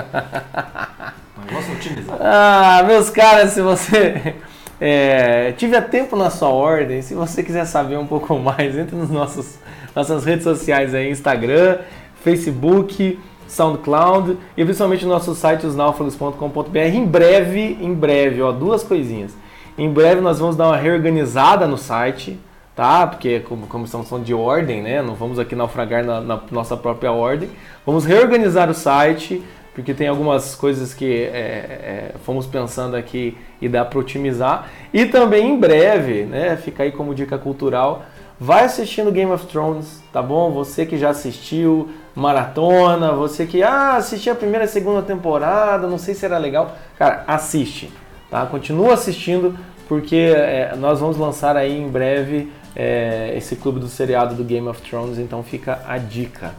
Negócio 1.46 1.72
otimizado. 1.74 2.18
Ah, 2.20 2.82
meus 2.86 3.08
caras, 3.08 3.52
se 3.52 3.62
você 3.62 4.34
é, 4.80 5.52
tiver 5.52 5.80
tempo 5.82 6.16
na 6.16 6.30
sua 6.30 6.48
ordem, 6.48 7.02
se 7.02 7.14
você 7.14 7.42
quiser 7.42 7.64
saber 7.64 7.96
um 7.96 8.06
pouco 8.06 8.36
mais, 8.40 8.76
entre 8.76 8.96
nos 8.96 9.10
nossos 9.10 9.58
nossas 9.96 10.26
redes 10.26 10.44
sociais 10.44 10.94
aí, 10.94 11.10
Instagram, 11.10 11.78
Facebook, 12.22 13.18
SoundCloud 13.48 14.36
e 14.54 14.62
principalmente 14.62 15.06
no 15.06 15.10
nosso 15.10 15.34
site 15.34 15.66
osnaufragos.com.br. 15.66 16.78
Em 16.78 17.06
breve, 17.06 17.78
em 17.80 17.94
breve, 17.94 18.42
ó, 18.42 18.52
duas 18.52 18.82
coisinhas. 18.82 19.34
Em 19.78 19.90
breve 19.90 20.20
nós 20.20 20.38
vamos 20.38 20.54
dar 20.54 20.68
uma 20.68 20.76
reorganizada 20.76 21.66
no 21.66 21.78
site, 21.78 22.38
tá? 22.74 23.06
Porque 23.06 23.40
como, 23.40 23.66
como 23.66 23.86
são 23.86 24.22
de 24.22 24.34
ordem, 24.34 24.82
né? 24.82 25.00
Não 25.00 25.14
vamos 25.14 25.38
aqui 25.38 25.54
naufragar 25.54 26.04
na, 26.04 26.20
na, 26.20 26.40
nossa 26.50 26.76
própria 26.76 27.10
ordem. 27.10 27.48
Vamos 27.86 28.04
reorganizar 28.04 28.68
o 28.68 28.74
site, 28.74 29.42
porque 29.76 29.94
tem 29.94 30.08
algumas 30.08 30.56
coisas 30.56 30.92
que 30.92 31.04
é, 31.04 31.28
é, 31.28 32.14
fomos 32.24 32.46
pensando 32.46 32.96
aqui 32.96 33.38
e 33.62 33.68
dá 33.68 33.84
para 33.84 34.00
otimizar. 34.00 34.68
E 34.92 35.06
também 35.06 35.50
em 35.50 35.60
breve, 35.60 36.24
né? 36.24 36.56
Fica 36.56 36.82
aí 36.82 36.90
como 36.90 37.14
dica 37.14 37.38
cultural 37.38 38.04
Vai 38.38 38.64
assistindo 38.64 39.10
Game 39.10 39.32
of 39.32 39.46
Thrones, 39.46 40.02
tá 40.12 40.20
bom? 40.20 40.50
Você 40.52 40.84
que 40.84 40.98
já 40.98 41.08
assistiu 41.08 41.88
maratona, 42.14 43.12
você 43.12 43.46
que 43.46 43.62
ah, 43.62 43.96
assistiu 43.96 44.34
a 44.34 44.36
primeira 44.36 44.66
e 44.66 44.68
segunda 44.68 45.00
temporada, 45.00 45.86
não 45.86 45.96
sei 45.96 46.12
se 46.12 46.26
era 46.26 46.36
legal. 46.36 46.76
Cara, 46.98 47.24
assiste, 47.26 47.90
tá? 48.30 48.44
Continua 48.44 48.92
assistindo, 48.92 49.58
porque 49.88 50.34
é, 50.36 50.76
nós 50.76 51.00
vamos 51.00 51.16
lançar 51.16 51.56
aí 51.56 51.80
em 51.80 51.88
breve 51.88 52.52
é, 52.74 53.32
esse 53.34 53.56
clube 53.56 53.80
do 53.80 53.88
seriado 53.88 54.34
do 54.34 54.44
Game 54.44 54.68
of 54.68 54.82
Thrones, 54.82 55.18
então 55.18 55.42
fica 55.42 55.80
a 55.88 55.96
dica. 55.96 56.54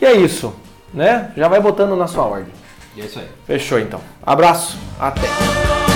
E 0.00 0.06
é 0.06 0.14
isso, 0.14 0.54
né? 0.92 1.32
Já 1.36 1.48
vai 1.48 1.60
botando 1.60 1.96
na 1.96 2.06
sua 2.06 2.24
ordem. 2.24 2.52
E 2.96 3.00
é 3.00 3.04
isso 3.04 3.18
aí. 3.18 3.28
Fechou 3.46 3.78
então. 3.78 4.00
Abraço, 4.24 4.78
até. 5.00 5.91